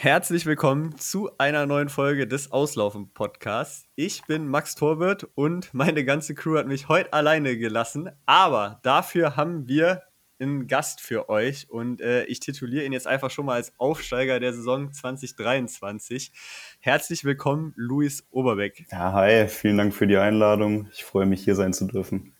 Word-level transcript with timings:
Herzlich 0.00 0.46
willkommen 0.46 0.96
zu 0.96 1.28
einer 1.38 1.66
neuen 1.66 1.88
Folge 1.88 2.28
des 2.28 2.52
Auslaufen 2.52 3.12
Podcasts. 3.12 3.88
Ich 3.96 4.22
bin 4.26 4.46
Max 4.46 4.76
Torwirt 4.76 5.26
und 5.34 5.74
meine 5.74 6.04
ganze 6.04 6.36
Crew 6.36 6.56
hat 6.56 6.68
mich 6.68 6.86
heute 6.86 7.12
alleine 7.12 7.58
gelassen, 7.58 8.08
aber 8.24 8.78
dafür 8.84 9.34
haben 9.34 9.66
wir 9.66 10.04
einen 10.38 10.68
Gast 10.68 11.00
für 11.00 11.28
euch 11.28 11.68
und 11.68 12.00
äh, 12.00 12.22
ich 12.26 12.38
tituliere 12.38 12.84
ihn 12.84 12.92
jetzt 12.92 13.08
einfach 13.08 13.32
schon 13.32 13.46
mal 13.46 13.54
als 13.54 13.72
Aufsteiger 13.76 14.38
der 14.38 14.52
Saison 14.52 14.92
2023. 14.92 16.30
Herzlich 16.78 17.24
willkommen, 17.24 17.72
Luis 17.74 18.24
Oberbeck. 18.30 18.86
Ja, 18.92 19.12
hi, 19.14 19.48
vielen 19.48 19.78
Dank 19.78 19.92
für 19.92 20.06
die 20.06 20.16
Einladung. 20.16 20.86
Ich 20.92 21.02
freue 21.02 21.26
mich, 21.26 21.42
hier 21.42 21.56
sein 21.56 21.72
zu 21.72 21.86
dürfen. 21.88 22.34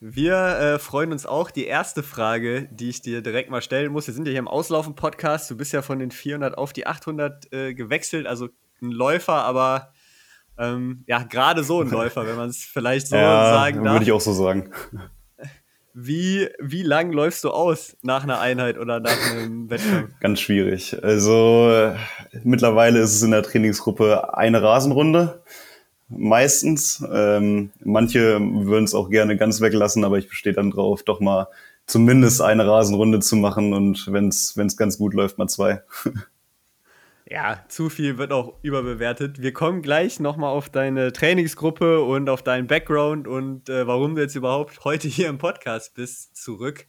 Wir 0.00 0.36
äh, 0.36 0.78
freuen 0.78 1.10
uns 1.10 1.26
auch. 1.26 1.50
Die 1.50 1.66
erste 1.66 2.04
Frage, 2.04 2.68
die 2.70 2.88
ich 2.88 3.02
dir 3.02 3.20
direkt 3.20 3.50
mal 3.50 3.62
stellen 3.62 3.90
muss, 3.90 4.06
wir 4.06 4.14
sind 4.14 4.26
ja 4.26 4.30
hier 4.30 4.38
im 4.38 4.46
Auslaufen-Podcast. 4.46 5.50
Du 5.50 5.56
bist 5.56 5.72
ja 5.72 5.82
von 5.82 5.98
den 5.98 6.12
400 6.12 6.56
auf 6.56 6.72
die 6.72 6.86
800 6.86 7.52
äh, 7.52 7.74
gewechselt, 7.74 8.28
also 8.28 8.48
ein 8.80 8.92
Läufer, 8.92 9.34
aber 9.34 9.92
ähm, 10.56 11.02
ja, 11.08 11.24
gerade 11.24 11.64
so 11.64 11.80
ein 11.80 11.90
Läufer, 11.90 12.28
wenn 12.28 12.36
man 12.36 12.48
es 12.48 12.58
vielleicht 12.72 13.08
so 13.08 13.16
ja, 13.16 13.52
sagen 13.52 13.82
darf. 13.82 13.94
Würde 13.94 14.04
ich 14.04 14.12
auch 14.12 14.20
so 14.20 14.32
sagen. 14.32 14.72
Wie, 16.00 16.48
wie 16.60 16.84
lang 16.84 17.10
läufst 17.10 17.42
du 17.42 17.50
aus 17.50 17.96
nach 18.02 18.22
einer 18.22 18.38
Einheit 18.38 18.78
oder 18.78 19.00
nach 19.00 19.32
einem 19.32 19.68
Wettkampf? 19.70 20.12
Ganz 20.20 20.38
schwierig. 20.38 21.02
Also 21.02 21.72
äh, 21.72 21.96
mittlerweile 22.44 23.00
ist 23.00 23.16
es 23.16 23.22
in 23.22 23.32
der 23.32 23.42
Trainingsgruppe 23.42 24.32
eine 24.32 24.62
Rasenrunde 24.62 25.42
meistens. 26.08 27.04
Ähm, 27.12 27.70
manche 27.84 28.40
würden 28.40 28.84
es 28.84 28.94
auch 28.94 29.10
gerne 29.10 29.36
ganz 29.36 29.60
weglassen, 29.60 30.04
aber 30.04 30.18
ich 30.18 30.28
bestehe 30.28 30.52
dann 30.52 30.70
drauf, 30.70 31.02
doch 31.02 31.20
mal 31.20 31.48
zumindest 31.86 32.42
eine 32.42 32.66
Rasenrunde 32.66 33.20
zu 33.20 33.36
machen 33.36 33.72
und 33.72 34.12
wenn 34.12 34.28
es 34.28 34.76
ganz 34.76 34.98
gut 34.98 35.14
läuft, 35.14 35.38
mal 35.38 35.48
zwei. 35.48 35.82
Ja, 37.30 37.62
zu 37.68 37.90
viel 37.90 38.16
wird 38.16 38.32
auch 38.32 38.54
überbewertet. 38.62 39.42
Wir 39.42 39.52
kommen 39.52 39.82
gleich 39.82 40.18
nochmal 40.18 40.48
auf 40.48 40.70
deine 40.70 41.12
Trainingsgruppe 41.12 42.02
und 42.02 42.30
auf 42.30 42.42
deinen 42.42 42.68
Background 42.68 43.28
und 43.28 43.68
äh, 43.68 43.86
warum 43.86 44.14
du 44.14 44.22
jetzt 44.22 44.34
überhaupt 44.34 44.82
heute 44.84 45.08
hier 45.08 45.28
im 45.28 45.36
Podcast 45.36 45.94
bist, 45.94 46.38
zurück. 46.38 46.86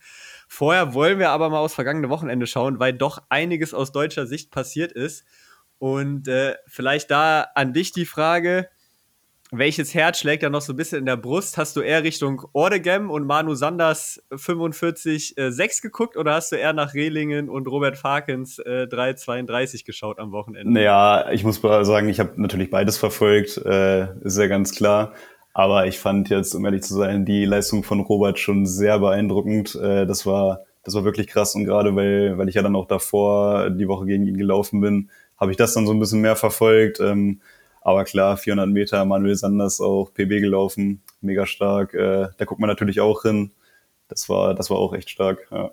Vorher 0.48 0.94
wollen 0.94 1.20
wir 1.20 1.32
aber 1.32 1.50
mal 1.50 1.60
aufs 1.60 1.74
vergangene 1.74 2.08
Wochenende 2.08 2.48
schauen, 2.48 2.80
weil 2.80 2.94
doch 2.94 3.22
einiges 3.28 3.74
aus 3.74 3.92
deutscher 3.92 4.28
Sicht 4.28 4.50
passiert 4.50 4.94
ist. 4.94 5.26
Und 5.78 6.30
äh, 6.30 6.56
vielleicht 6.68 7.12
da 7.12 7.48
an 7.56 7.74
dich 7.74 7.92
die 7.92 8.06
Frage, 8.06 8.70
welches 9.52 9.94
Herz 9.94 10.20
schlägt 10.20 10.44
da 10.44 10.50
noch 10.50 10.62
so 10.62 10.74
ein 10.74 10.76
bisschen 10.76 11.00
in 11.00 11.06
der 11.06 11.18
Brust? 11.18 11.58
Hast 11.58 11.76
du 11.76 11.82
eher 11.82 12.04
Richtung 12.04 12.44
Ordegem 12.54 13.10
und 13.10 13.26
Manu 13.26 13.56
Sanders 13.56 14.24
45-6 14.32 15.38
äh, 15.38 15.82
geguckt 15.82 16.18
oder 16.18 16.36
hast 16.36 16.52
du 16.52 16.56
eher 16.56 16.74
nach 16.74 16.94
Rehlingen 16.94 17.50
und 17.50 17.68
Robert 17.68 17.98
Farkens 17.98 18.60
äh, 18.60 18.88
3-32 18.90 19.86
geschaut 19.86 20.20
am 20.20 20.32
Wochenende? 20.32 20.72
Naja, 20.72 21.32
ich 21.32 21.44
muss 21.44 21.62
sagen, 21.62 22.10
ich 22.10 22.20
habe 22.20 22.34
natürlich 22.36 22.70
beides 22.70 22.98
verfolgt, 22.98 23.58
äh, 23.58 24.14
ist 24.22 24.38
ja 24.38 24.48
ganz 24.48 24.76
klar. 24.76 25.14
Aber 25.54 25.88
ich 25.88 26.00
fand 26.00 26.30
jetzt, 26.30 26.54
um 26.54 26.64
ehrlich 26.66 26.84
zu 26.84 26.94
sein, 26.94 27.26
die 27.26 27.44
Leistung 27.46 27.84
von 27.84 28.00
Robert 28.02 28.38
schon 28.38 28.68
sehr 28.68 29.00
beeindruckend. 29.00 29.76
Äh, 29.76 30.06
das 30.06 30.26
war 30.26 30.66
das 30.84 30.96
war 30.96 31.04
wirklich 31.04 31.28
krass 31.28 31.56
und 31.56 31.66
gerade 31.66 31.96
weil, 31.96 32.38
weil 32.38 32.50
ich 32.50 32.56
ja 32.56 32.62
dann 32.62 32.76
auch 32.76 32.88
davor 32.88 33.70
die 33.70 33.88
Woche 33.88 34.06
gegen 34.06 34.26
ihn 34.26 34.38
gelaufen 34.38 34.82
bin, 34.82 35.10
habe 35.38 35.52
ich 35.52 35.58
das 35.58 35.74
dann 35.74 35.86
so 35.86 35.94
ein 35.94 36.00
bisschen 36.00 36.22
mehr 36.22 36.36
verfolgt. 36.36 37.00
Ähm, 37.00 37.42
aber 37.90 38.04
klar, 38.04 38.38
400 38.38 38.70
Meter, 38.70 39.04
Manuel 39.06 39.36
Sanders 39.36 39.82
auch 39.82 40.14
PB 40.14 40.42
gelaufen, 40.42 41.02
mega 41.22 41.46
stark. 41.46 41.94
Äh, 41.94 42.30
da 42.38 42.46
guckt 42.46 42.62
man 42.62 42.68
natürlich 42.68 43.02
auch 43.02 43.24
hin. 43.24 43.52
Das 44.08 44.30
war, 44.30 44.54
das 44.54 44.70
war 44.70 44.78
auch 44.78 44.94
echt 44.94 45.10
stark. 45.10 45.48
Ja. 45.52 45.72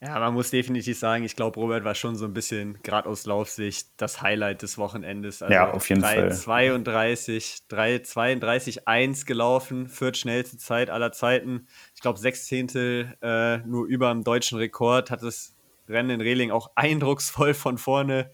Ja, 0.00 0.20
man 0.20 0.32
muss 0.32 0.50
definitiv 0.50 0.96
sagen, 0.96 1.24
ich 1.24 1.34
glaube, 1.34 1.58
Robert 1.58 1.82
war 1.82 1.96
schon 1.96 2.14
so 2.14 2.24
ein 2.24 2.32
bisschen, 2.32 2.80
gerade 2.84 3.08
aus 3.08 3.26
Laufsicht, 3.26 3.88
das 3.96 4.22
Highlight 4.22 4.62
des 4.62 4.78
Wochenendes. 4.78 5.42
Also 5.42 5.52
ja, 5.52 5.72
auf 5.72 5.88
jeden 5.88 6.02
3, 6.02 6.14
Fall. 6.14 6.32
32, 6.32 7.66
3, 7.66 7.98
32, 7.98 8.86
1 8.86 9.26
gelaufen, 9.26 9.88
viertschnellste 9.88 10.56
Zeit 10.56 10.88
aller 10.88 11.10
Zeiten. 11.10 11.66
Ich 11.96 12.00
glaube, 12.00 12.20
sechs 12.20 12.46
Zehntel 12.46 13.16
äh, 13.22 13.58
nur 13.66 13.86
über 13.86 14.12
dem 14.12 14.22
deutschen 14.22 14.58
Rekord. 14.58 15.10
Hat 15.10 15.24
das 15.24 15.56
Rennen 15.88 16.10
in 16.10 16.20
Reling 16.20 16.52
auch 16.52 16.70
eindrucksvoll 16.76 17.52
von 17.54 17.76
vorne 17.76 18.30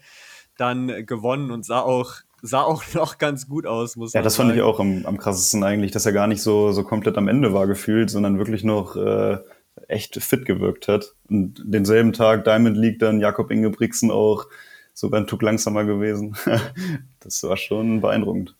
dann 0.57 1.05
gewonnen 1.05 1.51
und 1.51 1.65
sah 1.65 1.81
auch 1.81 2.21
sah 2.41 2.61
auch 2.61 2.83
noch 2.93 3.17
ganz 3.17 3.47
gut 3.47 3.65
aus, 3.65 3.95
muss 3.95 4.13
ja, 4.13 4.21
man 4.21 4.23
sagen. 4.23 4.23
Ja, 4.23 4.23
das 4.23 4.35
fand 4.35 4.55
ich 4.55 4.61
auch 4.61 4.79
am, 4.79 5.05
am 5.05 5.17
krassesten 5.17 5.63
eigentlich, 5.63 5.91
dass 5.91 6.05
er 6.05 6.13
gar 6.13 6.27
nicht 6.27 6.41
so, 6.41 6.71
so 6.71 6.83
komplett 6.83 7.17
am 7.17 7.27
Ende 7.27 7.53
war 7.53 7.67
gefühlt, 7.67 8.09
sondern 8.09 8.37
wirklich 8.37 8.63
noch 8.63 8.95
äh, 8.95 9.37
echt 9.87 10.21
fit 10.21 10.45
gewirkt 10.45 10.87
hat. 10.87 11.15
Und 11.29 11.61
denselben 11.65 12.13
Tag 12.13 12.43
Diamond 12.45 12.77
League 12.77 12.99
dann 12.99 13.19
Jakob 13.19 13.51
Ingebrigtsen 13.51 14.11
auch 14.11 14.45
sogar 14.93 15.19
ein 15.19 15.27
Tuck 15.27 15.41
langsamer 15.41 15.83
gewesen. 15.83 16.35
das 17.19 17.43
war 17.43 17.57
schon 17.57 18.01
beeindruckend. 18.01 18.55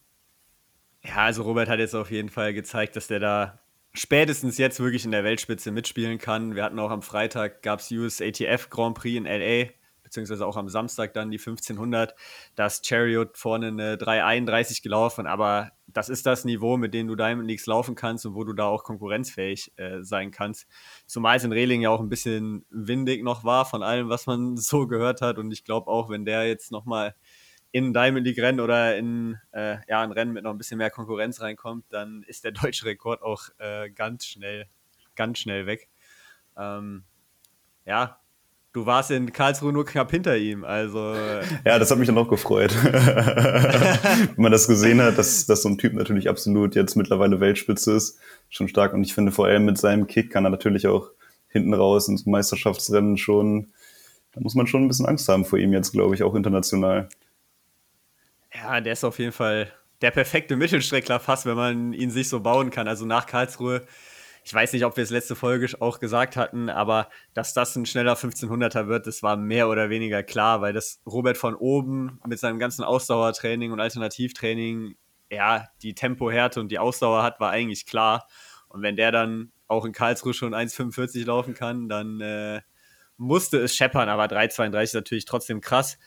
Ja, 1.03 1.17
also 1.17 1.44
Robert 1.44 1.69
hat 1.69 1.79
jetzt 1.79 1.95
auf 1.95 2.12
jeden 2.12 2.29
Fall 2.29 2.53
gezeigt, 2.53 2.95
dass 2.95 3.07
der 3.07 3.19
da 3.19 3.59
spätestens 3.94 4.57
jetzt 4.57 4.79
wirklich 4.79 5.06
in 5.06 5.12
der 5.12 5.23
Weltspitze 5.23 5.72
mitspielen 5.72 6.17
kann. 6.17 6.56
Wir 6.56 6.63
hatten 6.63 6.79
auch 6.79 6.91
am 6.91 7.01
Freitag, 7.01 7.62
gab 7.62 7.79
es 7.79 7.91
USATF 7.91 8.69
Grand 8.69 8.97
Prix 8.97 9.17
in 9.17 9.25
L.A., 9.25 9.69
beziehungsweise 10.16 10.48
auch 10.48 10.56
am 10.56 10.70
Samstag 10.70 11.14
dann 11.14 11.30
die 11.30 11.38
1500, 11.38 12.16
da 12.56 12.68
ist 12.68 12.88
Chariot 12.88 13.38
vorne 13.38 13.68
eine 13.68 13.98
331 13.98 14.81
gelaufen, 14.81 15.28
aber 15.28 15.72
das 15.88 16.08
ist 16.08 16.26
das 16.26 16.46
Niveau, 16.46 16.78
mit 16.78 16.94
dem 16.94 17.08
du 17.08 17.16
Diamond 17.16 17.48
Leagues 17.48 17.66
laufen 17.66 17.96
kannst 17.96 18.25
und 18.25 18.34
wo 18.34 18.46
du 18.46 18.54
da 18.54 18.66
auch 18.66 18.84
konkurrenzfähig 18.84 19.74
äh, 19.75 20.02
sein 20.02 20.31
kannst. 20.31 20.68
Zumal 21.06 21.36
es 21.38 21.44
in 21.44 21.52
Reling 21.52 21.81
ja 21.81 21.90
auch 21.90 22.00
ein 22.00 22.08
bisschen 22.08 22.66
windig 22.70 23.24
noch 23.24 23.44
war 23.44 23.66
von 23.66 23.84
allem, 23.84 24.08
was 24.08 24.25
man 24.25 24.56
so 24.58 24.88
gehört 24.88 25.20
hat 25.20 25.38
und 25.38 25.52
ich 25.52 25.66
glaube 25.66 25.92
auch, 25.92 26.09
wenn 26.09 26.24
der 26.24 26.48
jetzt 26.48 26.72
nochmal 26.72 27.14
in 27.72 27.94
Diamond 27.94 28.25
League 28.25 28.40
Rennen 28.40 28.62
oder 28.62 28.96
in 28.98 29.38
äh, 29.52 29.78
ja, 29.90 30.02
ein 30.02 30.14
Rennen 30.14 30.31
mit 30.31 30.46
noch 30.46 30.52
ein 30.52 30.58
bisschen 30.58 30.78
mehr 30.78 30.92
Konkurrenz 30.92 31.42
reinkommt, 31.42 31.86
dann 31.90 32.24
ist 32.24 32.46
der 32.46 32.54
deutsche 32.54 32.86
Rekord 32.86 33.22
auch 33.22 33.50
äh, 33.58 33.90
ganz 33.90 34.25
schnell, 34.25 34.68
ganz 35.16 35.40
schnell 35.40 35.66
weg. 35.66 35.90
Ähm, 36.56 37.04
ja, 37.84 38.18
du 38.75 38.86
warst 38.86 39.09
in 39.09 39.31
Karlsruhe 39.31 39.72
nur 39.72 39.86
knapp 39.86 40.12
hinter 40.12 40.38
ihm. 40.38 40.66
Also 40.66 41.16
ja, 41.63 41.80
das 41.80 41.90
hat 41.90 41.97
mich 41.97 42.08
dann 42.08 42.18
auch 42.18 42.28
gefreut, 42.28 42.75
wenn 42.84 44.34
man 44.36 44.52
das 44.52 44.68
gesehen 44.68 45.02
hat, 45.02 45.18
dass, 45.18 45.46
dass 45.46 45.62
so 45.62 45.69
ein 45.69 45.78
Typ 45.78 45.94
natürlich 45.94 46.28
absolut 46.28 46.75
jetzt 46.75 46.96
mittlerweile 46.96 47.40
Weltspitze 47.40 47.94
ist, 47.94 48.19
schon 48.50 48.68
stark. 48.68 48.94
Und 48.94 49.03
ich 49.03 49.13
finde 49.13 49.31
vor 49.31 49.46
allem 49.46 49.63
mit 49.63 49.78
seinem 49.78 50.08
Kick 50.08 50.30
kann 50.30 50.44
er 50.44 50.50
natürlich 50.50 50.88
auch 50.88 51.09
hinten 51.47 51.74
raus 51.74 52.09
ins 52.09 52.25
Meisterschaftsrennen 52.25 53.18
schon. 53.18 53.72
Da 54.34 54.41
muss 54.41 54.56
man 54.56 54.68
schon 54.68 54.84
ein 54.84 54.88
bisschen 54.90 55.06
Angst 55.06 55.30
haben 55.30 55.46
vor 55.46 55.57
ihm 55.57 55.72
jetzt, 55.72 55.94
glaube 55.94 56.13
ich, 56.13 56.24
auch 56.24 56.36
international. 56.36 57.07
Ja, 58.53 58.81
der 58.81 58.92
ist 58.92 59.06
auf 59.06 59.19
jeden 59.19 59.31
Fall 59.31 59.72
der 60.02 60.12
perfekte 60.12 60.57
Mittelstreckler 60.57 61.22
fast, 61.22 61.46
wenn 61.46 61.56
man 61.56 61.94
ihn 61.94 62.12
sich 62.12 62.28
so 62.28 62.42
bauen 62.42 62.72
kann. 62.72 62.90
Also 62.90 63.06
nach 63.06 63.25
Karlsruhe 63.25 63.84
ich 64.45 64.53
weiß 64.53 64.73
nicht, 64.73 64.85
ob 64.85 64.95
wir 64.95 65.03
es 65.03 65.09
letzte 65.09 65.35
Folge 65.35 65.67
auch 65.79 66.00
gesagt 66.00 66.38
hatten, 66.38 66.69
aber 66.69 67.09
dass 67.33 67.56
das 67.56 67.75
ein 67.75 67.88
schneller 67.88 68.16
1500er 68.16 68.88
wird, 68.88 69.07
das 69.07 69.23
war 69.23 69.38
mehr 69.38 69.67
oder 69.67 69.89
weniger 69.89 70.22
klar, 70.22 70.61
weil 70.61 70.72
das 70.72 71.01
Robert 71.07 71.35
von 71.35 71.56
oben 71.56 72.19
mit 72.28 72.38
seinem 72.38 72.59
ganzen 72.59 72.83
Ausdauertraining 72.83 73.72
und 73.72 73.79
Alternativtraining, 73.79 74.97
ja, 75.31 75.67
die 75.81 75.95
Tempohärte 75.95 76.59
und 76.59 76.72
die 76.72 76.78
Ausdauer 76.78 77.23
hat, 77.23 77.39
war 77.39 77.50
eigentlich 77.50 77.88
klar. 77.88 78.28
Und 78.67 78.83
wenn 78.83 78.95
der 78.95 79.11
dann 79.11 79.51
auch 79.67 79.83
in 79.83 79.94
Karlsruhe 79.94 80.35
schon 80.35 80.53
1,45 80.53 81.25
laufen 81.25 81.56
kann, 81.56 81.89
dann 81.89 82.22
äh, 82.22 82.62
musste 83.17 83.57
es 83.57 83.75
scheppern, 83.75 84.09
aber 84.09 84.25
3,32 84.25 84.83
ist 84.83 84.94
natürlich 84.94 85.25
trotzdem 85.25 85.59
krass. 85.59 85.97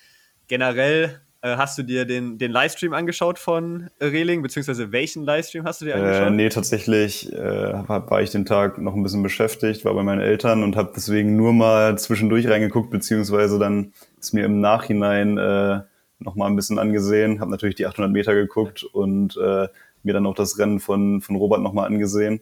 Generell 0.46 1.26
hast 1.42 1.78
du 1.78 1.82
dir 1.82 2.04
den, 2.04 2.38
den 2.38 2.50
Livestream 2.50 2.92
angeschaut 2.92 3.38
von 3.38 3.88
Reling, 4.00 4.42
beziehungsweise 4.42 4.90
welchen 4.92 5.24
Livestream 5.24 5.64
hast 5.64 5.80
du 5.80 5.84
dir 5.84 5.94
angeschaut? 5.94 6.26
Äh, 6.26 6.30
nee, 6.30 6.48
tatsächlich 6.48 7.32
äh, 7.32 7.88
war 7.88 8.20
ich 8.20 8.30
den 8.30 8.44
Tag 8.44 8.78
noch 8.78 8.94
ein 8.94 9.02
bisschen 9.02 9.22
beschäftigt, 9.22 9.84
war 9.84 9.94
bei 9.94 10.02
meinen 10.02 10.20
Eltern 10.20 10.62
und 10.64 10.76
habe 10.76 10.92
deswegen 10.94 11.36
nur 11.36 11.52
mal 11.52 11.96
zwischendurch 11.98 12.48
reingeguckt, 12.48 12.90
beziehungsweise 12.90 13.58
dann 13.58 13.92
ist 14.18 14.34
mir 14.34 14.44
im 14.44 14.60
Nachhinein 14.60 15.38
äh, 15.38 15.80
noch 16.18 16.34
mal 16.34 16.46
ein 16.46 16.56
bisschen 16.56 16.78
angesehen, 16.78 17.40
habe 17.40 17.50
natürlich 17.50 17.76
die 17.76 17.86
800 17.86 18.10
Meter 18.10 18.34
geguckt 18.34 18.82
und 18.82 19.36
äh, 19.36 19.68
mir 20.02 20.14
dann 20.14 20.26
auch 20.26 20.34
das 20.34 20.58
Rennen 20.58 20.80
von, 20.80 21.20
von 21.20 21.36
Robert 21.36 21.60
noch 21.60 21.72
mal 21.72 21.86
angesehen. 21.86 22.40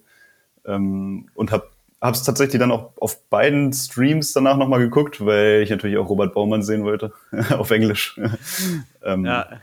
Ähm, 0.64 1.28
und 1.34 1.52
habe 1.52 1.68
habe 2.00 2.16
es 2.16 2.22
tatsächlich 2.22 2.60
dann 2.60 2.72
auch 2.72 2.92
auf 2.98 3.28
beiden 3.28 3.72
Streams 3.72 4.32
danach 4.32 4.56
nochmal 4.56 4.80
geguckt, 4.80 5.24
weil 5.24 5.62
ich 5.62 5.70
natürlich 5.70 5.96
auch 5.96 6.08
Robert 6.08 6.34
Baumann 6.34 6.62
sehen 6.62 6.84
wollte, 6.84 7.12
auf 7.50 7.70
Englisch. 7.70 8.20
ähm, 9.02 9.24
ja. 9.24 9.60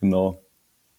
Genau. 0.00 0.42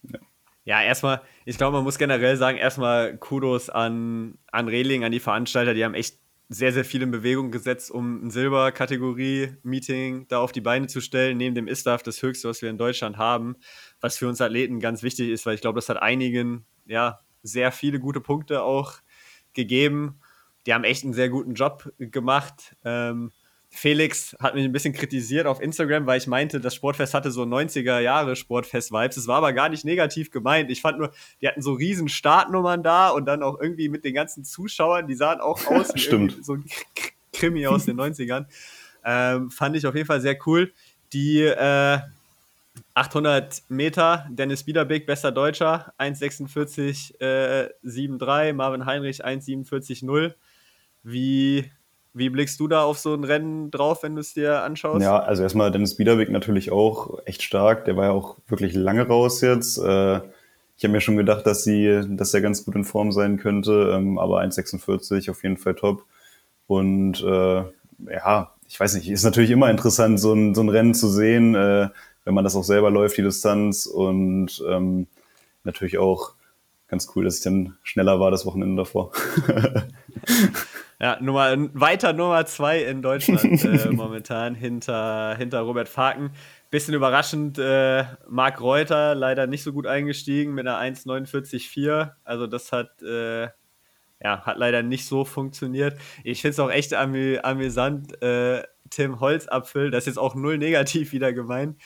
Ja, 0.02 0.18
ja 0.64 0.82
erstmal, 0.82 1.22
ich 1.44 1.56
glaube, 1.56 1.76
man 1.76 1.84
muss 1.84 1.98
generell 1.98 2.36
sagen, 2.36 2.58
erstmal 2.58 3.16
Kudos 3.16 3.70
an, 3.70 4.38
an 4.50 4.68
Reling, 4.68 5.04
an 5.04 5.12
die 5.12 5.20
Veranstalter, 5.20 5.74
die 5.74 5.84
haben 5.84 5.94
echt 5.94 6.18
sehr, 6.48 6.72
sehr 6.72 6.84
viel 6.84 7.02
in 7.02 7.10
Bewegung 7.10 7.50
gesetzt, 7.50 7.90
um 7.90 8.26
ein 8.26 8.30
Silberkategorie-Meeting 8.30 10.28
da 10.28 10.38
auf 10.38 10.52
die 10.52 10.60
Beine 10.60 10.86
zu 10.86 11.00
stellen, 11.00 11.38
neben 11.38 11.56
dem 11.56 11.66
ISTAF, 11.66 12.02
das 12.02 12.22
höchste, 12.22 12.48
was 12.48 12.62
wir 12.62 12.70
in 12.70 12.78
Deutschland 12.78 13.18
haben, 13.18 13.56
was 14.00 14.16
für 14.18 14.28
uns 14.28 14.40
Athleten 14.40 14.78
ganz 14.78 15.02
wichtig 15.02 15.30
ist, 15.30 15.44
weil 15.44 15.54
ich 15.54 15.60
glaube, 15.60 15.78
das 15.78 15.88
hat 15.88 16.00
einigen, 16.00 16.64
ja, 16.86 17.20
sehr 17.42 17.72
viele 17.72 17.98
gute 17.98 18.20
Punkte 18.20 18.62
auch 18.62 18.94
gegeben 19.54 20.20
die 20.66 20.74
haben 20.74 20.84
echt 20.84 21.04
einen 21.04 21.14
sehr 21.14 21.28
guten 21.28 21.54
Job 21.54 21.92
gemacht. 21.98 22.76
Ähm, 22.84 23.32
Felix 23.68 24.34
hat 24.40 24.54
mich 24.54 24.64
ein 24.64 24.72
bisschen 24.72 24.94
kritisiert 24.94 25.46
auf 25.46 25.60
Instagram, 25.60 26.06
weil 26.06 26.18
ich 26.18 26.26
meinte, 26.26 26.60
das 26.60 26.74
Sportfest 26.74 27.14
hatte 27.14 27.30
so 27.30 27.42
90er 27.42 27.98
Jahre 28.00 28.34
Sportfest-Vibes. 28.34 29.16
Es 29.16 29.26
war 29.26 29.38
aber 29.38 29.52
gar 29.52 29.68
nicht 29.68 29.84
negativ 29.84 30.30
gemeint. 30.30 30.70
Ich 30.70 30.80
fand 30.80 30.98
nur, 30.98 31.12
die 31.40 31.48
hatten 31.48 31.62
so 31.62 31.74
riesen 31.74 32.08
Startnummern 32.08 32.82
da 32.82 33.10
und 33.10 33.26
dann 33.26 33.42
auch 33.42 33.60
irgendwie 33.60 33.88
mit 33.88 34.04
den 34.04 34.14
ganzen 34.14 34.44
Zuschauern, 34.44 35.06
die 35.06 35.14
sahen 35.14 35.40
auch 35.40 35.66
aus 35.70 35.94
wie 35.94 36.42
so 36.42 36.54
ein 36.54 36.64
Krimi 37.32 37.66
aus 37.66 37.84
den 37.84 37.96
90ern. 38.00 38.46
Ähm, 39.04 39.50
fand 39.50 39.76
ich 39.76 39.86
auf 39.86 39.94
jeden 39.94 40.06
Fall 40.06 40.20
sehr 40.20 40.38
cool. 40.46 40.72
Die 41.12 41.42
äh, 41.42 41.98
800 42.94 43.62
Meter, 43.68 44.26
Dennis 44.30 44.64
Biederbeck, 44.64 45.06
bester 45.06 45.32
Deutscher, 45.32 45.92
1,46,73, 45.98 47.20
äh, 47.20 47.70
7,3, 47.84 48.52
Marvin 48.52 48.86
Heinrich 48.86 49.24
1,47,0. 49.24 50.34
Wie 51.08 51.70
wie 52.14 52.30
blickst 52.30 52.58
du 52.58 52.66
da 52.66 52.82
auf 52.82 52.98
so 52.98 53.12
ein 53.12 53.24
Rennen 53.24 53.70
drauf, 53.70 54.02
wenn 54.02 54.14
du 54.14 54.22
es 54.22 54.32
dir 54.32 54.62
anschaust? 54.62 55.02
Ja, 55.02 55.18
also 55.18 55.42
erstmal 55.42 55.70
Dennis 55.70 55.96
Biederweg 55.96 56.30
natürlich 56.30 56.72
auch 56.72 57.18
echt 57.26 57.42
stark. 57.42 57.84
Der 57.84 57.96
war 57.96 58.06
ja 58.06 58.10
auch 58.12 58.38
wirklich 58.48 58.72
lange 58.74 59.06
raus 59.06 59.42
jetzt. 59.42 59.76
Äh, 59.76 60.20
ich 60.78 60.84
habe 60.84 60.92
mir 60.92 61.02
schon 61.02 61.18
gedacht, 61.18 61.46
dass 61.46 61.62
sie, 61.62 62.02
dass 62.08 62.32
er 62.32 62.40
ganz 62.40 62.64
gut 62.64 62.74
in 62.74 62.84
Form 62.84 63.12
sein 63.12 63.36
könnte, 63.36 63.92
ähm, 63.94 64.18
aber 64.18 64.40
1,46 64.40 65.30
auf 65.30 65.42
jeden 65.42 65.58
Fall 65.58 65.74
top. 65.74 66.06
Und 66.66 67.22
äh, 67.22 67.64
ja, 68.10 68.54
ich 68.66 68.80
weiß 68.80 68.94
nicht, 68.94 69.10
ist 69.10 69.24
natürlich 69.24 69.50
immer 69.50 69.70
interessant, 69.70 70.18
so 70.18 70.32
ein, 70.32 70.54
so 70.54 70.62
ein 70.62 70.70
Rennen 70.70 70.94
zu 70.94 71.08
sehen, 71.08 71.54
äh, 71.54 71.90
wenn 72.24 72.34
man 72.34 72.44
das 72.44 72.56
auch 72.56 72.64
selber 72.64 72.90
läuft, 72.90 73.18
die 73.18 73.22
Distanz. 73.22 73.84
Und 73.84 74.64
ähm, 74.66 75.06
natürlich 75.64 75.98
auch 75.98 76.32
ganz 76.88 77.08
cool, 77.14 77.24
dass 77.24 77.36
ich 77.36 77.44
dann 77.44 77.76
schneller 77.82 78.20
war 78.20 78.30
das 78.30 78.46
Wochenende 78.46 78.76
davor. 78.76 79.12
Ja, 80.98 81.18
Nummer, 81.20 81.54
weiter 81.74 82.14
Nummer 82.14 82.46
zwei 82.46 82.82
in 82.82 83.02
Deutschland 83.02 83.62
äh, 83.64 83.90
momentan 83.90 84.54
hinter, 84.54 85.36
hinter 85.36 85.60
Robert 85.60 85.90
Faken. 85.90 86.30
Bisschen 86.70 86.94
überraschend, 86.94 87.58
äh, 87.58 88.04
Marc 88.28 88.62
Reuter 88.62 89.14
leider 89.14 89.46
nicht 89.46 89.62
so 89.62 89.74
gut 89.74 89.86
eingestiegen 89.86 90.54
mit 90.54 90.66
einer 90.66 90.80
1,49,4. 90.80 92.12
Also 92.24 92.46
das 92.46 92.72
hat, 92.72 93.02
äh, 93.02 93.42
ja, 93.42 94.46
hat 94.46 94.56
leider 94.56 94.82
nicht 94.82 95.06
so 95.06 95.26
funktioniert. 95.26 95.98
Ich 96.24 96.40
finde 96.40 96.52
es 96.52 96.60
auch 96.60 96.70
echt 96.70 96.94
amü 96.94 97.38
amüsant. 97.42 98.20
Äh, 98.22 98.62
Tim 98.88 99.20
Holzapfel, 99.20 99.90
das 99.90 100.04
ist 100.04 100.06
jetzt 100.06 100.18
auch 100.18 100.34
null 100.34 100.58
negativ 100.58 101.12
wieder 101.12 101.32
gemeint, 101.32 101.76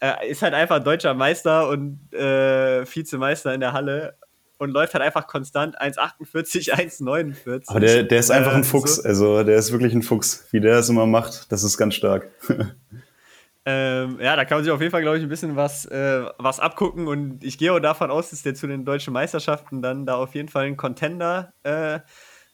äh, 0.00 0.28
ist 0.28 0.42
halt 0.42 0.54
einfach 0.54 0.84
deutscher 0.84 1.14
Meister 1.14 1.68
und 1.68 2.12
äh, 2.12 2.84
Vizemeister 2.84 3.54
in 3.54 3.60
der 3.60 3.72
Halle 3.72 4.16
und 4.62 4.70
läuft 4.70 4.94
halt 4.94 5.02
einfach 5.02 5.26
konstant 5.26 5.80
1,48, 5.80 6.72
1,49. 6.72 7.64
Aber 7.66 7.80
der, 7.80 8.04
der 8.04 8.18
ist 8.20 8.30
einfach 8.30 8.54
ein 8.54 8.62
Fuchs. 8.62 8.96
So. 8.96 9.02
Also 9.02 9.42
der 9.42 9.56
ist 9.56 9.72
wirklich 9.72 9.92
ein 9.92 10.02
Fuchs. 10.02 10.46
Wie 10.52 10.60
der 10.60 10.78
es 10.78 10.88
immer 10.88 11.04
macht, 11.04 11.50
das 11.50 11.64
ist 11.64 11.76
ganz 11.76 11.94
stark. 11.94 12.28
Ähm, 13.64 14.18
ja, 14.20 14.34
da 14.34 14.44
kann 14.44 14.58
man 14.58 14.64
sich 14.64 14.72
auf 14.72 14.80
jeden 14.80 14.90
Fall, 14.90 15.02
glaube 15.02 15.18
ich, 15.18 15.22
ein 15.22 15.28
bisschen 15.28 15.54
was, 15.54 15.86
äh, 15.86 16.24
was 16.36 16.58
abgucken. 16.58 17.06
Und 17.06 17.44
ich 17.44 17.58
gehe 17.58 17.72
auch 17.72 17.78
davon 17.78 18.10
aus, 18.10 18.30
dass 18.30 18.42
der 18.42 18.56
zu 18.56 18.66
den 18.66 18.84
deutschen 18.84 19.12
Meisterschaften 19.12 19.80
dann 19.82 20.04
da 20.04 20.16
auf 20.16 20.34
jeden 20.34 20.48
Fall 20.48 20.64
ein 20.64 20.76
Contender 20.76 21.52
äh, 21.62 22.00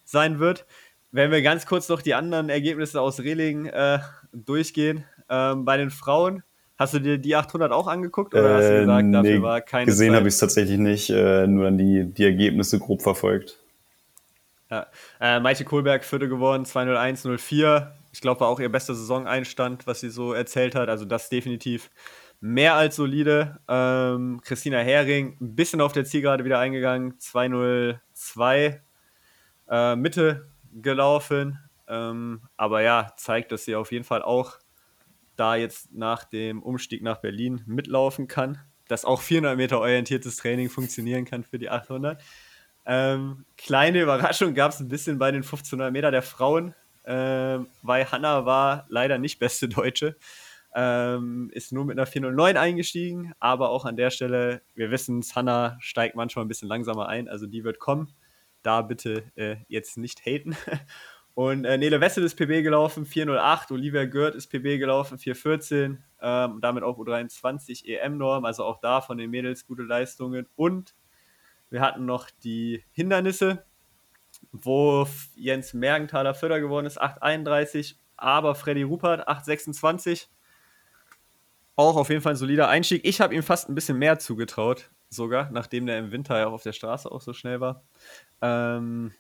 sein 0.04 0.38
wird. 0.38 0.66
Wenn 1.10 1.30
wir 1.30 1.40
ganz 1.40 1.64
kurz 1.64 1.88
noch 1.88 2.02
die 2.02 2.12
anderen 2.12 2.50
Ergebnisse 2.50 3.00
aus 3.00 3.20
Reling 3.20 3.64
äh, 3.64 4.00
durchgehen. 4.34 5.06
Ähm, 5.30 5.64
bei 5.64 5.78
den 5.78 5.88
Frauen 5.88 6.42
Hast 6.78 6.94
du 6.94 7.00
dir 7.00 7.18
die 7.18 7.34
800 7.34 7.72
auch 7.72 7.88
angeguckt 7.88 8.34
oder 8.34 8.54
hast 8.54 8.68
du 8.68 8.80
gesagt, 8.80 9.14
dafür 9.14 9.36
nee, 9.38 9.42
war 9.42 9.60
keine 9.60 9.86
Gesehen 9.86 10.14
habe 10.14 10.28
ich 10.28 10.34
es 10.34 10.40
tatsächlich 10.40 10.78
nicht, 10.78 11.10
äh, 11.10 11.46
nur 11.48 11.64
dann 11.64 11.76
die, 11.76 12.04
die 12.04 12.24
Ergebnisse 12.24 12.78
grob 12.78 13.02
verfolgt. 13.02 13.58
Ja. 14.70 14.86
Äh, 15.20 15.40
Maite 15.40 15.64
Kohlberg, 15.64 16.04
vierte 16.04 16.28
geworden, 16.28 16.64
201-04. 16.64 17.90
Ich 18.12 18.20
glaube, 18.20 18.42
war 18.42 18.48
auch 18.48 18.60
ihr 18.60 18.70
bester 18.70 18.94
Saisoneinstand, 18.94 19.88
was 19.88 20.00
sie 20.00 20.10
so 20.10 20.32
erzählt 20.32 20.76
hat. 20.76 20.88
Also 20.88 21.04
das 21.04 21.28
definitiv 21.28 21.90
mehr 22.40 22.74
als 22.74 22.94
solide. 22.94 23.58
Ähm, 23.66 24.40
Christina 24.44 24.78
Hering, 24.78 25.36
ein 25.40 25.56
bisschen 25.56 25.80
auf 25.80 25.92
der 25.92 26.04
Zielgerade 26.04 26.44
wieder 26.44 26.60
eingegangen, 26.60 27.18
202 27.18 28.80
äh, 29.68 29.96
Mitte 29.96 30.46
gelaufen. 30.74 31.58
Ähm, 31.88 32.42
aber 32.56 32.82
ja, 32.82 33.12
zeigt, 33.16 33.50
dass 33.50 33.64
sie 33.64 33.74
auf 33.74 33.90
jeden 33.90 34.04
Fall 34.04 34.22
auch 34.22 34.58
da 35.38 35.54
jetzt 35.56 35.92
nach 35.92 36.24
dem 36.24 36.62
Umstieg 36.62 37.02
nach 37.02 37.18
Berlin 37.18 37.62
mitlaufen 37.66 38.26
kann, 38.26 38.58
dass 38.88 39.04
auch 39.04 39.20
400 39.20 39.56
Meter 39.56 39.80
orientiertes 39.80 40.36
Training 40.36 40.68
funktionieren 40.68 41.24
kann 41.24 41.44
für 41.44 41.58
die 41.58 41.70
800. 41.70 42.20
Ähm, 42.86 43.44
kleine 43.56 44.02
Überraschung 44.02 44.54
gab 44.54 44.72
es 44.72 44.80
ein 44.80 44.88
bisschen 44.88 45.18
bei 45.18 45.30
den 45.30 45.42
1500 45.42 45.92
Meter 45.92 46.10
der 46.10 46.22
Frauen, 46.22 46.74
ähm, 47.04 47.68
weil 47.82 48.10
Hanna 48.10 48.46
war 48.46 48.86
leider 48.88 49.18
nicht 49.18 49.38
beste 49.38 49.68
Deutsche. 49.68 50.16
Ähm, 50.74 51.50
ist 51.52 51.72
nur 51.72 51.84
mit 51.84 51.98
einer 51.98 52.06
409 52.06 52.56
eingestiegen, 52.56 53.32
aber 53.38 53.70
auch 53.70 53.84
an 53.84 53.96
der 53.96 54.10
Stelle, 54.10 54.62
wir 54.74 54.90
wissen 54.90 55.20
es, 55.20 55.34
Hanna 55.36 55.76
steigt 55.80 56.16
manchmal 56.16 56.44
ein 56.44 56.48
bisschen 56.48 56.68
langsamer 56.68 57.08
ein, 57.08 57.28
also 57.28 57.46
die 57.46 57.64
wird 57.64 57.78
kommen. 57.78 58.12
Da 58.62 58.82
bitte 58.82 59.24
äh, 59.36 59.56
jetzt 59.68 59.96
nicht 59.98 60.26
haten. 60.26 60.56
Und 61.38 61.64
äh, 61.66 61.78
Nele 61.78 62.00
Wessel 62.00 62.24
ist 62.24 62.34
PB 62.34 62.64
gelaufen, 62.64 63.06
408. 63.06 63.70
Olivia 63.70 64.06
Gürt 64.06 64.34
ist 64.34 64.48
PB 64.48 64.76
gelaufen, 64.80 65.18
414. 65.18 66.02
Ähm, 66.20 66.58
damit 66.60 66.82
auch 66.82 66.98
U23 66.98 67.86
EM-Norm, 67.86 68.44
also 68.44 68.64
auch 68.64 68.80
da 68.80 69.00
von 69.00 69.18
den 69.18 69.30
Mädels 69.30 69.64
gute 69.64 69.84
Leistungen. 69.84 70.48
Und 70.56 70.96
wir 71.70 71.80
hatten 71.80 72.06
noch 72.06 72.28
die 72.42 72.82
Hindernisse, 72.90 73.64
wo 74.50 75.06
Jens 75.36 75.74
Mergenthaler 75.74 76.34
Förder 76.34 76.58
geworden 76.58 76.86
ist, 76.86 77.00
831. 77.00 77.96
Aber 78.16 78.56
Freddy 78.56 78.82
Rupert, 78.82 79.28
826. 79.28 80.28
Auch 81.76 81.94
auf 81.94 82.08
jeden 82.08 82.20
Fall 82.20 82.32
ein 82.32 82.36
solider 82.36 82.68
Einstieg. 82.68 83.04
Ich 83.04 83.20
habe 83.20 83.36
ihm 83.36 83.44
fast 83.44 83.68
ein 83.68 83.76
bisschen 83.76 83.96
mehr 83.96 84.18
zugetraut, 84.18 84.90
sogar, 85.08 85.52
nachdem 85.52 85.86
der 85.86 86.00
im 86.00 86.10
Winter 86.10 86.36
ja 86.36 86.48
auch 86.48 86.54
auf 86.54 86.64
der 86.64 86.72
Straße 86.72 87.08
auch 87.08 87.20
so 87.20 87.32
schnell 87.32 87.60
war. 87.60 87.84
Ähm, 88.42 89.12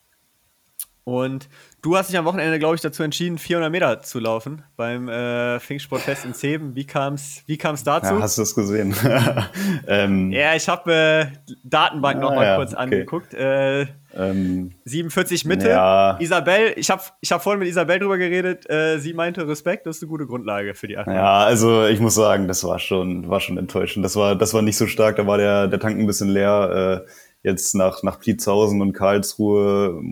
und 1.08 1.48
du 1.80 1.96
hast 1.96 2.10
dich 2.10 2.18
am 2.18 2.26
Wochenende, 2.26 2.58
glaube 2.58 2.74
ich, 2.74 2.82
dazu 2.82 3.02
entschieden, 3.02 3.38
400 3.38 3.72
Meter 3.72 4.02
zu 4.02 4.18
laufen 4.18 4.62
beim 4.76 5.08
äh, 5.08 5.58
Pfingstsportfest 5.58 6.26
in 6.26 6.34
Zeben. 6.34 6.74
Wie 6.74 6.84
kam 6.84 7.14
es 7.14 7.42
wie 7.46 7.56
kam's 7.56 7.82
dazu? 7.82 8.14
Ja, 8.14 8.20
hast 8.20 8.36
du 8.36 8.42
es 8.42 8.54
gesehen? 8.54 8.94
ähm, 9.88 10.30
ja, 10.30 10.54
ich 10.54 10.68
habe 10.68 10.92
äh, 10.92 11.26
Datenbank 11.64 12.18
ah, 12.18 12.20
noch 12.20 12.34
mal 12.34 12.44
ja, 12.44 12.56
kurz 12.56 12.74
okay. 12.74 12.82
angeguckt. 12.82 13.32
Äh, 13.32 13.86
ähm, 14.14 14.72
47 14.84 15.46
Mitte. 15.46 15.70
Ja. 15.70 16.18
Isabel, 16.20 16.74
ich 16.76 16.90
habe 16.90 17.02
ich 17.22 17.32
hab 17.32 17.42
vorhin 17.42 17.60
mit 17.60 17.68
Isabel 17.68 18.00
drüber 18.00 18.18
geredet. 18.18 18.68
Äh, 18.68 18.98
sie 18.98 19.14
meinte, 19.14 19.48
Respekt, 19.48 19.86
das 19.86 19.96
ist 19.96 20.02
eine 20.02 20.10
gute 20.10 20.26
Grundlage 20.26 20.74
für 20.74 20.88
die 20.88 20.98
Achtung. 20.98 21.14
Ja, 21.14 21.38
also 21.38 21.86
ich 21.86 22.00
muss 22.00 22.16
sagen, 22.16 22.48
das 22.48 22.64
war 22.64 22.78
schon, 22.78 23.30
war 23.30 23.40
schon 23.40 23.56
enttäuschend. 23.56 24.04
Das 24.04 24.14
war, 24.14 24.36
das 24.36 24.52
war 24.52 24.60
nicht 24.60 24.76
so 24.76 24.86
stark. 24.86 25.16
Da 25.16 25.26
war 25.26 25.38
der, 25.38 25.68
der 25.68 25.80
Tank 25.80 25.98
ein 25.98 26.06
bisschen 26.06 26.28
leer. 26.28 27.04
Äh, 27.06 27.10
jetzt 27.42 27.74
nach, 27.74 28.02
nach 28.02 28.20
Plietzhausen 28.20 28.82
und 28.82 28.92
Karlsruhe, 28.92 30.02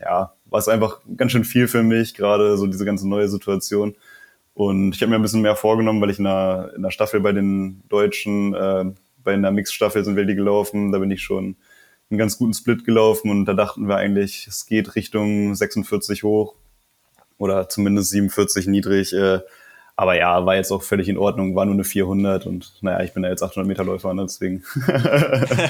ja, 0.00 0.35
war 0.50 0.58
es 0.58 0.68
einfach 0.68 1.00
ganz 1.16 1.32
schön 1.32 1.44
viel 1.44 1.68
für 1.68 1.82
mich, 1.82 2.14
gerade 2.14 2.56
so 2.56 2.66
diese 2.66 2.84
ganze 2.84 3.08
neue 3.08 3.28
Situation. 3.28 3.96
Und 4.54 4.94
ich 4.94 5.02
habe 5.02 5.10
mir 5.10 5.16
ein 5.16 5.22
bisschen 5.22 5.42
mehr 5.42 5.56
vorgenommen, 5.56 6.00
weil 6.00 6.10
ich 6.10 6.18
in 6.18 6.24
der, 6.24 6.72
in 6.76 6.82
der 6.82 6.90
Staffel 6.90 7.20
bei 7.20 7.32
den 7.32 7.82
Deutschen, 7.88 8.54
äh, 8.54 8.84
bei 9.22 9.34
einer 9.34 9.50
Mixstaffel 9.50 10.04
sind 10.04 10.16
wir 10.16 10.24
die 10.24 10.34
gelaufen, 10.34 10.92
da 10.92 10.98
bin 10.98 11.10
ich 11.10 11.22
schon 11.22 11.56
einen 12.08 12.18
ganz 12.18 12.38
guten 12.38 12.54
Split 12.54 12.84
gelaufen 12.84 13.30
und 13.30 13.44
da 13.46 13.54
dachten 13.54 13.88
wir 13.88 13.96
eigentlich, 13.96 14.46
es 14.46 14.66
geht 14.66 14.94
Richtung 14.94 15.54
46 15.54 16.22
hoch 16.22 16.54
oder 17.36 17.68
zumindest 17.68 18.10
47 18.10 18.66
niedrig. 18.68 19.12
Äh, 19.12 19.40
aber 19.96 20.16
ja, 20.16 20.44
war 20.46 20.56
jetzt 20.56 20.70
auch 20.70 20.82
völlig 20.82 21.08
in 21.08 21.18
Ordnung, 21.18 21.54
war 21.54 21.64
nur 21.64 21.74
eine 21.74 21.84
400 21.84 22.46
und 22.46 22.78
naja, 22.82 23.02
ich 23.02 23.12
bin 23.12 23.24
ja 23.24 23.30
jetzt 23.30 23.42
800 23.42 23.66
Meter 23.66 23.84
Läufer, 23.84 24.14
ne, 24.14 24.22
deswegen. 24.22 24.62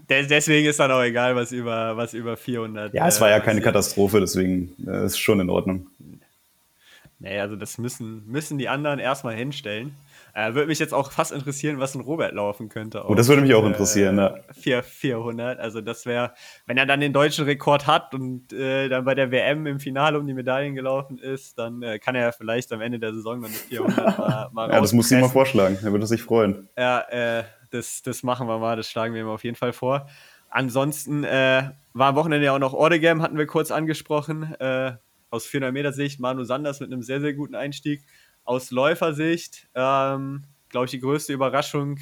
deswegen 0.11 0.67
ist 0.67 0.79
dann 0.79 0.91
auch 0.91 1.03
egal, 1.03 1.35
was 1.35 1.51
über, 1.51 1.97
was 1.97 2.13
über 2.13 2.37
400. 2.37 2.93
Ja, 2.93 3.07
es 3.07 3.19
war 3.21 3.29
ja 3.29 3.37
äh, 3.37 3.41
keine 3.41 3.61
Katastrophe, 3.61 4.19
deswegen 4.19 4.75
äh, 4.85 5.05
ist 5.05 5.17
schon 5.17 5.39
in 5.39 5.49
Ordnung. 5.49 5.87
Nee, 7.19 7.39
also 7.39 7.55
das 7.55 7.77
müssen, 7.77 8.25
müssen 8.25 8.57
die 8.57 8.67
anderen 8.67 8.99
erstmal 8.99 9.35
hinstellen. 9.35 9.95
Äh, 10.33 10.53
würde 10.53 10.67
mich 10.67 10.79
jetzt 10.79 10.93
auch 10.93 11.11
fast 11.11 11.31
interessieren, 11.31 11.77
was 11.79 11.93
ein 11.93 12.01
Robert 12.01 12.33
laufen 12.33 12.69
könnte. 12.69 13.03
oh, 13.05 13.15
das 13.15 13.27
würde 13.27 13.41
mich 13.41 13.53
auch 13.53 13.65
interessieren, 13.65 14.17
äh, 14.17 14.31
ja. 14.63 14.81
400, 14.81 15.59
also 15.59 15.81
das 15.81 16.05
wäre, 16.05 16.33
wenn 16.65 16.77
er 16.77 16.85
dann 16.85 16.99
den 16.99 17.11
deutschen 17.11 17.45
Rekord 17.45 17.85
hat 17.85 18.13
und 18.15 18.53
äh, 18.53 18.87
dann 18.87 19.03
bei 19.03 19.13
der 19.13 19.29
WM 19.29 19.67
im 19.67 19.79
Finale 19.79 20.17
um 20.17 20.25
die 20.25 20.33
Medaillen 20.33 20.73
gelaufen 20.73 21.17
ist, 21.17 21.59
dann 21.59 21.83
äh, 21.83 21.99
kann 21.99 22.15
er 22.15 22.21
ja 22.21 22.31
vielleicht 22.31 22.71
am 22.71 22.81
Ende 22.81 22.97
der 22.97 23.13
Saison 23.13 23.41
dann 23.41 23.51
die 23.51 23.75
400 23.75 23.97
mal, 24.17 24.49
mal 24.53 24.71
Ja, 24.71 24.79
das 24.79 24.93
muss 24.93 25.11
ich 25.11 25.19
mal 25.19 25.27
vorschlagen, 25.27 25.77
er 25.83 25.91
würde 25.91 26.07
sich 26.07 26.21
freuen. 26.21 26.69
Ja, 26.77 27.01
äh, 27.09 27.43
das, 27.71 28.01
das 28.01 28.23
machen 28.23 28.47
wir 28.47 28.59
mal, 28.59 28.75
das 28.75 28.89
schlagen 28.89 29.13
wir 29.13 29.21
ihm 29.21 29.27
auf 29.27 29.43
jeden 29.43 29.55
Fall 29.55 29.73
vor. 29.73 30.07
Ansonsten 30.49 31.23
äh, 31.23 31.71
war 31.93 32.09
am 32.09 32.15
Wochenende 32.15 32.45
ja 32.45 32.53
auch 32.53 32.59
noch 32.59 32.73
Ordegam, 32.73 33.21
hatten 33.21 33.37
wir 33.37 33.47
kurz 33.47 33.71
angesprochen. 33.71 34.53
Äh, 34.59 34.93
aus 35.29 35.45
400 35.45 35.73
Meter 35.73 35.93
Sicht, 35.93 36.19
Manu 36.19 36.43
Sanders 36.43 36.81
mit 36.81 36.91
einem 36.91 37.01
sehr, 37.01 37.21
sehr 37.21 37.33
guten 37.33 37.55
Einstieg. 37.55 38.03
Aus 38.43 38.69
Läufersicht, 38.69 39.69
ähm, 39.75 40.43
glaube 40.69 40.85
ich, 40.85 40.91
die 40.91 40.99
größte 40.99 41.31
Überraschung 41.31 41.99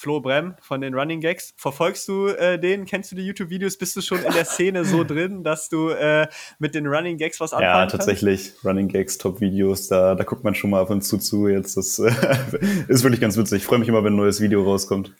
Flo 0.00 0.18
Brem 0.18 0.54
von 0.62 0.80
den 0.80 0.94
Running 0.94 1.20
Gags. 1.20 1.52
Verfolgst 1.58 2.08
du 2.08 2.28
äh, 2.28 2.58
den? 2.58 2.86
Kennst 2.86 3.12
du 3.12 3.16
die 3.16 3.22
YouTube-Videos? 3.26 3.76
Bist 3.76 3.96
du 3.96 4.00
schon 4.00 4.22
in 4.24 4.32
der 4.32 4.46
Szene 4.46 4.86
so 4.86 5.04
drin, 5.06 5.44
dass 5.44 5.68
du 5.68 5.90
äh, 5.90 6.26
mit 6.58 6.74
den 6.74 6.86
Running 6.86 7.18
Gags 7.18 7.38
was 7.38 7.52
anfangen 7.52 7.70
Ja, 7.70 7.86
tatsächlich. 7.86 8.52
Kannst? 8.52 8.64
Running 8.64 8.88
Gags, 8.88 9.18
Top-Videos, 9.18 9.88
da, 9.88 10.14
da 10.14 10.24
guckt 10.24 10.42
man 10.42 10.54
schon 10.54 10.70
mal 10.70 10.80
ab 10.80 10.88
und 10.88 11.02
zu 11.02 11.18
zu 11.18 11.48
jetzt. 11.48 11.76
Das 11.76 11.98
äh, 11.98 12.10
ist 12.88 13.02
wirklich 13.02 13.20
ganz 13.20 13.36
witzig. 13.36 13.58
Ich 13.58 13.66
freue 13.66 13.78
mich 13.78 13.88
immer, 13.88 14.02
wenn 14.02 14.14
ein 14.14 14.16
neues 14.16 14.40
Video 14.40 14.62
rauskommt. 14.62 15.14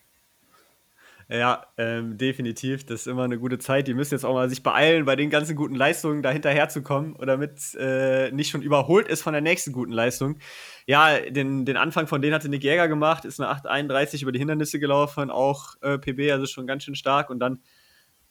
Ja, 1.32 1.64
ähm, 1.78 2.18
definitiv. 2.18 2.84
Das 2.86 3.02
ist 3.02 3.06
immer 3.06 3.22
eine 3.22 3.38
gute 3.38 3.58
Zeit. 3.58 3.86
Die 3.86 3.94
müssen 3.94 4.14
jetzt 4.14 4.24
auch 4.24 4.34
mal 4.34 4.50
sich 4.50 4.64
beeilen, 4.64 5.04
bei 5.04 5.14
den 5.14 5.30
ganzen 5.30 5.54
guten 5.54 5.76
Leistungen 5.76 6.24
da 6.24 6.30
hinterherzukommen, 6.32 7.14
damit 7.24 7.72
äh, 7.78 8.32
nicht 8.32 8.50
schon 8.50 8.62
überholt 8.62 9.06
ist 9.06 9.22
von 9.22 9.32
der 9.32 9.40
nächsten 9.40 9.70
guten 9.70 9.92
Leistung. 9.92 10.38
Ja, 10.86 11.20
den, 11.20 11.64
den 11.64 11.76
Anfang 11.76 12.08
von 12.08 12.20
denen 12.20 12.34
hatte 12.34 12.48
Nick 12.48 12.64
Jäger 12.64 12.88
gemacht, 12.88 13.24
ist 13.24 13.40
eine 13.40 13.48
8,31 13.48 14.22
über 14.22 14.32
die 14.32 14.40
Hindernisse 14.40 14.80
gelaufen, 14.80 15.30
auch 15.30 15.76
äh, 15.82 15.98
PB, 15.98 16.32
also 16.32 16.46
schon 16.46 16.66
ganz 16.66 16.82
schön 16.82 16.96
stark. 16.96 17.30
Und 17.30 17.38
dann 17.38 17.60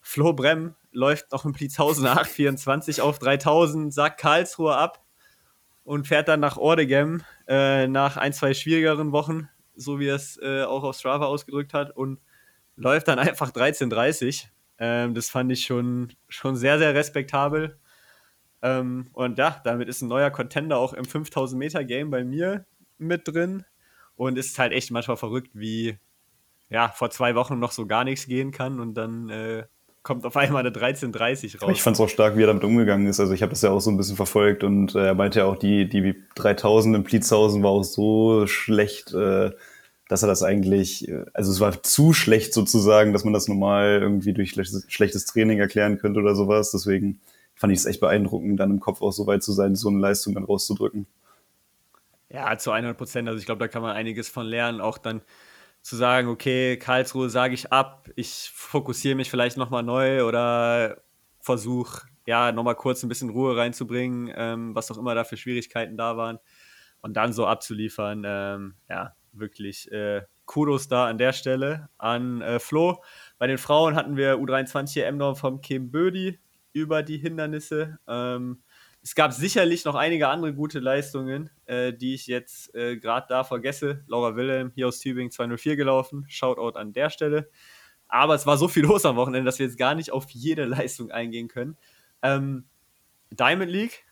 Flo 0.02 0.34
Brem 0.34 0.76
läuft 0.92 1.32
noch 1.32 1.46
in 1.46 1.54
Pliezhausen 1.54 2.06
8,24 2.06 3.00
auf 3.00 3.18
3000, 3.18 3.94
sagt 3.94 4.20
Karlsruhe 4.20 4.76
ab 4.76 5.06
und 5.86 6.06
fährt 6.06 6.28
dann 6.28 6.42
nach 6.42 6.58
Ordegem 6.58 7.24
äh, 7.48 7.88
nach 7.88 8.18
ein, 8.18 8.34
zwei 8.34 8.54
schwierigeren 8.54 9.14
Wochen, 9.14 9.48
so 9.78 10.02
wie 10.02 10.08
er 10.08 10.16
es 10.16 10.38
äh, 10.42 10.64
auch 10.64 10.84
auf 10.84 10.98
Strava 10.98 11.28
ausgedrückt 11.28 11.74
hat. 11.74 11.96
Und 11.96 12.20
läuft 12.80 13.08
dann 13.08 13.20
einfach 13.20 13.52
13,30. 13.52 14.46
Ähm, 14.80 15.14
das 15.14 15.30
fand 15.30 15.52
ich 15.52 15.66
schon, 15.66 16.14
schon 16.28 16.56
sehr, 16.56 16.80
sehr 16.80 16.96
respektabel. 16.96 17.78
Ähm, 18.62 19.10
und 19.14 19.38
ja, 19.38 19.62
damit 19.64 19.88
ist 19.88 20.02
ein 20.02 20.08
neuer 20.08 20.32
Contender 20.32 20.78
auch 20.78 20.94
im 20.94 21.06
5000 21.06 21.60
Meter 21.60 21.84
Game 21.84 22.10
bei 22.10 22.24
mir 22.24 22.66
mit 22.98 23.28
drin. 23.28 23.66
Und 24.16 24.38
es 24.38 24.48
ist 24.48 24.60
halt 24.60 24.74
echt 24.74 24.92
manchmal 24.92 25.18
verrückt, 25.18 25.52
wie 25.54 25.98
ja, 26.70 26.90
vor 26.90 27.10
zwei 27.10 27.36
Wochen 27.36 27.60
noch 27.60 27.72
so 27.72 27.86
gar 27.86 28.04
nichts 28.04 28.28
gehen 28.28 28.52
kann 28.52 28.80
und 28.80 28.94
dann 28.94 29.30
äh, 29.30 29.64
kommt 30.04 30.26
auf 30.26 30.38
einmal 30.38 30.66
eine 30.66 30.70
13.30 30.70 31.62
raus. 31.62 31.72
Ich 31.72 31.82
fand 31.82 31.96
es 31.96 32.02
auch 32.02 32.10
stark, 32.10 32.38
wie 32.38 32.44
er 32.44 32.48
damit 32.48 32.64
umgegangen 32.64 33.08
ist. 33.08 33.20
Also 33.20 33.34
ich 33.34 33.42
habe 33.42 33.52
das 33.52 33.62
ja 33.62 33.72
auch 33.72 33.80
so 33.80 33.90
ein 33.90 33.98
bisschen 33.98 34.16
verfolgt 34.16 34.64
und 34.64 34.94
äh, 34.96 35.08
er 35.08 35.16
meinte 35.16 35.40
ja 35.40 35.46
auch, 35.46 35.56
die, 35.56 35.90
die 35.90 36.16
3000 36.36 36.96
im 36.96 37.04
Pliezhausen 37.04 37.64
war 37.64 37.72
auch 37.72 37.84
so 37.84 38.46
schlecht, 38.46 39.14
äh, 39.14 39.52
dass 40.10 40.24
er 40.24 40.28
das 40.28 40.44
eigentlich, 40.44 41.08
äh, 41.08 41.24
also 41.34 41.52
es 41.52 41.62
war 41.62 41.82
zu 41.84 42.12
schlecht 42.12 42.54
sozusagen, 42.54 43.14
dass 43.14 43.24
man 43.24 43.34
das 43.34 43.48
normal 43.48 44.00
irgendwie 44.02 44.34
durch 44.34 44.52
schlechtes, 44.52 45.26
Training 45.26 45.60
erklären 45.60 45.98
könnte 45.98 46.20
oder 46.20 46.36
sowas. 46.36 46.72
Deswegen 46.72 47.22
fand 47.56 47.72
ich 47.72 47.80
es 47.80 47.86
echt 47.86 48.02
beeindruckend, 48.02 48.60
dann 48.60 48.72
im 48.72 48.80
Kopf 48.82 49.02
auch 49.02 49.14
so 49.14 49.28
weit 49.28 49.44
zu 49.44 49.54
sein, 49.54 49.76
so 49.76 49.88
eine 49.88 50.00
Leistung 50.00 50.34
dann 50.34 50.44
rauszudrücken. 50.44 51.06
Ja, 52.30 52.58
zu 52.58 52.72
100 52.72 52.98
Prozent. 52.98 53.28
Also 53.28 53.40
ich 53.40 53.46
glaube, 53.46 53.60
da 53.60 53.68
kann 53.68 53.82
man 53.82 53.96
einiges 53.96 54.30
von 54.30 54.46
lernen, 54.46 54.82
auch 54.82 54.98
dann 54.98 55.22
zu 55.82 55.96
sagen, 55.96 56.28
okay, 56.28 56.78
Karlsruhe 56.78 57.30
sage 57.30 57.54
ich 57.54 57.72
ab, 57.72 58.10
ich 58.16 58.52
fokussiere 58.54 59.16
mich 59.16 59.30
vielleicht 59.30 59.58
nochmal 59.58 59.84
neu 59.84 60.26
oder 60.26 61.02
versuche, 61.40 62.08
ja, 62.26 62.52
nochmal 62.52 62.76
kurz 62.76 63.04
ein 63.04 63.10
bisschen 63.10 63.30
Ruhe 63.30 63.56
reinzubringen, 63.56 64.32
ähm, 64.36 64.76
was 64.76 64.92
auch 64.92 64.98
immer 64.98 65.16
da 65.16 65.24
für 65.24 65.38
Schwierigkeiten 65.38 65.98
da 65.98 66.18
waren 66.18 66.40
und 67.02 67.16
dann 67.16 67.32
so 67.32 67.46
abzuliefern. 67.46 68.24
Ähm, 68.26 68.74
ja, 68.90 69.16
wirklich 69.34 69.92
äh, 69.92 70.22
Kudos 70.46 70.88
da 70.88 71.08
an 71.08 71.18
der 71.18 71.34
Stelle 71.34 71.90
an 71.98 72.42
äh, 72.42 72.60
Flo. 72.60 73.04
Bei 73.38 73.48
den 73.48 73.58
Frauen 73.58 73.96
hatten 73.96 74.18
wir 74.18 74.36
U23 74.36 75.04
EM-Norm 75.04 75.36
vom 75.36 75.62
Kim 75.62 75.92
Bödi 75.92 76.40
über 76.74 77.04
die 77.04 77.18
Hindernisse. 77.18 78.00
Ähm, 78.08 78.62
es 79.02 79.16
gab 79.16 79.32
sicherlich 79.32 79.86
noch 79.86 79.96
einige 79.96 80.28
andere 80.28 80.54
gute 80.54 80.80
Leistungen, 80.80 81.50
äh, 81.66 81.94
die 81.94 82.14
ich 82.14 82.28
jetzt 82.28 82.74
äh, 82.76 82.98
gerade 82.98 83.28
da 83.30 83.44
vergesse. 83.44 84.04
Laura 84.08 84.36
Wilhelm 84.36 84.72
hier 84.76 84.88
aus 84.88 85.00
Tübingen 85.00 85.32
204 85.32 85.76
gelaufen. 85.76 86.26
Shoutout 86.28 86.78
an 86.78 86.94
der 86.94 87.10
Stelle. 87.10 87.50
Aber 88.08 88.36
es 88.36 88.46
war 88.46 88.58
so 88.58 88.68
viel 88.68 88.84
los 88.86 89.06
am 89.06 89.16
Wochenende, 89.16 89.46
dass 89.46 89.60
wir 89.60 89.66
jetzt 89.66 89.78
gar 89.78 89.96
nicht 89.96 90.12
auf 90.12 90.30
jede 90.30 90.66
Leistung 90.66 91.12
eingehen 91.12 91.48
können. 91.48 91.78
Ähm, 92.22 92.66
Diamond 93.32 93.72
League 93.72 94.04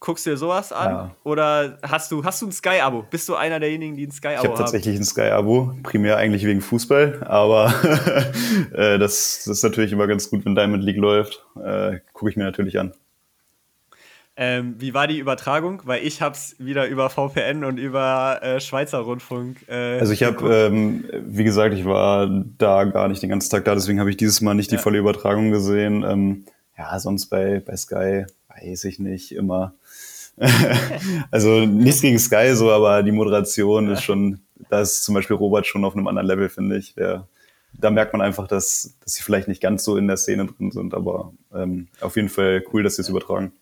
Guckst 0.00 0.26
du 0.26 0.30
dir 0.30 0.36
sowas 0.36 0.72
an? 0.72 0.90
Ja. 0.90 1.16
Oder 1.24 1.78
hast 1.82 2.12
du, 2.12 2.24
hast 2.24 2.42
du 2.42 2.46
ein 2.46 2.52
Sky-Abo? 2.52 3.06
Bist 3.10 3.28
du 3.28 3.36
einer 3.36 3.58
derjenigen, 3.58 3.96
die 3.96 4.06
ein 4.06 4.10
Sky-Abo 4.10 4.36
haben? 4.36 4.44
Ich 4.44 4.50
habe 4.50 4.58
tatsächlich 4.58 4.96
ein 4.96 5.04
Sky-Abo, 5.04 5.76
primär 5.82 6.18
eigentlich 6.18 6.44
wegen 6.44 6.60
Fußball, 6.60 7.22
aber 7.24 7.72
äh, 8.74 8.98
das, 8.98 9.44
das, 9.44 9.46
ist 9.46 9.62
natürlich 9.62 9.92
immer 9.92 10.06
ganz 10.06 10.28
gut, 10.28 10.44
wenn 10.44 10.54
Diamond 10.54 10.84
League 10.84 10.98
läuft. 10.98 11.44
Äh, 11.56 12.00
Gucke 12.12 12.30
ich 12.30 12.36
mir 12.36 12.44
natürlich 12.44 12.78
an. 12.78 12.92
Ähm, 14.36 14.74
wie 14.78 14.94
war 14.94 15.06
die 15.06 15.18
Übertragung? 15.18 15.82
Weil 15.84 16.04
ich 16.04 16.20
habe 16.20 16.34
es 16.34 16.56
wieder 16.58 16.88
über 16.88 17.08
VPN 17.08 17.64
und 17.64 17.78
über 17.78 18.40
äh, 18.42 18.60
Schweizer 18.60 18.98
Rundfunk. 18.98 19.68
Äh, 19.68 20.00
also 20.00 20.12
ich 20.12 20.24
habe, 20.24 20.52
ähm, 20.52 21.04
wie 21.12 21.44
gesagt, 21.44 21.72
ich 21.72 21.84
war 21.84 22.28
da 22.58 22.84
gar 22.84 23.06
nicht 23.08 23.22
den 23.22 23.30
ganzen 23.30 23.50
Tag 23.50 23.64
da, 23.64 23.74
deswegen 23.74 24.00
habe 24.00 24.10
ich 24.10 24.16
dieses 24.16 24.40
Mal 24.40 24.54
nicht 24.54 24.72
die 24.72 24.78
volle 24.78 24.98
Übertragung 24.98 25.52
gesehen. 25.52 26.02
Ähm, 26.02 26.44
ja, 26.76 26.98
sonst 26.98 27.26
bei, 27.26 27.62
bei 27.64 27.76
Sky 27.76 28.26
weiß 28.48 28.84
ich 28.84 28.98
nicht 28.98 29.32
immer. 29.32 29.74
also 31.30 31.64
nichts 31.64 32.00
gegen 32.00 32.18
Sky 32.18 32.54
so, 32.54 32.70
aber 32.70 33.02
die 33.02 33.12
Moderation 33.12 33.86
ja. 33.86 33.92
ist 33.92 34.02
schon, 34.02 34.40
da 34.68 34.80
ist 34.80 35.04
zum 35.04 35.14
Beispiel 35.14 35.36
Robert 35.36 35.66
schon 35.66 35.84
auf 35.84 35.94
einem 35.94 36.06
anderen 36.08 36.26
Level, 36.26 36.48
finde 36.48 36.78
ich. 36.78 36.94
Der, 36.94 37.28
da 37.72 37.90
merkt 37.90 38.12
man 38.12 38.22
einfach, 38.22 38.48
dass, 38.48 38.96
dass 39.00 39.14
sie 39.14 39.22
vielleicht 39.22 39.48
nicht 39.48 39.62
ganz 39.62 39.84
so 39.84 39.96
in 39.96 40.08
der 40.08 40.16
Szene 40.16 40.46
drin 40.46 40.70
sind, 40.70 40.94
aber 40.94 41.32
ähm, 41.54 41.88
auf 42.00 42.16
jeden 42.16 42.28
Fall 42.28 42.64
cool, 42.72 42.82
dass 42.82 42.96
sie 42.96 43.02
es 43.02 43.08
übertragen. 43.08 43.52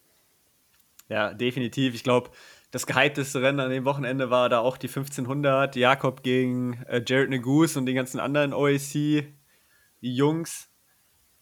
Ja, 1.08 1.34
definitiv. 1.34 1.94
Ich 1.94 2.04
glaube, 2.04 2.30
das 2.70 2.86
gehypteste 2.86 3.42
Rennen 3.42 3.60
an 3.60 3.70
dem 3.70 3.84
Wochenende 3.84 4.30
war 4.30 4.48
da 4.48 4.60
auch 4.60 4.78
die 4.78 4.88
1500, 4.88 5.76
Jakob 5.76 6.22
gegen 6.22 6.82
äh, 6.88 7.02
Jared 7.06 7.28
Negus 7.28 7.76
und 7.76 7.84
den 7.84 7.94
ganzen 7.94 8.18
anderen 8.18 8.54
OAC-Jungs 8.54 9.28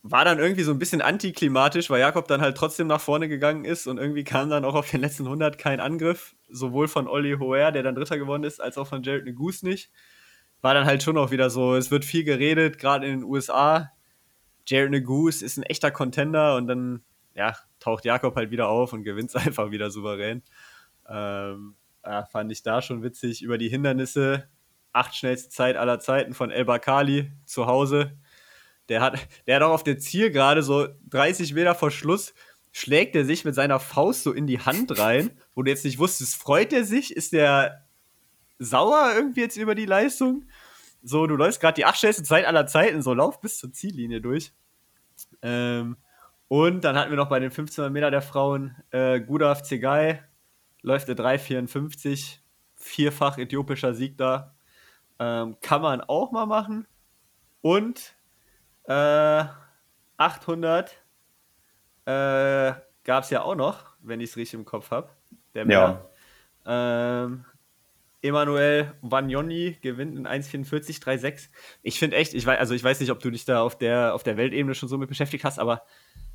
war 0.03 0.25
dann 0.25 0.39
irgendwie 0.39 0.63
so 0.63 0.73
ein 0.73 0.79
bisschen 0.79 1.03
antiklimatisch, 1.03 1.91
weil 1.91 2.01
Jakob 2.01 2.27
dann 2.27 2.41
halt 2.41 2.57
trotzdem 2.57 2.87
nach 2.87 3.01
vorne 3.01 3.29
gegangen 3.29 3.65
ist 3.65 3.87
und 3.87 3.99
irgendwie 3.99 4.25
kam 4.25 4.49
dann 4.49 4.65
auch 4.65 4.75
auf 4.75 4.91
den 4.91 5.01
letzten 5.01 5.25
100 5.25 5.59
kein 5.59 5.81
Angriff, 5.81 6.35
sowohl 6.49 6.89
von 6.89 7.07
Olli 7.07 7.37
Hoer, 7.39 7.71
der 7.73 7.83
dann 7.83 7.95
Dritter 7.95 8.19
geworden 8.19 8.45
ist, 8.45 8.61
als 8.61 8.79
auch 8.79 8.87
von 8.87 9.03
Jared 9.03 9.25
Negus 9.25 9.63
nicht. 9.63 9.91
War 10.63 10.75
dann 10.75 10.87
halt 10.87 11.03
schon 11.03 11.19
auch 11.19 11.31
wieder 11.31 11.51
so, 11.51 11.75
es 11.75 11.91
wird 11.91 12.05
viel 12.05 12.25
geredet, 12.25 12.79
gerade 12.79 13.07
in 13.07 13.21
den 13.21 13.25
USA. 13.25 13.91
Jared 14.67 14.91
Negus 14.91 15.43
ist 15.43 15.59
ein 15.59 15.65
echter 15.65 15.91
Contender 15.91 16.57
und 16.57 16.67
dann, 16.67 17.03
ja, 17.35 17.57
taucht 17.79 18.05
Jakob 18.05 18.37
halt 18.37 18.51
wieder 18.51 18.69
auf 18.69 18.93
und 18.93 19.03
gewinnt 19.03 19.31
es 19.31 19.37
einfach 19.47 19.71
wieder 19.71 19.91
souverän. 19.91 20.43
Ähm, 21.09 21.75
ja, 22.05 22.25
fand 22.25 22.51
ich 22.53 22.63
da 22.63 22.81
schon 22.81 23.03
witzig. 23.03 23.43
Über 23.43 23.59
die 23.59 23.69
Hindernisse, 23.69 24.49
acht 24.93 25.15
schnellste 25.15 25.51
Zeit 25.51 25.77
aller 25.77 25.99
Zeiten 25.99 26.33
von 26.33 26.51
El 26.51 26.65
Bakali 26.65 27.33
zu 27.45 27.67
Hause 27.67 28.19
der 28.91 29.01
hat, 29.01 29.19
der 29.47 29.57
hat 29.57 29.63
auch 29.63 29.73
auf 29.73 29.85
der 29.85 29.99
Zielgerade 29.99 30.63
so 30.63 30.89
30 31.09 31.55
Meter 31.55 31.75
vor 31.75 31.91
Schluss 31.91 32.35
schlägt 32.73 33.17
er 33.17 33.25
sich 33.25 33.45
mit 33.45 33.55
seiner 33.55 33.81
Faust 33.81 34.23
so 34.23 34.33
in 34.33 34.47
die 34.47 34.61
Hand 34.61 34.99
rein, 34.99 35.31
wo 35.55 35.63
du 35.63 35.71
jetzt 35.71 35.85
nicht 35.85 35.99
wusstest, 35.99 36.37
freut 36.37 36.73
er 36.73 36.85
sich? 36.85 37.15
Ist 37.15 37.33
der 37.33 37.85
sauer 38.59 39.13
irgendwie 39.15 39.41
jetzt 39.41 39.57
über 39.57 39.75
die 39.75 39.87
Leistung? 39.87 40.45
So, 41.03 41.27
du 41.27 41.35
läufst 41.37 41.61
gerade 41.61 41.75
die 41.75 41.85
acht 41.85 41.99
schnellste 41.99 42.23
Zeit 42.23 42.45
aller 42.45 42.67
Zeiten, 42.67 43.03
so 43.03 43.15
lauf 43.15 43.41
bis 43.41 43.59
zur 43.59 43.73
Ziellinie 43.73 44.21
durch. 44.21 44.53
Ähm, 45.43 45.97
und 46.49 46.85
dann 46.85 46.97
hatten 46.97 47.11
wir 47.11 47.17
noch 47.17 47.29
bei 47.29 47.41
den 47.41 47.51
1500 47.51 47.93
Meter 47.93 48.11
der 48.11 48.23
Frauen 48.23 48.77
äh, 48.91 49.21
Gudaf 49.21 49.63
Zegai, 49.63 50.23
läuft 50.83 51.09
der 51.09 51.17
3,54, 51.17 52.39
vierfach 52.77 53.39
äthiopischer 53.39 53.95
Sieg 53.95 54.19
da. 54.19 54.55
Ähm, 55.19 55.57
kann 55.61 55.83
man 55.83 56.01
auch 56.01 56.33
mal 56.33 56.47
machen. 56.47 56.87
Und 57.63 58.15
äh, 58.91 59.45
800 60.17 60.91
äh, 62.07 62.73
gab 63.05 63.25
es 63.25 63.31
ja 63.31 63.43
auch 63.43 63.55
noch, 63.55 63.85
wenn 64.03 64.21
ich 64.21 64.31
es 64.31 64.37
richtig 64.37 64.55
im 64.55 64.65
Kopf 64.65 64.91
habe. 64.91 65.11
Ja. 65.55 66.05
Ähm, 66.67 67.45
Emanuel 68.23 68.93
Vagnoni 69.01 69.79
gewinnt 69.81 70.17
in 70.17 70.27
1,44, 70.27 71.03
3,6. 71.03 71.49
Ich 71.83 71.99
finde 71.99 72.17
echt, 72.17 72.35
ich 72.35 72.45
weiß, 72.45 72.59
also 72.59 72.75
ich 72.75 72.85
weiß 72.85 73.01
nicht, 73.01 73.11
ob 73.11 73.21
du 73.21 73.31
dich 73.31 73.45
da 73.45 73.63
auf 73.63 73.79
der, 73.79 74.15
auf 74.15 74.23
der 74.23 74.37
Weltebene 74.37 74.75
schon 74.75 74.89
so 74.89 74.99
mit 74.99 75.09
beschäftigt 75.09 75.45
hast, 75.45 75.59
aber 75.59 75.83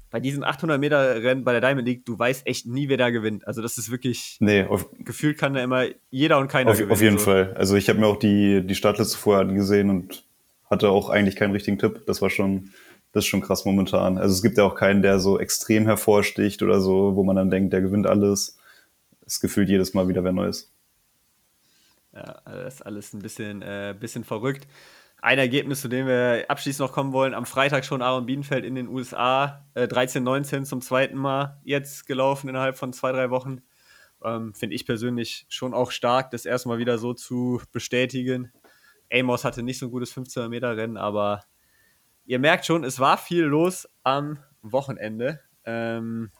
bei 0.09 0.19
diesen 0.19 0.43
800 0.43 0.79
Meter 0.79 1.21
Rennen 1.21 1.43
bei 1.43 1.51
der 1.51 1.61
Diamond 1.61 1.85
League, 1.85 2.05
du 2.05 2.17
weißt 2.17 2.47
echt 2.47 2.65
nie, 2.65 2.87
wer 2.89 2.97
da 2.97 3.09
gewinnt. 3.09 3.45
Also 3.45 3.61
das 3.61 3.77
ist 3.77 3.91
wirklich, 3.91 4.37
nee, 4.39 4.63
auf, 4.63 4.89
gefühlt 4.97 5.37
kann 5.37 5.53
da 5.53 5.61
immer 5.61 5.85
jeder 6.09 6.39
und 6.39 6.47
keiner 6.47 6.71
auf, 6.71 6.77
gewinnen. 6.77 6.91
Auf 6.93 7.01
jeden 7.01 7.17
so. 7.17 7.25
Fall. 7.25 7.53
Also 7.55 7.75
ich 7.75 7.89
habe 7.89 7.99
mir 7.99 8.07
auch 8.07 8.17
die, 8.17 8.65
die 8.65 8.75
Startliste 8.75 9.17
vorher 9.17 9.47
angesehen 9.47 9.89
und 9.89 10.24
hatte 10.69 10.89
auch 10.89 11.09
eigentlich 11.09 11.35
keinen 11.35 11.51
richtigen 11.51 11.77
Tipp. 11.77 12.03
Das 12.05 12.21
war 12.21 12.29
schon, 12.29 12.71
das 13.11 13.23
ist 13.23 13.27
schon 13.29 13.41
krass 13.41 13.65
momentan. 13.65 14.17
Also 14.17 14.33
es 14.33 14.41
gibt 14.41 14.57
ja 14.57 14.63
auch 14.63 14.75
keinen, 14.75 15.01
der 15.01 15.19
so 15.19 15.39
extrem 15.39 15.85
hervorsticht 15.85 16.61
oder 16.61 16.81
so, 16.81 17.15
wo 17.15 17.23
man 17.23 17.35
dann 17.35 17.49
denkt, 17.49 17.73
der 17.73 17.81
gewinnt 17.81 18.07
alles. 18.07 18.57
Es 19.25 19.39
gefühlt 19.39 19.69
jedes 19.69 19.93
Mal 19.93 20.07
wieder 20.07 20.23
wer 20.23 20.31
Neues. 20.31 20.71
Ja, 22.13 22.41
das 22.45 22.75
ist 22.75 22.81
alles 22.81 23.13
ein 23.13 23.19
bisschen, 23.19 23.61
äh, 23.61 23.95
bisschen 23.99 24.23
verrückt. 24.23 24.67
Ein 25.21 25.39
Ergebnis, 25.39 25.81
zu 25.81 25.87
dem 25.87 26.07
wir 26.07 26.45
abschließend 26.49 26.87
noch 26.87 26.93
kommen 26.93 27.11
wollen, 27.11 27.33
am 27.33 27.45
Freitag 27.45 27.83
schon 27.83 28.01
Aaron 28.01 28.25
Bienenfeld 28.25 28.63
in 28.63 28.75
den 28.75 28.87
USA, 28.87 29.65
äh, 29.73 29.87
13-19 29.87 30.65
zum 30.65 30.81
zweiten 30.81 31.17
Mal 31.17 31.59
jetzt 31.63 32.05
gelaufen 32.05 32.47
innerhalb 32.47 32.77
von 32.77 32.93
zwei, 32.93 33.11
drei 33.11 33.31
Wochen. 33.31 33.61
Ähm, 34.23 34.53
Finde 34.53 34.75
ich 34.75 34.85
persönlich 34.85 35.45
schon 35.49 35.73
auch 35.73 35.91
stark, 35.91 36.31
das 36.31 36.45
erstmal 36.45 36.77
wieder 36.77 36.97
so 36.97 37.13
zu 37.13 37.61
bestätigen 37.71 38.51
Amos 39.11 39.43
hatte 39.43 39.63
nicht 39.63 39.79
so 39.79 39.87
ein 39.87 39.91
gutes 39.91 40.09
1500 40.09 40.49
Meter 40.49 40.77
Rennen, 40.77 40.97
aber 40.97 41.43
ihr 42.25 42.39
merkt 42.39 42.65
schon, 42.65 42.83
es 42.83 42.99
war 42.99 43.17
viel 43.17 43.43
los 43.43 43.87
am 44.03 44.39
Wochenende. 44.61 45.39
Ähm, 45.63 46.31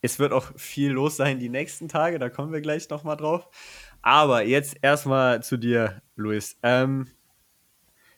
es 0.00 0.18
wird 0.18 0.32
auch 0.32 0.52
viel 0.56 0.92
los 0.92 1.16
sein 1.16 1.38
die 1.38 1.48
nächsten 1.48 1.88
Tage, 1.88 2.18
da 2.18 2.28
kommen 2.28 2.52
wir 2.52 2.60
gleich 2.60 2.88
nochmal 2.88 3.16
drauf. 3.16 3.48
Aber 4.00 4.44
jetzt 4.44 4.76
erstmal 4.82 5.42
zu 5.42 5.56
dir, 5.56 6.02
Luis. 6.16 6.56
Ähm, 6.62 7.08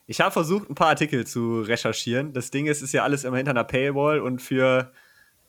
ich 0.07 0.21
habe 0.21 0.33
versucht, 0.33 0.69
ein 0.69 0.75
paar 0.75 0.89
Artikel 0.89 1.27
zu 1.27 1.63
recherchieren. 1.63 2.33
Das 2.33 2.51
Ding 2.51 2.67
ist, 2.67 2.79
es 2.79 2.85
ist 2.85 2.93
ja 2.93 3.05
alles 3.05 3.25
immer 3.25 3.37
hinter 3.37 3.53
einer 3.53 3.65
Paywall 3.65 4.21
und 4.21 4.43
für 4.43 4.93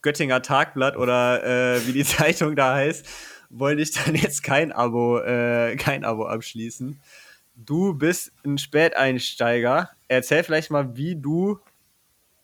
Göttinger 0.01 0.41
Tagblatt 0.41 0.98
oder 0.98 1.44
äh, 1.44 1.88
wie 1.88 1.94
die 1.94 2.03
Zeitung 2.06 2.56
da 2.56 2.75
heißt, 2.75 3.06
wollte 3.50 3.82
ich 3.82 3.91
dann 3.91 4.15
jetzt 4.15 4.44
kein 4.44 4.72
Abo, 4.72 5.20
äh, 5.20 5.75
kein 5.75 6.06
Abo 6.06 6.27
abschließen. 6.27 7.01
Du 7.65 7.94
bist 7.94 8.32
ein 8.44 8.58
Späteinsteiger. 8.58 9.89
Erzähl 10.08 10.44
vielleicht 10.44 10.72
mal, 10.72 10.96
wie 10.96 11.15
du 11.15 11.60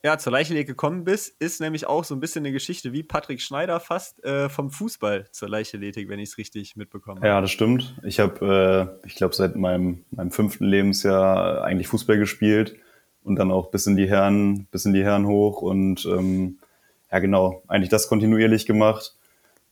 ja, 0.04 0.18
zur 0.18 0.32
Leichtathletik 0.32 0.68
gekommen 0.68 1.04
bist, 1.04 1.36
ist 1.40 1.60
nämlich 1.60 1.88
auch 1.88 2.04
so 2.04 2.16
ein 2.16 2.20
bisschen 2.20 2.46
eine 2.46 2.54
Geschichte 2.54 2.94
wie 2.94 3.04
Patrick 3.04 3.42
Schneider 3.42 3.80
fast 3.80 4.24
äh, 4.24 4.48
vom 4.48 4.70
Fußball 4.70 5.28
zur 5.32 5.50
Leichtathletik, 5.50 6.08
wenn 6.08 6.20
ich 6.20 6.30
es 6.30 6.38
richtig 6.38 6.76
mitbekomme. 6.76 7.26
Ja, 7.26 7.42
das 7.42 7.52
stimmt. 7.52 7.96
Ich 8.04 8.20
habe, 8.20 9.00
äh, 9.04 9.08
ich 9.08 9.16
glaube, 9.16 9.36
seit 9.36 9.56
meinem, 9.56 10.06
meinem 10.12 10.32
fünften 10.32 10.66
Lebensjahr 10.66 11.64
eigentlich 11.64 11.88
Fußball 11.88 12.18
gespielt 12.18 12.78
und 13.24 13.38
dann 13.38 13.52
auch 13.52 13.72
bis 13.72 13.88
in 13.88 13.98
die 13.98 14.08
Herren, 14.08 14.68
bis 14.72 14.86
in 14.86 14.94
die 14.94 15.04
Herren 15.04 15.26
hoch 15.26 15.62
und 15.62 16.06
ähm, 16.06 16.60
ja, 17.12 17.20
genau, 17.20 17.64
eigentlich 17.68 17.90
das 17.90 18.08
kontinuierlich 18.08 18.66
gemacht. 18.66 19.16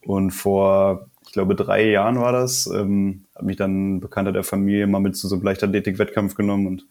Und 0.06 0.32
vor, 0.32 1.10
glaube, 1.36 1.54
drei 1.56 1.90
Jahren 1.90 2.20
war 2.20 2.32
das, 2.32 2.66
ähm, 2.68 3.26
hat 3.36 3.44
mich 3.44 3.58
dann 3.58 3.98
ein 3.98 4.00
Bekannter 4.00 4.32
der 4.32 4.44
Familie 4.44 4.88
mal 4.88 5.00
mit 5.00 5.16
zu 5.16 5.28
so 5.28 5.36
einem 5.36 5.44
Leichtathletik-Wettkampf 5.44 6.34
genommen 6.34 6.66
und 6.66 6.86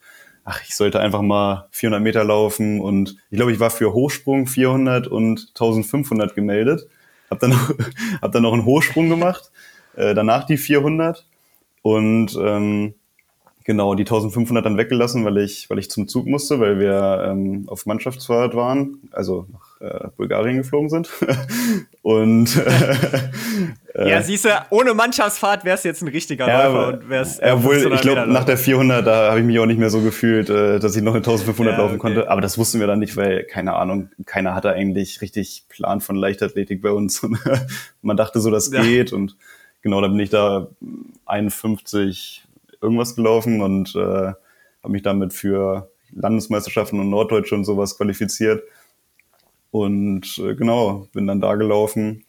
ach, 0.45 0.63
ich 0.63 0.77
sollte 0.77 1.01
einfach 1.01 1.23
mal 1.23 1.67
400 1.73 2.03
Meter 2.03 2.23
laufen 2.23 2.81
und 2.81 3.17
ich 3.31 3.37
glaube, 3.37 3.53
ich 3.53 3.61
war 3.61 3.71
für 3.71 3.93
Hochsprung 3.93 4.47
400 4.47 5.09
und 5.09 5.49
1500 5.49 6.35
gemeldet. 6.35 6.87
Hab 7.31 7.41
dann 7.41 7.51
noch, 7.51 7.75
hab 8.23 8.33
dann 8.33 8.43
noch 8.43 8.53
einen 8.53 8.67
Hochsprung 8.67 9.09
gemacht, 9.09 9.51
äh, 9.97 10.15
danach 10.15 10.45
die 10.45 10.59
400 10.59 11.27
und 11.83 12.39
ähm, 12.41 12.95
genau 13.65 13.95
die 13.95 14.03
1500 14.03 14.65
dann 14.65 14.77
weggelassen, 14.77 15.25
weil 15.25 15.39
ich, 15.39 15.69
weil 15.71 15.79
ich 15.79 15.91
zum 15.91 16.07
Zug 16.07 16.27
musste, 16.27 16.61
weil 16.61 16.79
wir 16.79 17.27
ähm, 17.29 17.65
auf 17.67 17.87
Mannschaftsfahrt 17.87 18.55
waren, 18.55 18.99
also 19.11 19.47
nach 19.51 19.74
äh, 19.85 20.09
Bulgarien 20.17 20.57
geflogen 20.57 20.89
sind. 20.89 21.11
und 22.03 22.57
äh, 23.95 24.11
ja, 24.11 24.23
siehst 24.23 24.47
du, 24.47 24.49
ohne 24.71 24.95
Mannschaftsfahrt 24.95 25.65
wär's 25.65 25.85
jetzt 25.85 26.03
ein 26.03 26.09
richtiger 26.09 26.49
ja, 26.49 26.67
Läufer 26.67 26.89
und 26.89 27.09
wär's. 27.11 27.39
Äh, 27.39 27.53
obwohl, 27.55 27.93
ich 27.93 28.01
glaube, 28.01 28.27
nach 28.27 28.45
der 28.45 28.57
400, 28.57 29.07
da 29.07 29.31
habe 29.31 29.41
ich 29.41 29.47
mich 29.47 29.59
auch 29.59 29.67
nicht 29.67 29.79
mehr 29.79 29.91
so 29.91 30.01
gefühlt, 30.01 30.49
äh, 30.49 30.79
dass 30.79 30.97
ich 30.97 31.03
noch 31.03 31.13
eine 31.13 31.19
1500 31.19 31.75
ja, 31.75 31.79
laufen 31.79 31.95
okay. 31.95 32.01
konnte. 32.01 32.31
Aber 32.31 32.41
das 32.41 32.57
wussten 32.57 32.81
wir 32.81 32.87
dann 32.87 32.99
nicht, 32.99 33.17
weil, 33.17 33.45
keine 33.45 33.75
Ahnung, 33.75 34.09
keiner 34.25 34.55
hatte 34.55 34.71
eigentlich 34.71 35.21
richtig 35.21 35.67
Plan 35.69 36.01
von 36.01 36.17
Leichtathletik 36.17 36.81
bei 36.81 36.91
uns. 36.91 37.23
Und 37.23 37.39
man 38.03 38.17
dachte 38.17 38.41
so, 38.41 38.51
das 38.51 38.73
ja. 38.73 38.83
geht. 38.83 39.13
Und 39.13 39.37
genau, 39.83 40.01
da 40.01 40.09
bin 40.09 40.21
ich 40.21 40.31
da 40.31 40.69
51 41.27 42.45
irgendwas 42.81 43.17
gelaufen 43.17 43.63
und 43.63 43.95
äh, 43.97 43.99
habe 44.83 44.93
mich 44.93 45.03
damit 45.03 45.33
für 45.33 45.91
Landesmeisterschaften 46.13 47.01
und 47.01 47.11
Norddeutsche 47.11 47.55
und 47.55 47.65
sowas 47.65 47.97
qualifiziert. 47.97 48.63
Und 49.75 50.39
äh, 50.39 50.55
genau, 50.55 51.09
bin 51.13 51.27
dann 51.27 51.41
da 51.41 51.57
gelaufen, 51.57 52.25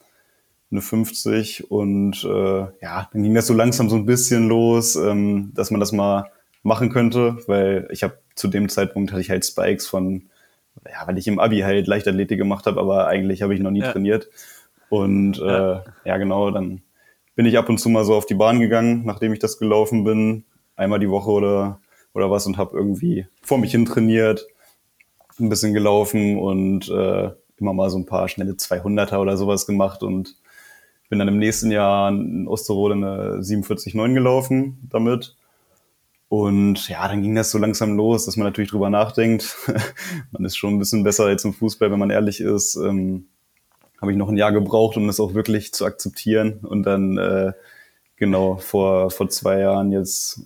eine 0.71 0.81
50 0.81 1.69
und 1.69 2.23
äh, 2.23 2.61
ja, 2.81 3.07
dann 3.13 3.21
ging 3.21 3.35
das 3.35 3.45
so 3.45 3.53
langsam 3.53 3.87
so 3.87 3.95
ein 3.95 4.07
bisschen 4.07 4.47
los, 4.47 4.95
ähm, 4.95 5.51
dass 5.53 5.69
man 5.69 5.79
das 5.79 5.91
mal 5.91 6.31
machen 6.63 6.89
könnte, 6.89 7.37
weil 7.45 7.87
ich 7.91 8.01
habe 8.01 8.17
zu 8.33 8.47
dem 8.47 8.67
Zeitpunkt 8.67 9.11
hatte 9.11 9.21
ich 9.21 9.29
halt 9.29 9.45
Spikes 9.45 9.85
von, 9.85 10.23
ja, 10.91 11.05
weil 11.05 11.19
ich 11.19 11.27
im 11.27 11.37
Abi 11.37 11.59
halt 11.59 11.85
Leichtathletik 11.85 12.39
gemacht 12.39 12.65
habe, 12.65 12.79
aber 12.79 13.05
eigentlich 13.05 13.43
habe 13.43 13.53
ich 13.53 13.59
noch 13.59 13.69
nie 13.69 13.81
ja. 13.81 13.91
trainiert. 13.91 14.27
Und 14.89 15.37
äh, 15.37 15.45
ja. 15.45 15.83
ja, 16.03 16.17
genau, 16.17 16.49
dann 16.49 16.81
bin 17.35 17.45
ich 17.45 17.59
ab 17.59 17.69
und 17.69 17.77
zu 17.77 17.89
mal 17.89 18.05
so 18.05 18.15
auf 18.15 18.25
die 18.25 18.33
Bahn 18.33 18.59
gegangen, 18.59 19.03
nachdem 19.05 19.33
ich 19.33 19.39
das 19.39 19.59
gelaufen 19.59 20.03
bin, 20.03 20.45
einmal 20.75 20.99
die 20.99 21.11
Woche 21.11 21.29
oder, 21.29 21.79
oder 22.15 22.31
was 22.31 22.47
und 22.47 22.57
habe 22.57 22.75
irgendwie 22.75 23.27
vor 23.43 23.59
mich 23.59 23.69
hin 23.69 23.85
trainiert, 23.85 24.47
ein 25.39 25.49
bisschen 25.49 25.73
gelaufen 25.73 26.37
und 26.37 26.89
äh, 26.89 27.31
immer 27.57 27.73
mal 27.73 27.89
so 27.89 27.97
ein 27.97 28.05
paar 28.05 28.27
schnelle 28.27 28.53
200er 28.53 29.17
oder 29.17 29.37
sowas 29.37 29.65
gemacht 29.65 30.03
und 30.03 30.35
bin 31.09 31.19
dann 31.19 31.27
im 31.27 31.37
nächsten 31.37 31.71
Jahr 31.71 32.09
in 32.09 32.47
Osterode 32.47 32.95
eine 32.95 33.39
47,9 33.39 34.13
gelaufen 34.13 34.87
damit. 34.89 35.35
Und 36.27 36.89
ja, 36.89 37.07
dann 37.07 37.21
ging 37.21 37.35
das 37.35 37.51
so 37.51 37.57
langsam 37.57 37.95
los, 37.95 38.25
dass 38.25 38.35
man 38.35 38.47
natürlich 38.47 38.71
drüber 38.71 38.89
nachdenkt. 38.89 39.55
man 40.31 40.43
ist 40.43 40.57
schon 40.57 40.75
ein 40.75 40.79
bisschen 40.79 41.03
besser 41.03 41.25
als 41.25 41.45
im 41.45 41.53
Fußball, 41.53 41.91
wenn 41.91 41.99
man 41.99 42.09
ehrlich 42.09 42.41
ist. 42.41 42.75
Ähm, 42.75 43.27
Habe 44.01 44.11
ich 44.11 44.17
noch 44.17 44.29
ein 44.29 44.37
Jahr 44.37 44.51
gebraucht, 44.51 44.97
um 44.97 45.07
das 45.07 45.19
auch 45.19 45.33
wirklich 45.33 45.73
zu 45.73 45.85
akzeptieren. 45.85 46.59
Und 46.63 46.83
dann, 46.83 47.17
äh, 47.17 47.53
genau, 48.15 48.57
vor, 48.57 49.11
vor 49.11 49.29
zwei 49.29 49.59
Jahren, 49.59 49.91
jetzt 49.91 50.41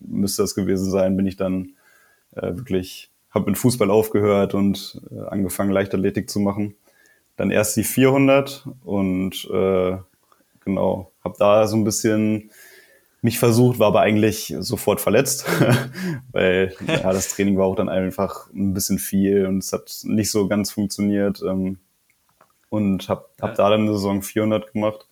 müsste 0.00 0.42
das 0.42 0.54
gewesen 0.54 0.90
sein, 0.90 1.16
bin 1.16 1.26
ich 1.26 1.36
dann 1.36 1.74
äh, 2.34 2.56
wirklich 2.56 3.09
habe 3.30 3.50
mit 3.50 3.58
Fußball 3.58 3.90
aufgehört 3.90 4.54
und 4.54 5.00
äh, 5.10 5.20
angefangen 5.28 5.70
Leichtathletik 5.70 6.28
zu 6.28 6.40
machen. 6.40 6.74
Dann 7.36 7.50
erst 7.50 7.76
die 7.76 7.84
400 7.84 8.66
und 8.84 9.48
äh, 9.52 9.96
genau, 10.64 11.12
habe 11.24 11.36
da 11.38 11.66
so 11.66 11.76
ein 11.76 11.84
bisschen 11.84 12.50
mich 13.22 13.38
versucht, 13.38 13.78
war 13.78 13.88
aber 13.88 14.00
eigentlich 14.00 14.54
sofort 14.60 15.00
verletzt, 15.00 15.46
weil 16.32 16.74
ja, 16.86 17.12
das 17.12 17.28
Training 17.28 17.58
war 17.58 17.66
auch 17.66 17.76
dann 17.76 17.88
einfach 17.88 18.50
ein 18.52 18.72
bisschen 18.72 18.98
viel 18.98 19.46
und 19.46 19.58
es 19.58 19.72
hat 19.72 20.00
nicht 20.04 20.30
so 20.30 20.48
ganz 20.48 20.70
funktioniert. 20.72 21.42
Ähm, 21.46 21.78
und 22.70 23.08
habe 23.08 23.26
hab 23.40 23.56
da 23.56 23.68
dann 23.68 23.82
eine 23.82 23.92
Saison 23.92 24.22
400 24.22 24.72
gemacht 24.72 25.06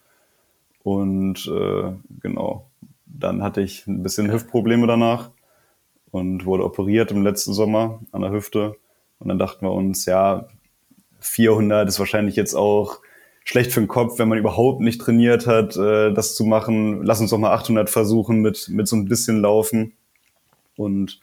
und 0.84 1.46
äh, 1.48 1.92
genau, 2.20 2.70
dann 3.04 3.42
hatte 3.42 3.60
ich 3.60 3.86
ein 3.86 4.02
bisschen 4.02 4.32
Hüftprobleme 4.32 4.86
danach 4.86 5.30
und 6.10 6.44
wurde 6.46 6.64
operiert 6.64 7.10
im 7.10 7.22
letzten 7.22 7.52
Sommer 7.52 8.00
an 8.12 8.22
der 8.22 8.30
Hüfte. 8.30 8.76
Und 9.18 9.28
dann 9.28 9.38
dachten 9.38 9.64
wir 9.64 9.72
uns, 9.72 10.06
ja, 10.06 10.48
400 11.20 11.88
ist 11.88 11.98
wahrscheinlich 11.98 12.36
jetzt 12.36 12.54
auch 12.54 13.00
schlecht 13.44 13.72
für 13.72 13.80
den 13.80 13.88
Kopf, 13.88 14.18
wenn 14.18 14.28
man 14.28 14.38
überhaupt 14.38 14.80
nicht 14.80 15.00
trainiert 15.00 15.46
hat, 15.46 15.76
äh, 15.76 16.12
das 16.12 16.34
zu 16.34 16.44
machen. 16.44 17.02
Lass 17.02 17.20
uns 17.20 17.30
doch 17.30 17.38
mal 17.38 17.52
800 17.52 17.88
versuchen 17.88 18.40
mit, 18.40 18.68
mit 18.68 18.86
so 18.86 18.96
ein 18.96 19.06
bisschen 19.06 19.40
Laufen. 19.40 19.94
Und 20.76 21.20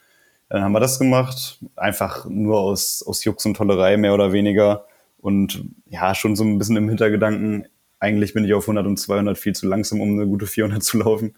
dann 0.50 0.64
haben 0.64 0.74
wir 0.74 0.80
das 0.80 1.00
gemacht, 1.00 1.60
einfach 1.76 2.26
nur 2.26 2.60
aus, 2.60 3.04
aus 3.06 3.24
Jux 3.24 3.46
und 3.46 3.56
Tollerei 3.58 3.98
mehr 3.98 4.14
oder 4.14 4.34
weniger. 4.34 4.86
Und 5.20 5.64
ja, 5.88 6.14
schon 6.14 6.36
so 6.36 6.44
ein 6.44 6.58
bisschen 6.58 6.78
im 6.78 6.90
Hintergedanken, 6.90 7.68
eigentlich 8.00 8.34
bin 8.34 8.46
ich 8.46 8.54
auf 8.54 8.64
100 8.64 8.86
und 8.86 8.98
200 8.98 9.38
viel 9.38 9.54
zu 9.54 9.68
langsam, 9.68 10.02
um 10.02 10.12
eine 10.14 10.28
gute 10.28 10.46
400 10.48 10.84
zu 10.84 10.98
laufen. 10.98 11.36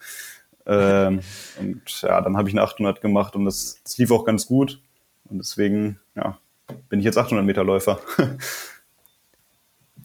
Ähm, 0.68 1.22
und 1.60 2.02
ja, 2.02 2.22
dann 2.22 2.38
habe 2.38 2.50
ich 2.50 2.56
eine 2.56 2.62
800 2.62 3.02
gemacht 3.02 3.36
und 3.36 3.46
das, 3.46 3.80
das 3.84 3.98
lief 3.98 4.12
auch 4.12 4.26
ganz 4.26 4.48
gut. 4.48 4.82
Und 5.30 5.40
deswegen, 5.40 6.00
ja, 6.16 6.38
bin 6.90 7.00
ich 7.00 7.06
jetzt 7.06 7.18
800 7.18 7.46
Meter 7.46 7.64
Läufer. 7.64 8.00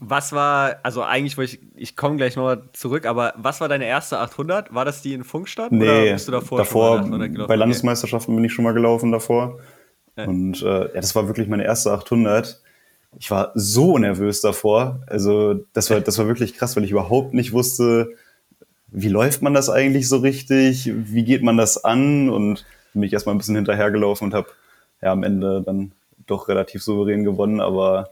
was 0.04 0.32
war, 0.32 0.76
also 0.82 1.02
eigentlich 1.02 1.38
ich, 1.38 1.60
ich 1.76 1.96
komme 1.96 2.16
gleich 2.16 2.34
nochmal 2.34 2.62
zurück, 2.72 3.06
aber 3.06 3.34
was 3.36 3.60
war 3.60 3.68
deine 3.68 3.86
erste 3.86 4.18
800? 4.18 4.74
War 4.74 4.84
das 4.84 5.00
die 5.00 5.14
in 5.14 5.22
Funkstadt? 5.22 5.70
Nee, 5.70 5.84
oder 5.84 6.12
bist 6.12 6.28
du 6.28 6.32
davor, 6.32 6.58
davor 6.58 7.08
bei 7.46 7.54
Landesmeisterschaften 7.54 8.34
bin 8.34 8.44
ich 8.44 8.52
schon 8.52 8.64
mal 8.64 8.74
gelaufen 8.74 9.12
davor. 9.12 9.60
Ja. 10.16 10.24
Und 10.24 10.60
äh, 10.62 10.66
ja, 10.66 10.88
das 10.88 11.14
war 11.14 11.28
wirklich 11.28 11.48
meine 11.48 11.64
erste 11.64 11.92
800. 11.92 12.60
Ich 13.18 13.30
war 13.30 13.52
so 13.54 13.96
nervös 13.96 14.40
davor. 14.40 15.00
Also 15.06 15.54
das 15.72 15.88
war, 15.90 16.00
das 16.00 16.18
war 16.18 16.26
wirklich 16.26 16.56
krass, 16.56 16.74
weil 16.76 16.84
ich 16.84 16.90
überhaupt 16.90 17.32
nicht 17.32 17.52
wusste, 17.52 18.10
wie 18.92 19.08
läuft 19.08 19.42
man 19.42 19.54
das 19.54 19.70
eigentlich 19.70 20.08
so 20.08 20.18
richtig? 20.18 20.90
Wie 20.94 21.24
geht 21.24 21.42
man 21.42 21.56
das 21.56 21.82
an? 21.82 22.28
Und 22.28 22.64
bin 22.92 23.02
ich 23.02 23.12
erstmal 23.12 23.34
ein 23.34 23.38
bisschen 23.38 23.56
hinterhergelaufen 23.56 24.26
und 24.26 24.34
habe 24.34 24.48
ja 25.00 25.12
am 25.12 25.22
Ende 25.22 25.62
dann 25.62 25.92
doch 26.26 26.48
relativ 26.48 26.82
souverän 26.82 27.24
gewonnen, 27.24 27.60
aber 27.60 28.10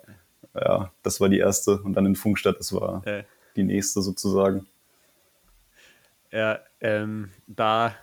ja, 0.54 0.90
das 1.02 1.20
war 1.20 1.28
die 1.28 1.38
erste 1.38 1.78
und 1.82 1.94
dann 1.94 2.06
in 2.06 2.16
Funkstadt, 2.16 2.58
das 2.58 2.72
war 2.72 3.06
äh. 3.06 3.24
die 3.56 3.62
nächste 3.62 4.02
sozusagen. 4.02 4.66
Ja, 6.32 6.58
ähm, 6.80 7.30
da 7.46 7.94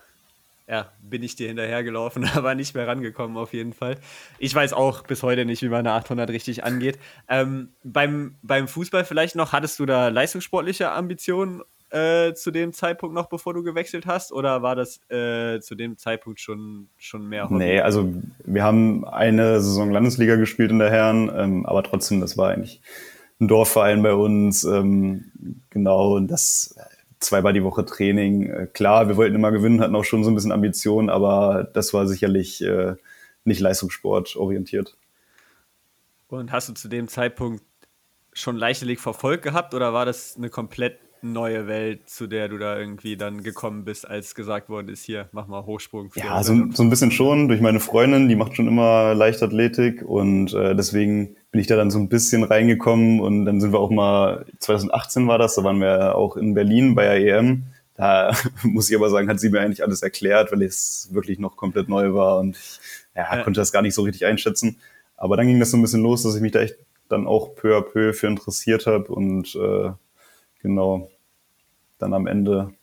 ja, 0.69 0.91
bin 1.01 1.23
ich 1.23 1.35
dir 1.35 1.47
hinterhergelaufen, 1.47 2.29
aber 2.35 2.55
nicht 2.55 2.75
mehr 2.75 2.87
rangekommen 2.87 3.37
auf 3.37 3.53
jeden 3.53 3.73
Fall. 3.73 3.97
Ich 4.37 4.53
weiß 4.53 4.73
auch 4.73 5.03
bis 5.03 5.23
heute 5.23 5.45
nicht, 5.45 5.61
wie 5.61 5.69
man 5.69 5.79
eine 5.79 5.93
800 5.93 6.29
richtig 6.29 6.63
angeht. 6.63 6.99
Ähm, 7.27 7.69
beim, 7.83 8.35
beim 8.41 8.67
Fußball 8.67 9.05
vielleicht 9.05 9.35
noch, 9.35 9.53
hattest 9.53 9.79
du 9.79 9.85
da 9.85 10.09
leistungssportliche 10.09 10.91
Ambitionen 10.91 11.63
äh, 11.89 12.33
zu 12.33 12.51
dem 12.51 12.73
Zeitpunkt 12.73 13.15
noch, 13.15 13.27
bevor 13.27 13.53
du 13.53 13.63
gewechselt 13.63 14.05
hast? 14.05 14.31
Oder 14.31 14.61
war 14.61 14.75
das 14.75 14.99
äh, 15.09 15.59
zu 15.59 15.75
dem 15.75 15.97
Zeitpunkt 15.97 16.39
schon, 16.39 16.89
schon 16.97 17.27
mehr 17.27 17.45
Hobby? 17.45 17.55
Nee, 17.55 17.79
also 17.79 18.11
wir 18.45 18.63
haben 18.63 19.05
eine 19.05 19.61
Saison 19.61 19.91
Landesliga 19.91 20.35
gespielt 20.35 20.71
in 20.71 20.79
der 20.79 20.91
Herren, 20.91 21.31
ähm, 21.35 21.65
aber 21.65 21.83
trotzdem, 21.83 22.21
das 22.21 22.37
war 22.37 22.49
eigentlich 22.49 22.81
ein 23.39 23.47
Dorfverein 23.47 24.03
bei 24.03 24.13
uns. 24.13 24.63
Ähm, 24.63 25.31
genau, 25.69 26.15
und 26.15 26.27
das, 26.27 26.75
zweimal 27.19 27.53
die 27.53 27.63
Woche 27.63 27.85
Training. 27.85 28.49
Äh, 28.49 28.67
klar, 28.67 29.07
wir 29.07 29.17
wollten 29.17 29.35
immer 29.35 29.51
gewinnen, 29.51 29.81
hatten 29.81 29.95
auch 29.95 30.05
schon 30.05 30.23
so 30.23 30.31
ein 30.31 30.35
bisschen 30.35 30.51
Ambition, 30.51 31.09
aber 31.09 31.63
das 31.73 31.93
war 31.93 32.07
sicherlich 32.07 32.63
äh, 32.63 32.95
nicht 33.43 33.59
Leistungssport 33.59 34.35
orientiert. 34.35 34.97
Und 36.27 36.51
hast 36.51 36.69
du 36.69 36.73
zu 36.73 36.89
dem 36.89 37.07
Zeitpunkt 37.07 37.63
schon 38.33 38.57
Leichtathletik 38.57 38.99
verfolgt 38.99 39.43
gehabt 39.43 39.73
oder 39.73 39.93
war 39.93 40.05
das 40.05 40.35
eine 40.37 40.49
komplett 40.49 40.99
neue 41.21 41.67
Welt, 41.67 42.09
zu 42.09 42.27
der 42.27 42.47
du 42.47 42.57
da 42.57 42.77
irgendwie 42.77 43.17
dann 43.17 43.43
gekommen 43.43 43.85
bist, 43.85 44.07
als 44.07 44.35
gesagt 44.35 44.69
worden 44.69 44.89
ist, 44.89 45.03
hier, 45.03 45.29
mach 45.31 45.47
mal 45.47 45.65
Hochsprung. 45.65 46.11
Ja, 46.15 46.43
so, 46.43 46.53
so, 46.71 46.83
ein 46.83 46.89
bisschen 46.89 47.11
schon 47.11 47.47
durch 47.47 47.61
meine 47.61 47.79
Freundin, 47.79 48.29
die 48.29 48.35
macht 48.35 48.55
schon 48.55 48.67
immer 48.67 49.13
Leichtathletik 49.13 50.01
und 50.03 50.53
äh, 50.53 50.75
deswegen 50.75 51.35
bin 51.51 51.61
ich 51.61 51.67
da 51.67 51.75
dann 51.75 51.91
so 51.91 51.99
ein 51.99 52.09
bisschen 52.09 52.43
reingekommen 52.43 53.19
und 53.19 53.45
dann 53.45 53.61
sind 53.61 53.71
wir 53.71 53.79
auch 53.79 53.91
mal, 53.91 54.45
2018 54.59 55.27
war 55.27 55.37
das, 55.37 55.55
da 55.55 55.63
waren 55.63 55.79
wir 55.79 56.15
auch 56.15 56.37
in 56.37 56.53
Berlin 56.53 56.95
bei 56.95 57.03
der 57.03 57.39
EM. 57.39 57.63
Da 57.95 58.31
muss 58.63 58.89
ich 58.89 58.95
aber 58.95 59.09
sagen, 59.09 59.27
hat 59.27 59.39
sie 59.39 59.49
mir 59.49 59.61
eigentlich 59.61 59.83
alles 59.83 60.01
erklärt, 60.01 60.51
weil 60.51 60.61
es 60.61 61.09
wirklich 61.11 61.39
noch 61.39 61.57
komplett 61.57 61.89
neu 61.89 62.13
war 62.13 62.39
und 62.39 62.57
ja. 63.15 63.43
konnte 63.43 63.59
das 63.59 63.71
gar 63.71 63.81
nicht 63.81 63.95
so 63.95 64.03
richtig 64.03 64.25
einschätzen. 64.25 64.77
Aber 65.15 65.35
dann 65.35 65.47
ging 65.47 65.59
das 65.59 65.71
so 65.71 65.77
ein 65.77 65.81
bisschen 65.81 66.03
los, 66.03 66.23
dass 66.23 66.35
ich 66.35 66.41
mich 66.41 66.51
da 66.51 66.61
echt 66.61 66.75
dann 67.09 67.27
auch 67.27 67.55
peu 67.55 67.77
à 67.77 67.81
peu 67.81 68.13
für 68.13 68.27
interessiert 68.27 68.85
habe 68.85 69.11
und 69.13 69.55
äh, 69.55 69.91
genau, 70.61 71.09
dann 71.99 72.13
am 72.13 72.27
Ende 72.27 72.73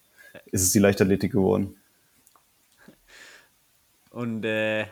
ist 0.46 0.62
es 0.62 0.72
die 0.72 0.78
Leichtathletik 0.78 1.32
geworden. 1.32 1.76
Und 4.10 4.44
äh, 4.44 4.86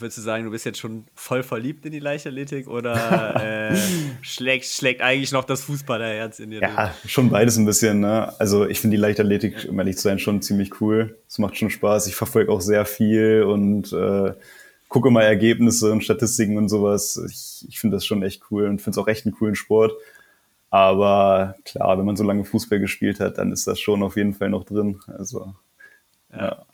würdest 0.00 0.18
du 0.18 0.22
sagen, 0.22 0.44
du 0.44 0.50
bist 0.50 0.64
jetzt 0.64 0.78
schon 0.78 1.06
voll 1.14 1.42
verliebt 1.42 1.86
in 1.86 1.92
die 1.92 1.98
Leichtathletik 1.98 2.68
oder 2.68 3.70
äh, 3.72 3.76
schlägt, 4.20 4.66
schlägt 4.66 5.00
eigentlich 5.00 5.32
noch 5.32 5.44
das 5.44 5.62
Fußballerherz 5.62 6.38
in 6.38 6.50
dir? 6.50 6.60
Ja, 6.60 6.94
durch? 7.00 7.12
schon 7.12 7.30
beides 7.30 7.56
ein 7.56 7.64
bisschen. 7.64 8.00
Ne? 8.00 8.32
Also 8.38 8.66
ich 8.66 8.80
finde 8.80 8.96
die 8.96 9.00
Leichtathletik, 9.00 9.66
um 9.68 9.78
ehrlich 9.78 9.96
zu 9.96 10.02
sein, 10.02 10.18
schon 10.18 10.42
ziemlich 10.42 10.80
cool. 10.80 11.18
Es 11.28 11.38
macht 11.38 11.56
schon 11.56 11.70
Spaß. 11.70 12.06
Ich 12.06 12.14
verfolge 12.14 12.52
auch 12.52 12.60
sehr 12.60 12.84
viel 12.84 13.44
und 13.44 13.92
äh, 13.92 14.32
gucke 14.88 15.10
mal 15.10 15.22
Ergebnisse 15.22 15.90
und 15.92 16.04
Statistiken 16.04 16.58
und 16.58 16.68
sowas. 16.68 17.20
Ich, 17.30 17.66
ich 17.68 17.80
finde 17.80 17.96
das 17.96 18.06
schon 18.06 18.22
echt 18.22 18.42
cool 18.50 18.66
und 18.66 18.80
finde 18.80 18.98
es 18.98 18.98
auch 18.98 19.08
echt 19.08 19.26
einen 19.26 19.34
coolen 19.34 19.54
Sport. 19.54 19.92
Aber 20.76 21.54
klar, 21.64 21.96
wenn 21.96 22.04
man 22.04 22.16
so 22.16 22.24
lange 22.24 22.44
Fußball 22.44 22.78
gespielt 22.78 23.18
hat, 23.18 23.38
dann 23.38 23.50
ist 23.50 23.66
das 23.66 23.80
schon 23.80 24.02
auf 24.02 24.16
jeden 24.16 24.34
Fall 24.34 24.50
noch 24.50 24.64
drin. 24.64 25.00
Also, 25.06 25.54
ja. 26.30 26.38
ja. 26.38 26.66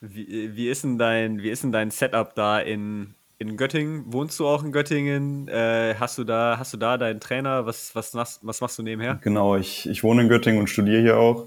Wie, 0.00 0.54
wie, 0.54 0.68
ist 0.68 0.84
denn 0.84 0.98
dein, 0.98 1.42
wie 1.42 1.50
ist 1.50 1.64
denn 1.64 1.72
dein 1.72 1.90
Setup 1.90 2.34
da 2.34 2.60
in, 2.60 3.14
in 3.38 3.56
Göttingen? 3.56 4.04
Wohnst 4.12 4.38
du 4.38 4.46
auch 4.46 4.62
in 4.62 4.70
Göttingen? 4.70 5.48
Äh, 5.48 5.96
hast, 5.98 6.16
du 6.18 6.24
da, 6.24 6.56
hast 6.58 6.74
du 6.74 6.76
da 6.76 6.96
deinen 6.96 7.18
Trainer? 7.18 7.66
Was, 7.66 7.94
was, 7.96 8.12
machst, 8.12 8.40
was 8.42 8.60
machst 8.60 8.78
du 8.78 8.84
nebenher? 8.84 9.18
Genau, 9.22 9.56
ich, 9.56 9.88
ich 9.88 10.04
wohne 10.04 10.22
in 10.22 10.28
Göttingen 10.28 10.60
und 10.60 10.68
studiere 10.68 11.02
hier 11.02 11.18
auch. 11.18 11.46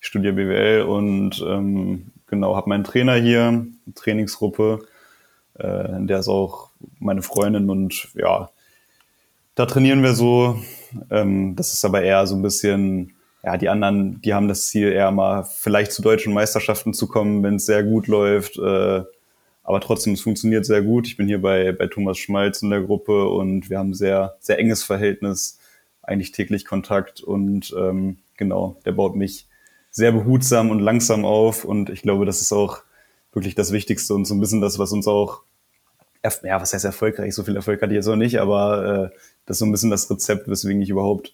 Ich 0.00 0.06
studiere 0.06 0.32
BWL 0.32 0.82
und 0.82 1.44
ähm, 1.46 2.12
genau, 2.28 2.56
habe 2.56 2.68
meinen 2.68 2.84
Trainer 2.84 3.16
hier, 3.16 3.66
Trainingsgruppe 3.96 4.86
äh, 5.58 6.06
der 6.06 6.20
ist 6.20 6.28
auch 6.28 6.70
meine 7.00 7.22
Freundin 7.22 7.68
und 7.68 8.08
ja, 8.14 8.50
da 9.54 9.66
trainieren 9.66 10.02
wir 10.02 10.14
so. 10.14 10.58
Ähm, 11.10 11.56
das 11.56 11.72
ist 11.72 11.84
aber 11.84 12.02
eher 12.02 12.26
so 12.26 12.36
ein 12.36 12.42
bisschen, 12.42 13.14
ja, 13.42 13.56
die 13.56 13.68
anderen, 13.68 14.20
die 14.22 14.34
haben 14.34 14.48
das 14.48 14.68
Ziel, 14.68 14.92
eher 14.92 15.10
mal 15.10 15.44
vielleicht 15.44 15.92
zu 15.92 16.02
deutschen 16.02 16.32
Meisterschaften 16.32 16.94
zu 16.94 17.08
kommen, 17.08 17.42
wenn 17.42 17.56
es 17.56 17.66
sehr 17.66 17.82
gut 17.82 18.06
läuft. 18.06 18.58
Äh, 18.58 19.02
aber 19.62 19.80
trotzdem, 19.80 20.14
es 20.14 20.22
funktioniert 20.22 20.64
sehr 20.64 20.82
gut. 20.82 21.06
Ich 21.06 21.16
bin 21.16 21.26
hier 21.26 21.42
bei, 21.42 21.72
bei 21.72 21.88
Thomas 21.88 22.18
Schmalz 22.18 22.62
in 22.62 22.70
der 22.70 22.82
Gruppe 22.82 23.28
und 23.28 23.68
wir 23.68 23.78
haben 23.78 23.92
sehr, 23.92 24.36
sehr 24.40 24.58
enges 24.58 24.82
Verhältnis, 24.82 25.58
eigentlich 26.02 26.32
täglich 26.32 26.64
Kontakt 26.64 27.20
und 27.20 27.74
ähm, 27.78 28.18
genau, 28.38 28.76
der 28.86 28.92
baut 28.92 29.14
mich 29.14 29.46
sehr 29.90 30.12
behutsam 30.12 30.70
und 30.70 30.78
langsam 30.78 31.26
auf 31.26 31.64
und 31.64 31.90
ich 31.90 32.00
glaube, 32.00 32.24
das 32.24 32.40
ist 32.40 32.52
auch 32.52 32.78
wirklich 33.32 33.54
das 33.54 33.72
Wichtigste 33.72 34.14
und 34.14 34.24
so 34.24 34.34
ein 34.34 34.40
bisschen 34.40 34.62
das, 34.62 34.78
was 34.78 34.92
uns 34.92 35.06
auch 35.06 35.42
ja, 36.42 36.60
was 36.60 36.74
heißt 36.74 36.84
erfolgreich? 36.84 37.34
So 37.34 37.44
viel 37.44 37.56
Erfolg 37.56 37.80
hatte 37.80 37.92
ich 37.92 37.96
jetzt 37.96 38.08
auch 38.08 38.16
nicht, 38.16 38.40
aber 38.40 39.12
äh, 39.12 39.18
das 39.48 39.56
ist 39.56 39.60
so 39.60 39.64
ein 39.66 39.72
bisschen 39.72 39.90
das 39.90 40.10
Rezept, 40.10 40.46
weswegen 40.48 40.82
ich 40.82 40.90
überhaupt 40.90 41.32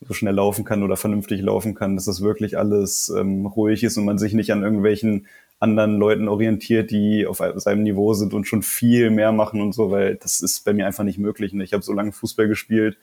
so 0.00 0.14
schnell 0.14 0.34
laufen 0.34 0.64
kann 0.64 0.82
oder 0.82 0.96
vernünftig 0.96 1.40
laufen 1.42 1.74
kann, 1.74 1.96
dass 1.96 2.04
das 2.04 2.20
wirklich 2.20 2.56
alles 2.56 3.08
ähm, 3.08 3.44
ruhig 3.46 3.82
ist 3.82 3.98
und 3.98 4.04
man 4.04 4.18
sich 4.18 4.34
nicht 4.34 4.52
an 4.52 4.62
irgendwelchen 4.62 5.26
anderen 5.58 5.96
Leuten 5.98 6.28
orientiert, 6.28 6.90
die 6.90 7.26
auf 7.26 7.42
seinem 7.56 7.82
Niveau 7.82 8.14
sind 8.14 8.34
und 8.34 8.46
schon 8.46 8.62
viel 8.62 9.10
mehr 9.10 9.32
machen 9.32 9.60
und 9.60 9.74
so, 9.74 9.90
weil 9.90 10.14
das 10.16 10.42
ist 10.42 10.64
bei 10.64 10.74
mir 10.74 10.86
einfach 10.86 11.02
nicht 11.02 11.18
möglich. 11.18 11.52
Und 11.52 11.60
ich 11.60 11.72
habe 11.72 11.82
so 11.82 11.92
lange 11.92 12.12
Fußball 12.12 12.46
gespielt, 12.46 12.98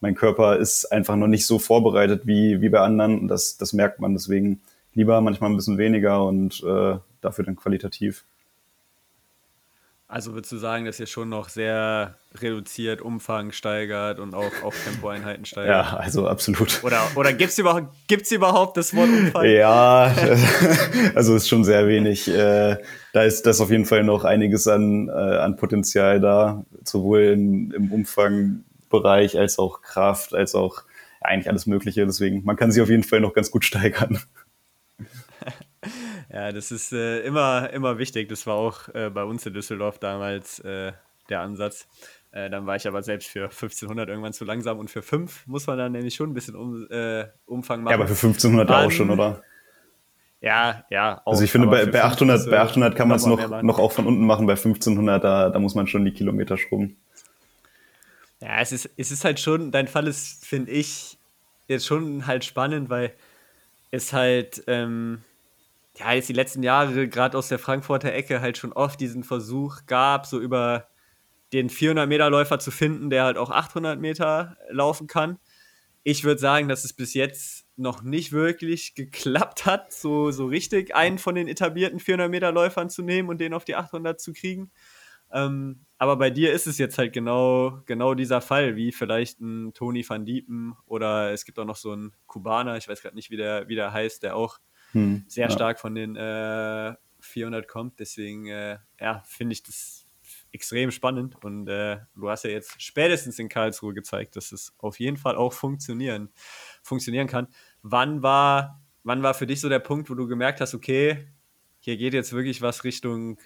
mein 0.00 0.14
Körper 0.14 0.58
ist 0.58 0.92
einfach 0.92 1.16
noch 1.16 1.28
nicht 1.28 1.46
so 1.46 1.58
vorbereitet 1.58 2.26
wie, 2.26 2.60
wie 2.60 2.68
bei 2.68 2.80
anderen 2.80 3.18
und 3.18 3.28
das, 3.28 3.56
das 3.56 3.72
merkt 3.72 4.00
man. 4.00 4.12
Deswegen 4.12 4.60
lieber 4.92 5.20
manchmal 5.22 5.50
ein 5.50 5.56
bisschen 5.56 5.78
weniger 5.78 6.24
und 6.24 6.62
äh, 6.62 6.98
dafür 7.20 7.44
dann 7.44 7.56
qualitativ. 7.56 8.24
Also 10.14 10.32
würdest 10.32 10.52
du 10.52 10.58
sagen, 10.58 10.84
dass 10.84 11.00
ihr 11.00 11.08
schon 11.08 11.28
noch 11.28 11.48
sehr 11.48 12.14
reduziert, 12.36 13.02
Umfang 13.02 13.50
steigert 13.50 14.20
und 14.20 14.32
auch 14.32 14.52
auf 14.62 14.76
Tempoeinheiten 14.84 15.44
steigert? 15.44 15.86
Ja, 15.86 15.96
also 15.96 16.28
absolut. 16.28 16.84
Oder, 16.84 17.02
oder 17.16 17.32
gibt 17.32 17.50
es 17.50 17.58
überhaupt, 17.58 17.88
gibt's 18.06 18.30
überhaupt 18.30 18.76
das 18.76 18.94
Wort 18.94 19.08
Umfang? 19.08 19.44
Ja, 19.44 20.14
also 21.16 21.34
ist 21.34 21.48
schon 21.48 21.64
sehr 21.64 21.88
wenig. 21.88 22.28
Äh, 22.28 22.76
da 23.12 23.24
ist 23.24 23.42
das 23.42 23.60
auf 23.60 23.72
jeden 23.72 23.86
Fall 23.86 24.04
noch 24.04 24.22
einiges 24.22 24.68
an, 24.68 25.08
äh, 25.08 25.10
an 25.10 25.56
Potenzial 25.56 26.20
da, 26.20 26.64
sowohl 26.84 27.22
in, 27.22 27.72
im 27.72 27.90
Umfangbereich 27.90 29.36
als 29.36 29.58
auch 29.58 29.82
Kraft, 29.82 30.32
als 30.32 30.54
auch 30.54 30.84
eigentlich 31.22 31.48
alles 31.48 31.66
Mögliche. 31.66 32.06
Deswegen, 32.06 32.44
man 32.44 32.54
kann 32.54 32.70
sie 32.70 32.82
auf 32.82 32.88
jeden 32.88 33.02
Fall 33.02 33.18
noch 33.18 33.34
ganz 33.34 33.50
gut 33.50 33.64
steigern. 33.64 34.20
Ja, 36.34 36.50
das 36.50 36.72
ist 36.72 36.92
äh, 36.92 37.20
immer, 37.20 37.70
immer 37.72 37.96
wichtig. 37.98 38.28
Das 38.28 38.44
war 38.44 38.56
auch 38.56 38.88
äh, 38.92 39.08
bei 39.08 39.22
uns 39.22 39.46
in 39.46 39.54
Düsseldorf 39.54 40.00
damals 40.00 40.58
äh, 40.58 40.90
der 41.28 41.40
Ansatz. 41.42 41.86
Äh, 42.32 42.50
dann 42.50 42.66
war 42.66 42.74
ich 42.74 42.88
aber 42.88 43.04
selbst 43.04 43.28
für 43.28 43.44
1500 43.44 44.08
irgendwann 44.08 44.32
zu 44.32 44.44
langsam 44.44 44.80
und 44.80 44.90
für 44.90 45.02
5 45.02 45.46
muss 45.46 45.68
man 45.68 45.78
dann 45.78 45.92
nämlich 45.92 46.16
schon 46.16 46.30
ein 46.30 46.34
bisschen 46.34 46.56
um, 46.56 46.90
äh, 46.90 47.28
Umfang 47.46 47.84
machen. 47.84 47.92
Ja, 47.92 47.98
aber 47.98 48.08
für 48.08 48.26
1500 48.26 48.68
Wann, 48.68 48.86
auch 48.86 48.90
schon, 48.90 49.10
oder? 49.10 49.44
Ja, 50.40 50.84
ja. 50.90 51.22
Auch, 51.24 51.34
also 51.34 51.44
ich 51.44 51.52
finde, 51.52 51.68
bei, 51.68 51.86
bei, 51.86 52.02
800, 52.02 52.50
bei 52.50 52.60
800 52.60 52.96
kann 52.96 53.06
man 53.06 53.16
es 53.18 53.26
noch, 53.26 53.62
noch 53.62 53.78
auch 53.78 53.92
von 53.92 54.04
unten 54.04 54.26
machen, 54.26 54.46
bei 54.48 54.54
1500, 54.54 55.22
da, 55.22 55.50
da 55.50 55.58
muss 55.60 55.76
man 55.76 55.86
schon 55.86 56.04
die 56.04 56.12
Kilometer 56.12 56.58
schrubben. 56.58 56.96
Ja, 58.40 58.58
es 58.58 58.72
ist, 58.72 58.90
es 58.96 59.12
ist 59.12 59.24
halt 59.24 59.38
schon, 59.38 59.70
dein 59.70 59.86
Fall 59.86 60.08
ist, 60.08 60.44
finde 60.44 60.72
ich, 60.72 61.16
jetzt 61.68 61.86
schon 61.86 62.26
halt 62.26 62.44
spannend, 62.44 62.90
weil 62.90 63.12
es 63.92 64.12
halt, 64.12 64.64
ähm, 64.66 65.22
ja, 65.96 66.12
jetzt 66.12 66.28
die 66.28 66.34
letzten 66.34 66.62
Jahre 66.62 67.08
gerade 67.08 67.38
aus 67.38 67.48
der 67.48 67.58
Frankfurter 67.58 68.12
Ecke 68.12 68.40
halt 68.40 68.58
schon 68.58 68.72
oft 68.72 69.00
diesen 69.00 69.22
Versuch 69.22 69.86
gab, 69.86 70.26
so 70.26 70.40
über 70.40 70.88
den 71.52 71.70
400-Meter-Läufer 71.70 72.58
zu 72.58 72.70
finden, 72.70 73.10
der 73.10 73.24
halt 73.24 73.38
auch 73.38 73.50
800 73.50 74.00
Meter 74.00 74.56
laufen 74.70 75.06
kann. 75.06 75.38
Ich 76.02 76.24
würde 76.24 76.40
sagen, 76.40 76.68
dass 76.68 76.84
es 76.84 76.92
bis 76.92 77.14
jetzt 77.14 77.66
noch 77.76 78.02
nicht 78.02 78.32
wirklich 78.32 78.94
geklappt 78.94 79.66
hat, 79.66 79.92
so, 79.92 80.30
so 80.32 80.46
richtig 80.46 80.94
einen 80.94 81.18
von 81.18 81.34
den 81.34 81.48
etablierten 81.48 82.00
400-Meter-Läufern 82.00 82.90
zu 82.90 83.02
nehmen 83.02 83.28
und 83.28 83.40
den 83.40 83.54
auf 83.54 83.64
die 83.64 83.76
800 83.76 84.20
zu 84.20 84.32
kriegen. 84.32 84.72
Ähm, 85.32 85.86
aber 85.96 86.16
bei 86.16 86.30
dir 86.30 86.52
ist 86.52 86.66
es 86.66 86.78
jetzt 86.78 86.98
halt 86.98 87.12
genau, 87.12 87.80
genau 87.86 88.14
dieser 88.14 88.40
Fall, 88.40 88.76
wie 88.76 88.92
vielleicht 88.92 89.40
ein 89.40 89.72
Tony 89.74 90.04
van 90.06 90.24
Diepen 90.24 90.76
oder 90.86 91.32
es 91.32 91.44
gibt 91.44 91.58
auch 91.58 91.64
noch 91.64 91.76
so 91.76 91.92
einen 91.92 92.12
Kubaner, 92.26 92.76
ich 92.76 92.88
weiß 92.88 93.00
gerade 93.00 93.16
nicht, 93.16 93.30
wie 93.30 93.36
der, 93.36 93.68
wie 93.68 93.74
der 93.74 93.92
heißt, 93.92 94.22
der 94.22 94.36
auch 94.36 94.58
hm, 94.94 95.24
sehr 95.28 95.48
ja. 95.48 95.50
stark 95.50 95.78
von 95.78 95.94
den 95.94 96.16
äh, 96.16 96.94
400 97.20 97.68
kommt. 97.68 97.98
Deswegen 97.98 98.46
äh, 98.46 98.78
ja, 99.00 99.22
finde 99.26 99.52
ich 99.52 99.62
das 99.62 100.06
extrem 100.52 100.90
spannend 100.92 101.42
und 101.44 101.68
äh, 101.68 101.98
du 102.14 102.30
hast 102.30 102.44
ja 102.44 102.50
jetzt 102.50 102.80
spätestens 102.80 103.38
in 103.38 103.48
Karlsruhe 103.48 103.92
gezeigt, 103.92 104.36
dass 104.36 104.52
es 104.52 104.72
auf 104.78 105.00
jeden 105.00 105.16
Fall 105.16 105.34
auch 105.36 105.52
funktionieren, 105.52 106.30
funktionieren 106.82 107.26
kann. 107.26 107.48
Wann 107.82 108.22
war, 108.22 108.80
wann 109.02 109.22
war 109.22 109.34
für 109.34 109.46
dich 109.46 109.60
so 109.60 109.68
der 109.68 109.80
Punkt, 109.80 110.08
wo 110.10 110.14
du 110.14 110.28
gemerkt 110.28 110.60
hast, 110.60 110.74
okay, 110.74 111.26
hier 111.80 111.96
geht 111.96 112.14
jetzt 112.14 112.32
wirklich 112.32 112.62
was 112.62 112.84
Richtung 112.84 113.38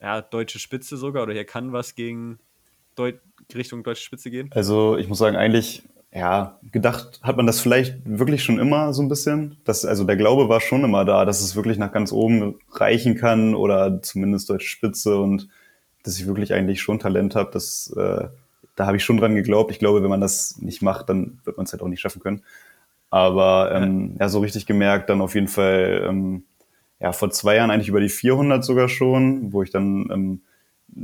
ja, 0.00 0.22
deutsche 0.22 0.58
Spitze 0.58 0.96
sogar 0.96 1.24
oder 1.24 1.34
hier 1.34 1.44
kann 1.44 1.72
was 1.72 1.94
gegen 1.94 2.38
Deut 2.96 3.20
Richtung 3.54 3.84
deutsche 3.84 4.02
Spitze 4.02 4.30
gehen? 4.30 4.50
Also 4.52 4.96
ich 4.96 5.06
muss 5.06 5.18
sagen, 5.18 5.36
eigentlich 5.36 5.82
ja, 6.12 6.58
gedacht 6.72 7.20
hat 7.22 7.36
man 7.36 7.46
das 7.46 7.60
vielleicht 7.60 7.98
wirklich 8.04 8.42
schon 8.42 8.58
immer 8.58 8.92
so 8.94 9.02
ein 9.02 9.08
bisschen. 9.08 9.58
Das, 9.64 9.84
also 9.84 10.04
der 10.04 10.16
Glaube 10.16 10.48
war 10.48 10.60
schon 10.60 10.84
immer 10.84 11.04
da, 11.04 11.24
dass 11.24 11.42
es 11.42 11.54
wirklich 11.54 11.78
nach 11.78 11.92
ganz 11.92 12.12
oben 12.12 12.58
reichen 12.72 13.14
kann 13.14 13.54
oder 13.54 14.00
zumindest 14.02 14.48
deutsche 14.48 14.68
Spitze 14.68 15.18
und 15.18 15.48
dass 16.02 16.18
ich 16.18 16.26
wirklich 16.26 16.54
eigentlich 16.54 16.80
schon 16.80 16.98
Talent 16.98 17.34
habe. 17.34 17.50
Das, 17.52 17.92
äh, 17.96 18.28
da 18.74 18.86
habe 18.86 18.96
ich 18.96 19.04
schon 19.04 19.18
dran 19.18 19.34
geglaubt. 19.34 19.70
Ich 19.70 19.78
glaube, 19.78 20.02
wenn 20.02 20.08
man 20.08 20.20
das 20.20 20.56
nicht 20.58 20.80
macht, 20.80 21.10
dann 21.10 21.40
wird 21.44 21.58
man 21.58 21.66
es 21.66 21.72
halt 21.72 21.82
auch 21.82 21.88
nicht 21.88 22.00
schaffen 22.00 22.22
können. 22.22 22.42
Aber 23.10 23.72
ähm, 23.74 24.12
ja. 24.14 24.26
ja, 24.26 24.28
so 24.28 24.40
richtig 24.40 24.66
gemerkt, 24.66 25.10
dann 25.10 25.20
auf 25.20 25.34
jeden 25.34 25.48
Fall 25.48 26.04
ähm, 26.08 26.44
ja 27.00 27.12
vor 27.12 27.30
zwei 27.30 27.56
Jahren 27.56 27.70
eigentlich 27.70 27.88
über 27.88 28.00
die 28.00 28.08
400 28.08 28.64
sogar 28.64 28.88
schon, 28.88 29.52
wo 29.52 29.62
ich 29.62 29.70
dann 29.70 30.08
ähm, 30.10 30.40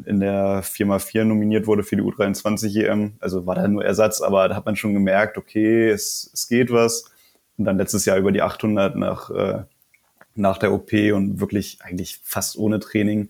in 0.07 0.21
der 0.21 0.63
4x4 0.65 1.25
nominiert 1.25 1.67
wurde 1.67 1.83
für 1.83 1.97
die 1.97 2.03
U23 2.03 2.85
EM. 2.85 3.15
Also 3.21 3.47
war 3.47 3.55
da 3.55 3.69
nur 3.69 3.85
Ersatz, 3.85 4.21
aber 4.21 4.49
da 4.49 4.57
hat 4.57 4.67
man 4.67 4.77
schon 4.77 4.95
gemerkt, 4.95 5.39
okay, 5.39 5.91
es, 5.91 6.31
es 6.33 6.49
geht 6.49 6.71
was. 6.71 7.05
und 7.59 7.65
dann 7.65 7.79
letztes 7.79 8.05
Jahr 8.05 8.19
über 8.19 8.33
die 8.33 8.43
800 8.43 8.97
nach, 8.97 9.31
äh, 9.31 9.63
nach 10.35 10.59
der 10.59 10.73
OP 10.73 10.93
und 11.13 11.41
wirklich 11.41 11.79
eigentlich 11.83 12.21
fast 12.25 12.57
ohne 12.59 12.81
Training, 12.81 13.29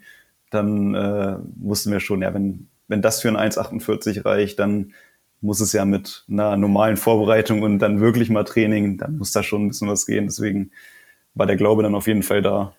dann 0.50 0.94
äh, 0.94 1.36
wussten 1.56 1.90
wir 1.92 2.00
schon, 2.00 2.22
ja, 2.22 2.32
wenn, 2.32 2.68
wenn 2.88 3.02
das 3.02 3.20
für 3.20 3.28
ein 3.28 3.36
1,48 3.52 4.24
reicht, 4.24 4.58
dann 4.58 4.92
muss 5.40 5.60
es 5.60 5.72
ja 5.72 5.84
mit 5.84 6.24
einer 6.28 6.56
normalen 6.56 6.96
Vorbereitung 6.96 7.62
und 7.62 7.78
dann 7.78 8.00
wirklich 8.00 8.30
mal 8.30 8.44
Training, 8.44 8.96
dann 8.96 9.18
muss 9.18 9.32
da 9.32 9.42
schon 9.42 9.66
ein 9.66 9.68
bisschen 9.68 9.88
was 9.88 10.06
gehen. 10.06 10.24
Deswegen 10.26 10.70
war 11.34 11.46
der 11.46 11.56
Glaube 11.56 11.82
dann 11.82 11.94
auf 11.94 12.06
jeden 12.06 12.22
Fall 12.22 12.40
da. 12.40 12.74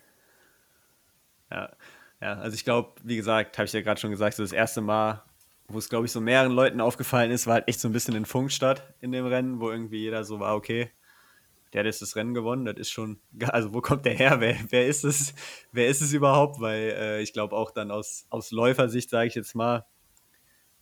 Ja, 2.22 2.34
also 2.34 2.56
ich 2.56 2.64
glaube, 2.64 2.94
wie 3.04 3.16
gesagt, 3.16 3.58
habe 3.58 3.66
ich 3.66 3.74
ja 3.74 3.82
gerade 3.82 4.00
schon 4.00 4.12
gesagt, 4.12 4.36
so 4.36 4.44
das 4.44 4.52
erste 4.52 4.82
Mal, 4.82 5.24
wo 5.68 5.78
es, 5.78 5.90
glaube 5.90 6.06
ich, 6.06 6.12
so 6.12 6.22
mehreren 6.22 6.52
Leuten 6.52 6.82
aufgefallen 6.82 7.32
ist, 7.32 7.48
war 7.48 7.56
halt 7.56 7.68
echt 7.68 7.80
so 7.80 7.90
ein 7.90 7.92
bisschen 7.92 8.16
in 8.16 8.26
Funkstadt 8.26 8.94
in 9.02 9.12
dem 9.12 9.26
Rennen, 9.26 9.60
wo 9.60 9.70
irgendwie 9.70 10.00
jeder 10.00 10.24
so 10.24 10.40
war, 10.40 10.56
okay, 10.56 10.92
der 11.74 11.80
hat 11.82 11.88
jetzt 11.88 12.02
das 12.02 12.16
Rennen 12.16 12.34
gewonnen, 12.34 12.66
das 12.66 12.78
ist 12.78 12.92
schon, 12.92 13.20
also 13.50 13.74
wo 13.74 13.82
kommt 13.82 14.06
der 14.06 14.14
her? 14.14 14.40
Wer, 14.40 14.58
wer 14.70 14.88
ist 14.88 15.04
es? 15.04 15.34
Wer 15.72 15.88
ist 15.88 16.02
es 16.02 16.14
überhaupt? 16.14 16.62
Weil 16.62 16.96
äh, 16.98 17.22
ich 17.22 17.34
glaube 17.34 17.56
auch 17.56 17.72
dann 17.72 17.92
aus, 17.92 18.28
aus 18.30 18.52
Läufersicht, 18.52 19.10
sage 19.10 19.28
ich 19.28 19.36
jetzt 19.36 19.56
mal, 19.56 19.86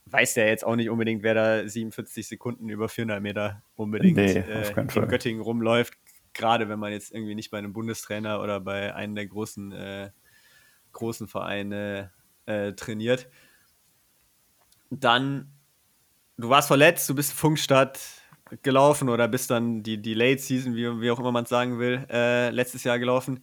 weiß 0.06 0.34
der 0.34 0.48
jetzt 0.48 0.64
auch 0.64 0.76
nicht 0.76 0.90
unbedingt, 0.90 1.22
wer 1.22 1.34
da 1.34 1.68
47 1.68 2.28
Sekunden 2.28 2.68
über 2.68 2.88
400 2.88 3.22
Meter 3.22 3.62
unbedingt 3.74 4.16
nee, 4.16 4.32
äh, 4.32 4.70
in 4.70 5.08
Göttingen 5.08 5.42
rumläuft. 5.42 5.94
Gerade 6.32 6.68
wenn 6.68 6.78
man 6.78 6.92
jetzt 6.92 7.12
irgendwie 7.12 7.34
nicht 7.34 7.50
bei 7.50 7.58
einem 7.58 7.72
Bundestrainer 7.72 8.40
oder 8.40 8.60
bei 8.60 8.94
einem 8.94 9.14
der 9.14 9.26
großen, 9.26 9.72
äh, 9.72 10.10
großen 10.94 11.28
Vereine 11.28 12.10
äh, 12.46 12.72
trainiert. 12.72 13.28
Dann, 14.90 15.52
du 16.36 16.48
warst 16.48 16.68
verletzt, 16.68 17.08
du 17.08 17.14
bist 17.14 17.32
Funkstadt 17.32 18.00
gelaufen 18.62 19.08
oder 19.08 19.28
bist 19.28 19.50
dann 19.50 19.82
die, 19.82 20.00
die 20.00 20.14
Late 20.14 20.40
Season, 20.40 20.74
wie, 20.74 21.00
wie 21.00 21.10
auch 21.10 21.18
immer 21.18 21.32
man 21.32 21.44
es 21.44 21.50
sagen 21.50 21.78
will, 21.78 22.06
äh, 22.10 22.50
letztes 22.50 22.84
Jahr 22.84 22.98
gelaufen. 22.98 23.40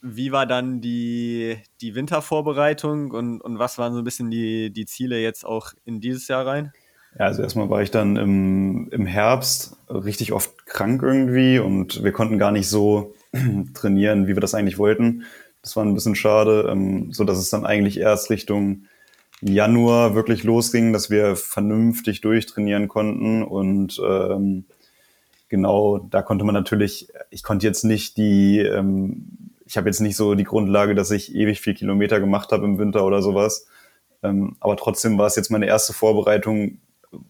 Wie 0.00 0.30
war 0.30 0.46
dann 0.46 0.80
die, 0.80 1.58
die 1.80 1.94
Wintervorbereitung 1.94 3.10
und, 3.10 3.40
und 3.40 3.58
was 3.58 3.78
waren 3.78 3.92
so 3.92 3.98
ein 3.98 4.04
bisschen 4.04 4.30
die, 4.30 4.72
die 4.72 4.86
Ziele 4.86 5.20
jetzt 5.20 5.44
auch 5.44 5.72
in 5.84 6.00
dieses 6.00 6.28
Jahr 6.28 6.46
rein? 6.46 6.72
Ja, 7.18 7.26
also 7.26 7.42
erstmal 7.42 7.68
war 7.68 7.82
ich 7.82 7.90
dann 7.90 8.16
im, 8.16 8.88
im 8.90 9.06
Herbst 9.06 9.76
richtig 9.88 10.32
oft 10.32 10.66
krank 10.66 11.02
irgendwie 11.02 11.58
und 11.58 12.02
wir 12.02 12.12
konnten 12.12 12.38
gar 12.38 12.52
nicht 12.52 12.68
so 12.68 13.14
trainieren, 13.74 14.26
wie 14.26 14.34
wir 14.34 14.40
das 14.40 14.54
eigentlich 14.54 14.78
wollten. 14.78 15.24
Das 15.62 15.76
war 15.76 15.84
ein 15.84 15.94
bisschen 15.94 16.16
schade, 16.16 16.68
ähm, 16.70 17.12
so 17.12 17.24
dass 17.24 17.38
es 17.38 17.50
dann 17.50 17.64
eigentlich 17.64 17.98
erst 17.98 18.30
Richtung 18.30 18.84
Januar 19.40 20.14
wirklich 20.14 20.44
losging, 20.44 20.92
dass 20.92 21.10
wir 21.10 21.36
vernünftig 21.36 22.20
durchtrainieren 22.20 22.88
konnten 22.88 23.42
und 23.42 24.00
ähm, 24.04 24.66
genau, 25.48 25.98
da 25.98 26.22
konnte 26.22 26.44
man 26.44 26.54
natürlich, 26.54 27.08
ich 27.30 27.42
konnte 27.42 27.66
jetzt 27.66 27.84
nicht 27.84 28.16
die, 28.16 28.58
ähm, 28.58 29.26
ich 29.66 29.76
habe 29.76 29.88
jetzt 29.88 30.00
nicht 30.00 30.16
so 30.16 30.34
die 30.34 30.44
Grundlage, 30.44 30.94
dass 30.94 31.10
ich 31.10 31.34
ewig 31.34 31.60
viel 31.60 31.74
Kilometer 31.74 32.20
gemacht 32.20 32.52
habe 32.52 32.64
im 32.64 32.78
Winter 32.78 33.04
oder 33.04 33.20
sowas. 33.20 33.66
Ähm, 34.22 34.56
aber 34.60 34.76
trotzdem 34.76 35.18
war 35.18 35.26
es 35.26 35.36
jetzt 35.36 35.50
meine 35.50 35.66
erste 35.66 35.92
Vorbereitung, 35.92 36.78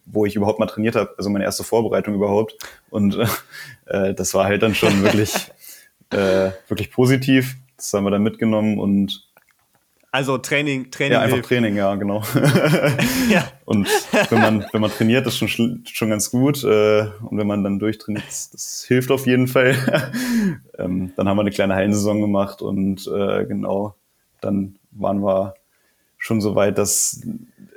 wo 0.05 0.27
ich 0.27 0.37
überhaupt 0.37 0.59
mal 0.59 0.67
trainiert 0.67 0.95
habe, 0.95 1.15
also 1.17 1.31
meine 1.31 1.45
erste 1.45 1.65
Vorbereitung 1.65 2.15
überhaupt. 2.15 2.57
Und 2.91 3.19
äh, 3.87 4.15
das 4.15 4.35
war 4.35 4.45
halt 4.45 4.63
dann 4.63 4.75
schon 4.75 5.03
wirklich, 5.03 5.51
äh, 6.11 6.51
wirklich 6.69 6.91
positiv. 6.91 7.57
Das 7.83 7.93
haben 7.95 8.05
wir 8.05 8.11
dann 8.11 8.23
mitgenommen 8.23 8.79
und 8.79 9.27
also 10.15 10.37
Training, 10.37 10.91
Training. 10.91 11.13
Ja, 11.15 11.21
einfach 11.21 11.37
hilft. 11.37 11.49
Training, 11.49 11.75
ja, 11.75 11.95
genau. 11.95 12.23
ja. 13.31 13.51
Und 13.65 13.89
wenn 14.29 14.41
man, 14.41 14.67
wenn 14.71 14.83
man 14.83 14.91
trainiert, 14.91 15.27
ist 15.27 15.39
schon, 15.39 15.83
schon 15.87 16.11
ganz 16.11 16.31
gut. 16.31 16.63
Äh, 16.65 17.07
und 17.23 17.39
wenn 17.39 17.47
man 17.47 17.65
dann 17.65 17.79
durchtrainiert, 17.79 18.27
das, 18.29 18.51
das 18.51 18.85
hilft 18.87 19.11
auf 19.11 19.27
jeden 19.27 19.49
Fall. 19.49 19.75
ähm, 20.79 21.13
dann 21.17 21.29
haben 21.29 21.39
wir 21.39 21.41
eine 21.41 21.51
kleine 21.51 21.75
Hallensaison 21.75 22.21
gemacht 22.21 22.61
und 22.61 23.07
äh, 23.07 23.47
genau, 23.47 23.95
dann 24.43 24.77
waren 24.91 25.25
wir 25.25 25.55
schon 26.19 26.43
so 26.43 26.55
weit, 26.55 26.77
dass 26.77 27.23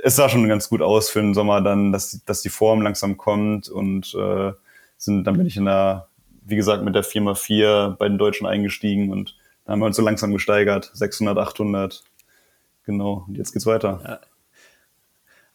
es 0.04 0.18
sah 0.18 0.28
schon 0.28 0.48
ganz 0.50 0.68
gut 0.68 0.82
aus 0.82 1.10
für 1.10 1.22
den 1.22 1.34
Sommer 1.34 1.62
dann, 1.62 1.94
dass, 1.94 2.22
dass 2.26 2.42
die 2.42 2.50
Form 2.50 2.82
langsam 2.82 3.16
kommt 3.16 3.70
und 3.70 4.14
äh, 4.14 4.52
sind, 4.98 5.24
dann 5.24 5.38
bin 5.38 5.48
ich 5.48 5.56
in 5.56 5.66
der, 5.66 6.10
wie 6.44 6.58
gesagt, 6.58 6.84
mit 6.84 6.96
der 6.96 7.06
4x4 7.06 7.96
bei 7.96 8.10
den 8.10 8.18
Deutschen 8.18 8.46
eingestiegen 8.46 9.10
und 9.14 9.36
dann 9.66 9.74
haben 9.74 9.80
wir 9.80 9.88
uns 9.88 9.96
so 9.96 10.04
langsam 10.04 10.32
gesteigert, 10.32 10.92
600, 10.94 11.38
800, 11.38 12.04
Genau, 12.86 13.26
und 13.28 13.38
jetzt 13.38 13.52
geht's 13.52 13.66
weiter. 13.66 14.00
Ja. 14.04 14.20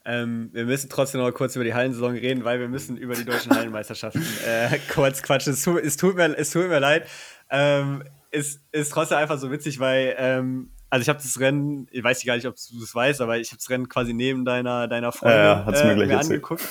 Ähm, 0.05 0.51
wir 0.53 0.65
müssen 0.65 0.89
trotzdem 0.89 1.21
noch 1.21 1.31
kurz 1.33 1.55
über 1.57 1.65
die 1.65 1.75
Hallensaison 1.75 2.13
reden, 2.13 2.45
weil 2.45 2.59
wir 2.59 2.69
müssen 2.69 2.97
über 2.97 3.15
die 3.15 3.25
deutschen 3.25 3.55
Hallenmeisterschaften 3.55 4.25
äh, 4.47 4.79
kurz 4.93 5.23
quatschen. 5.23 5.53
Es, 5.53 5.67
es, 5.67 5.97
tut, 5.97 6.17
mir, 6.17 6.37
es 6.37 6.51
tut 6.51 6.69
mir 6.69 6.81
leid. 6.81 7.07
Ähm, 7.51 8.03
es 8.31 8.61
ist 8.73 8.93
trotzdem 8.93 9.19
einfach 9.19 9.39
so 9.39 9.51
witzig, 9.51 9.79
weil, 9.79 10.15
ähm, 10.19 10.71
also 10.89 11.03
ich 11.03 11.09
habe 11.09 11.21
das 11.23 11.39
Rennen, 11.39 11.87
ich 11.91 12.03
weiß 12.03 12.25
gar 12.25 12.35
nicht, 12.35 12.47
ob 12.47 12.57
du 12.57 12.81
das 12.81 12.95
weißt, 12.95 13.21
aber 13.21 13.39
ich 13.39 13.51
habe 13.51 13.59
das 13.59 13.71
Rennen 13.71 13.89
quasi 13.89 14.13
neben 14.15 14.45
deiner, 14.45 14.89
deiner 14.89 15.13
Freundin 15.13 15.41
ja, 15.41 15.71
ja, 15.71 15.91
äh, 15.91 15.95
mir, 15.95 16.07
mir 16.07 16.19
angeguckt. 16.19 16.65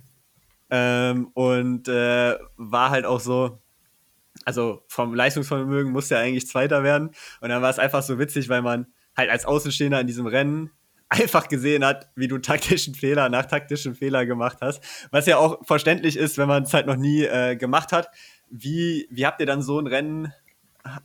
ähm, 0.70 1.28
und 1.34 1.86
äh, 1.86 2.36
war 2.56 2.90
halt 2.90 3.04
auch 3.04 3.20
so, 3.20 3.60
also 4.44 4.82
vom 4.88 5.14
Leistungsvermögen 5.14 5.92
musste 5.92 6.16
er 6.16 6.22
eigentlich 6.22 6.46
Zweiter 6.46 6.82
werden. 6.82 7.10
Und 7.40 7.48
dann 7.48 7.62
war 7.62 7.70
es 7.70 7.78
einfach 7.78 8.02
so 8.02 8.18
witzig, 8.18 8.48
weil 8.48 8.62
man 8.62 8.86
halt 9.16 9.30
als 9.30 9.44
Außenstehender 9.44 10.00
in 10.00 10.06
diesem 10.06 10.26
Rennen 10.26 10.70
einfach 11.08 11.48
gesehen 11.48 11.84
hat, 11.84 12.08
wie 12.16 12.28
du 12.28 12.38
taktischen 12.38 12.94
Fehler 12.94 13.28
nach 13.28 13.46
taktischen 13.46 13.94
Fehler 13.94 14.26
gemacht 14.26 14.58
hast. 14.60 14.82
Was 15.10 15.26
ja 15.26 15.38
auch 15.38 15.64
verständlich 15.64 16.16
ist, 16.16 16.38
wenn 16.38 16.48
man 16.48 16.64
es 16.64 16.74
halt 16.74 16.86
noch 16.86 16.96
nie 16.96 17.24
äh, 17.24 17.56
gemacht 17.56 17.92
hat. 17.92 18.08
Wie, 18.50 19.06
wie 19.10 19.26
habt 19.26 19.40
ihr 19.40 19.46
dann 19.46 19.62
so 19.62 19.78
ein 19.78 19.86
Rennen 19.86 20.32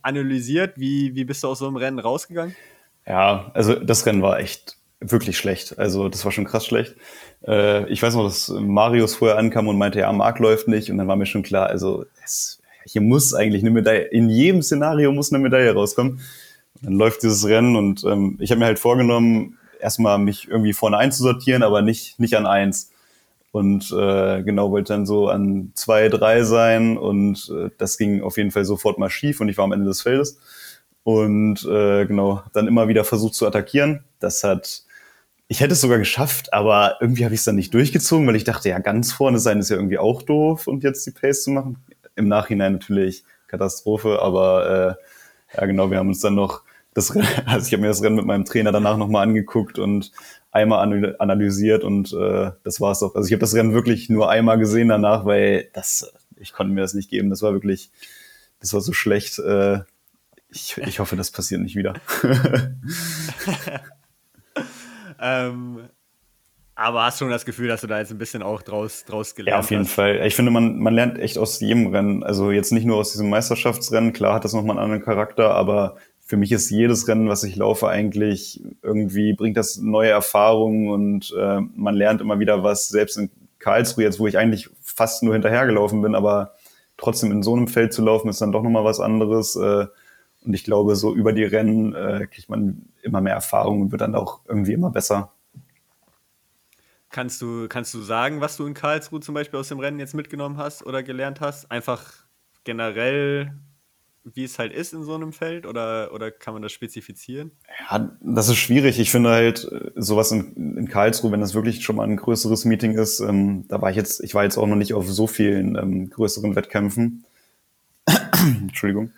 analysiert? 0.02 0.78
Wie, 0.78 1.14
wie 1.14 1.24
bist 1.24 1.42
du 1.42 1.48
aus 1.48 1.58
so 1.58 1.66
einem 1.66 1.76
Rennen 1.76 1.98
rausgegangen? 1.98 2.54
Ja, 3.06 3.50
also 3.54 3.74
das 3.74 4.06
Rennen 4.06 4.22
war 4.22 4.38
echt 4.38 4.76
wirklich 5.00 5.38
schlecht. 5.38 5.78
Also 5.78 6.08
das 6.08 6.24
war 6.24 6.32
schon 6.32 6.44
krass 6.44 6.66
schlecht. 6.66 6.96
Äh, 7.46 7.88
ich 7.90 8.02
weiß 8.02 8.14
noch, 8.14 8.24
dass 8.24 8.48
Marius 8.48 9.14
vorher 9.14 9.38
ankam 9.38 9.68
und 9.68 9.78
meinte, 9.78 10.00
ja, 10.00 10.12
Marc 10.12 10.38
läuft 10.38 10.68
nicht. 10.68 10.90
Und 10.90 10.98
dann 10.98 11.08
war 11.08 11.16
mir 11.16 11.26
schon 11.26 11.42
klar, 11.42 11.68
also 11.68 12.04
es, 12.22 12.59
hier 12.84 13.00
muss 13.00 13.34
eigentlich 13.34 13.62
eine 13.62 13.70
Medaille, 13.70 14.04
in 14.04 14.28
jedem 14.28 14.62
Szenario 14.62 15.12
muss 15.12 15.32
eine 15.32 15.42
Medaille 15.42 15.72
rauskommen. 15.72 16.20
Dann 16.82 16.94
läuft 16.94 17.22
dieses 17.22 17.46
Rennen 17.46 17.76
und 17.76 18.04
ähm, 18.04 18.36
ich 18.40 18.50
habe 18.50 18.60
mir 18.60 18.66
halt 18.66 18.78
vorgenommen, 18.78 19.58
erstmal 19.80 20.18
mich 20.18 20.48
irgendwie 20.48 20.72
vorne 20.72 20.98
einzusortieren, 20.98 21.62
aber 21.62 21.82
nicht, 21.82 22.18
nicht 22.18 22.36
an 22.36 22.46
eins. 22.46 22.90
Und 23.52 23.90
äh, 23.90 24.42
genau 24.42 24.70
wollte 24.70 24.92
dann 24.92 25.06
so 25.06 25.28
an 25.28 25.72
zwei, 25.74 26.08
drei 26.08 26.44
sein 26.44 26.96
und 26.96 27.52
äh, 27.54 27.70
das 27.78 27.98
ging 27.98 28.22
auf 28.22 28.36
jeden 28.36 28.52
Fall 28.52 28.64
sofort 28.64 28.98
mal 28.98 29.10
schief 29.10 29.40
und 29.40 29.48
ich 29.48 29.58
war 29.58 29.64
am 29.64 29.72
Ende 29.72 29.86
des 29.86 30.02
Feldes. 30.02 30.38
Und 31.02 31.64
äh, 31.64 32.06
genau, 32.06 32.42
dann 32.52 32.68
immer 32.68 32.86
wieder 32.86 33.04
versucht 33.04 33.34
zu 33.34 33.46
attackieren. 33.46 34.04
Das 34.20 34.44
hat, 34.44 34.84
ich 35.48 35.60
hätte 35.60 35.72
es 35.72 35.80
sogar 35.80 35.98
geschafft, 35.98 36.52
aber 36.52 36.96
irgendwie 37.00 37.24
habe 37.24 37.34
ich 37.34 37.40
es 37.40 37.44
dann 37.44 37.56
nicht 37.56 37.74
durchgezogen, 37.74 38.26
weil 38.26 38.36
ich 38.36 38.44
dachte, 38.44 38.68
ja, 38.68 38.78
ganz 38.78 39.12
vorne 39.12 39.40
sein 39.40 39.58
ist 39.58 39.70
ja 39.70 39.76
irgendwie 39.76 39.98
auch 39.98 40.22
doof 40.22 40.68
und 40.68 40.84
jetzt 40.84 41.04
die 41.06 41.10
Pace 41.10 41.42
zu 41.42 41.50
machen. 41.50 41.78
Im 42.20 42.28
Nachhinein 42.28 42.74
natürlich 42.74 43.24
Katastrophe, 43.48 44.20
aber 44.22 44.96
äh, 45.52 45.58
ja 45.58 45.66
genau, 45.66 45.90
wir 45.90 45.98
haben 45.98 46.08
uns 46.08 46.20
dann 46.20 46.36
noch 46.36 46.62
das 46.94 47.14
Rennen, 47.14 47.26
also 47.46 47.66
ich 47.66 47.72
habe 47.72 47.82
mir 47.82 47.88
das 47.88 48.02
Rennen 48.02 48.16
mit 48.16 48.26
meinem 48.26 48.44
Trainer 48.44 48.72
danach 48.72 48.96
nochmal 48.96 49.26
angeguckt 49.26 49.78
und 49.78 50.12
einmal 50.52 51.16
analysiert 51.18 51.84
und 51.84 52.12
äh, 52.12 52.52
das 52.64 52.80
war's 52.80 53.02
auch. 53.02 53.14
Also 53.14 53.26
ich 53.26 53.32
habe 53.32 53.40
das 53.40 53.54
Rennen 53.54 53.72
wirklich 53.72 54.08
nur 54.08 54.30
einmal 54.30 54.58
gesehen 54.58 54.88
danach, 54.88 55.24
weil 55.24 55.68
das, 55.72 56.12
ich 56.36 56.52
konnte 56.52 56.72
mir 56.72 56.80
das 56.80 56.94
nicht 56.94 57.10
geben. 57.10 57.30
Das 57.30 57.42
war 57.42 57.52
wirklich, 57.52 57.90
das 58.60 58.72
war 58.74 58.80
so 58.80 58.92
schlecht. 58.92 59.38
Äh, 59.38 59.80
ich, 60.48 60.76
ich 60.78 60.98
hoffe, 60.98 61.16
das 61.16 61.30
passiert 61.30 61.60
nicht 61.60 61.76
wieder. 61.76 61.94
ähm, 65.20 65.88
aber 66.80 67.04
hast 67.04 67.20
du 67.20 67.24
schon 67.24 67.30
das 67.30 67.44
Gefühl, 67.44 67.68
dass 67.68 67.82
du 67.82 67.86
da 67.86 67.98
jetzt 67.98 68.10
ein 68.10 68.18
bisschen 68.18 68.42
auch 68.42 68.62
draus, 68.62 69.04
draus 69.04 69.34
gelernt 69.34 69.58
hast? 69.58 69.64
Ja, 69.64 69.66
auf 69.66 69.70
jeden 69.70 69.84
hast? 69.84 69.92
Fall. 69.92 70.26
Ich 70.26 70.34
finde, 70.34 70.50
man, 70.50 70.78
man 70.78 70.94
lernt 70.94 71.18
echt 71.18 71.36
aus 71.36 71.60
jedem 71.60 71.88
Rennen. 71.88 72.22
Also 72.22 72.50
jetzt 72.50 72.72
nicht 72.72 72.86
nur 72.86 72.96
aus 72.96 73.12
diesem 73.12 73.28
Meisterschaftsrennen. 73.28 74.14
Klar 74.14 74.34
hat 74.34 74.44
das 74.44 74.54
nochmal 74.54 74.76
einen 74.76 74.84
anderen 74.84 75.04
Charakter, 75.04 75.54
aber 75.54 75.96
für 76.24 76.38
mich 76.38 76.52
ist 76.52 76.70
jedes 76.70 77.06
Rennen, 77.06 77.28
was 77.28 77.44
ich 77.44 77.56
laufe, 77.56 77.88
eigentlich 77.88 78.62
irgendwie 78.82 79.34
bringt 79.34 79.56
das 79.56 79.76
neue 79.78 80.10
Erfahrungen 80.10 80.88
und 80.88 81.34
äh, 81.36 81.60
man 81.74 81.94
lernt 81.96 82.20
immer 82.20 82.38
wieder 82.38 82.62
was, 82.62 82.88
selbst 82.88 83.18
in 83.18 83.30
Karlsruhe 83.58 84.04
jetzt, 84.04 84.18
wo 84.18 84.26
ich 84.26 84.38
eigentlich 84.38 84.70
fast 84.80 85.22
nur 85.22 85.34
hinterhergelaufen 85.34 86.00
bin, 86.00 86.14
aber 86.14 86.54
trotzdem 86.96 87.32
in 87.32 87.42
so 87.42 87.54
einem 87.54 87.68
Feld 87.68 87.92
zu 87.92 88.02
laufen, 88.02 88.28
ist 88.28 88.40
dann 88.40 88.52
doch 88.52 88.62
nochmal 88.62 88.84
was 88.84 89.00
anderes. 89.00 89.56
Äh, 89.56 89.86
und 90.44 90.54
ich 90.54 90.64
glaube, 90.64 90.96
so 90.96 91.14
über 91.14 91.32
die 91.32 91.44
Rennen 91.44 91.94
äh, 91.94 92.26
kriegt 92.30 92.48
man 92.48 92.86
immer 93.02 93.20
mehr 93.20 93.34
Erfahrung 93.34 93.82
und 93.82 93.90
wird 93.92 94.00
dann 94.00 94.14
auch 94.14 94.40
irgendwie 94.48 94.72
immer 94.72 94.90
besser. 94.90 95.32
Kannst 97.10 97.42
du, 97.42 97.68
kannst 97.68 97.92
du 97.92 98.00
sagen, 98.00 98.40
was 98.40 98.56
du 98.56 98.66
in 98.66 98.74
Karlsruhe 98.74 99.20
zum 99.20 99.34
Beispiel 99.34 99.58
aus 99.58 99.68
dem 99.68 99.80
Rennen 99.80 99.98
jetzt 99.98 100.14
mitgenommen 100.14 100.56
hast 100.56 100.86
oder 100.86 101.02
gelernt 101.02 101.40
hast? 101.40 101.70
Einfach 101.70 102.24
generell 102.64 103.52
wie 104.24 104.44
es 104.44 104.58
halt 104.58 104.72
ist 104.72 104.92
in 104.92 105.02
so 105.02 105.14
einem 105.14 105.32
Feld 105.32 105.66
oder, 105.66 106.12
oder 106.12 106.30
kann 106.30 106.52
man 106.52 106.62
das 106.62 106.72
spezifizieren? 106.72 107.52
Ja, 107.90 108.10
das 108.20 108.48
ist 108.48 108.58
schwierig. 108.58 108.98
Ich 108.98 109.10
finde 109.10 109.30
halt 109.30 109.64
äh, 109.70 109.90
sowas 109.96 110.30
in, 110.32 110.76
in 110.76 110.88
Karlsruhe, 110.88 111.32
wenn 111.32 111.40
das 111.40 111.54
wirklich 111.54 111.82
schon 111.82 111.96
mal 111.96 112.04
ein 112.04 112.16
größeres 112.16 112.64
Meeting 112.64 112.98
ist, 112.98 113.20
ähm, 113.20 113.66
da 113.68 113.80
war 113.80 113.90
ich 113.90 113.96
jetzt, 113.96 114.22
ich 114.22 114.34
war 114.34 114.44
jetzt 114.44 114.58
auch 114.58 114.66
noch 114.66 114.76
nicht 114.76 114.94
auf 114.94 115.08
so 115.08 115.26
vielen 115.26 115.76
ähm, 115.76 116.10
größeren 116.10 116.54
Wettkämpfen. 116.54 117.24
Entschuldigung, 118.60 119.12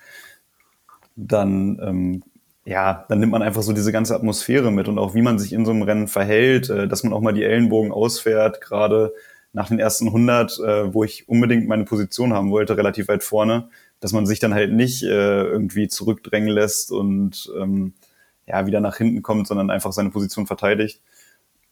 dann 1.16 1.78
ähm, 1.82 2.22
ja, 2.64 3.04
dann 3.08 3.18
nimmt 3.18 3.32
man 3.32 3.42
einfach 3.42 3.62
so 3.62 3.72
diese 3.72 3.92
ganze 3.92 4.14
Atmosphäre 4.14 4.70
mit 4.70 4.88
und 4.88 4.98
auch 4.98 5.14
wie 5.14 5.22
man 5.22 5.38
sich 5.38 5.52
in 5.52 5.64
so 5.64 5.72
einem 5.72 5.82
Rennen 5.82 6.08
verhält, 6.08 6.70
äh, 6.70 6.86
dass 6.88 7.02
man 7.02 7.12
auch 7.12 7.20
mal 7.20 7.32
die 7.32 7.44
Ellenbogen 7.44 7.92
ausfährt, 7.92 8.60
gerade 8.60 9.12
nach 9.52 9.68
den 9.68 9.78
ersten 9.78 10.08
100, 10.08 10.58
äh, 10.60 10.94
wo 10.94 11.04
ich 11.04 11.28
unbedingt 11.28 11.68
meine 11.68 11.84
Position 11.84 12.32
haben 12.32 12.50
wollte, 12.50 12.76
relativ 12.76 13.08
weit 13.08 13.22
vorne, 13.22 13.68
dass 14.00 14.12
man 14.12 14.26
sich 14.26 14.38
dann 14.38 14.54
halt 14.54 14.72
nicht 14.72 15.02
äh, 15.02 15.42
irgendwie 15.42 15.88
zurückdrängen 15.88 16.48
lässt 16.48 16.90
und 16.90 17.52
ähm, 17.60 17.94
ja, 18.46 18.66
wieder 18.66 18.80
nach 18.80 18.96
hinten 18.96 19.22
kommt, 19.22 19.46
sondern 19.46 19.70
einfach 19.70 19.92
seine 19.92 20.10
Position 20.10 20.46
verteidigt 20.46 21.00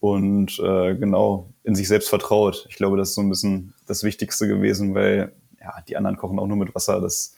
und 0.00 0.58
äh, 0.58 0.94
genau 0.96 1.50
in 1.62 1.74
sich 1.74 1.88
selbst 1.88 2.08
vertraut. 2.08 2.66
Ich 2.68 2.76
glaube, 2.76 2.96
das 2.96 3.10
ist 3.10 3.14
so 3.14 3.20
ein 3.20 3.28
bisschen 3.28 3.74
das 3.86 4.02
Wichtigste 4.02 4.48
gewesen, 4.48 4.94
weil 4.94 5.32
ja, 5.60 5.74
die 5.88 5.96
anderen 5.96 6.16
kochen 6.16 6.38
auch 6.38 6.46
nur 6.46 6.56
mit 6.56 6.74
Wasser. 6.74 7.00
Das 7.00 7.34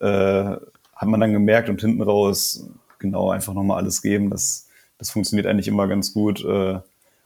äh, 0.00 0.56
hat 1.00 1.08
man 1.08 1.20
dann 1.20 1.32
gemerkt 1.32 1.68
und 1.68 1.80
hinten 1.80 2.02
raus 2.02 2.69
genau 3.00 3.30
einfach 3.30 3.54
nochmal 3.54 3.78
alles 3.78 4.02
geben. 4.02 4.30
Das, 4.30 4.68
das 4.98 5.10
funktioniert 5.10 5.46
eigentlich 5.46 5.68
immer 5.68 5.88
ganz 5.88 6.14
gut. 6.14 6.44
Äh, 6.44 6.78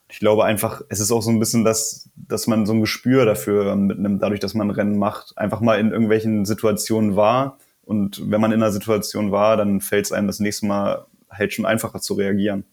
ich 0.08 0.18
glaube 0.18 0.44
einfach, 0.44 0.82
es 0.88 1.00
ist 1.00 1.10
auch 1.10 1.22
so 1.22 1.30
ein 1.30 1.40
bisschen 1.40 1.64
das, 1.64 2.08
dass 2.14 2.46
man 2.46 2.66
so 2.66 2.72
ein 2.72 2.80
Gespür 2.80 3.24
dafür 3.24 3.74
mitnimmt, 3.76 4.22
dadurch, 4.22 4.40
dass 4.40 4.54
man 4.54 4.70
Rennen 4.70 4.98
macht, 4.98 5.36
einfach 5.36 5.60
mal 5.60 5.78
in 5.78 5.90
irgendwelchen 5.90 6.44
Situationen 6.44 7.16
war. 7.16 7.58
Und 7.82 8.30
wenn 8.30 8.40
man 8.40 8.52
in 8.52 8.62
einer 8.62 8.72
Situation 8.72 9.32
war, 9.32 9.56
dann 9.56 9.80
fällt 9.80 10.06
es 10.06 10.12
einem 10.12 10.26
das 10.26 10.40
nächste 10.40 10.66
Mal 10.66 11.06
halt 11.30 11.52
schon 11.52 11.66
einfacher 11.66 12.00
zu 12.00 12.14
reagieren. 12.14 12.64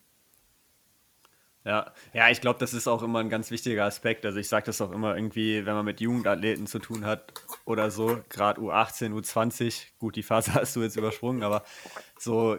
Ja, 1.63 1.91
ja, 2.13 2.29
ich 2.29 2.41
glaube, 2.41 2.57
das 2.59 2.73
ist 2.73 2.87
auch 2.87 3.03
immer 3.03 3.19
ein 3.19 3.29
ganz 3.29 3.51
wichtiger 3.51 3.85
Aspekt. 3.85 4.25
Also 4.25 4.39
ich 4.39 4.49
sage 4.49 4.65
das 4.65 4.81
auch 4.81 4.91
immer 4.91 5.15
irgendwie, 5.15 5.63
wenn 5.65 5.75
man 5.75 5.85
mit 5.85 6.01
Jugendathleten 6.01 6.65
zu 6.65 6.79
tun 6.79 7.05
hat 7.05 7.33
oder 7.65 7.91
so, 7.91 8.19
gerade 8.29 8.59
U18, 8.59 9.11
U20, 9.13 9.89
gut, 9.99 10.15
die 10.15 10.23
Phase 10.23 10.53
hast 10.55 10.75
du 10.75 10.81
jetzt 10.81 10.95
übersprungen, 10.95 11.43
aber 11.43 11.63
so 12.17 12.57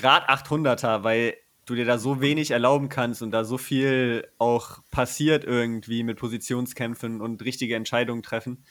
gerade 0.00 0.28
800er, 0.28 1.04
weil 1.04 1.34
du 1.66 1.74
dir 1.74 1.84
da 1.84 1.98
so 1.98 2.20
wenig 2.20 2.50
erlauben 2.50 2.88
kannst 2.88 3.22
und 3.22 3.30
da 3.30 3.44
so 3.44 3.58
viel 3.58 4.26
auch 4.38 4.80
passiert 4.90 5.44
irgendwie 5.44 6.02
mit 6.02 6.18
Positionskämpfen 6.18 7.20
und 7.20 7.44
richtige 7.44 7.76
Entscheidungen 7.76 8.22
treffen, 8.22 8.64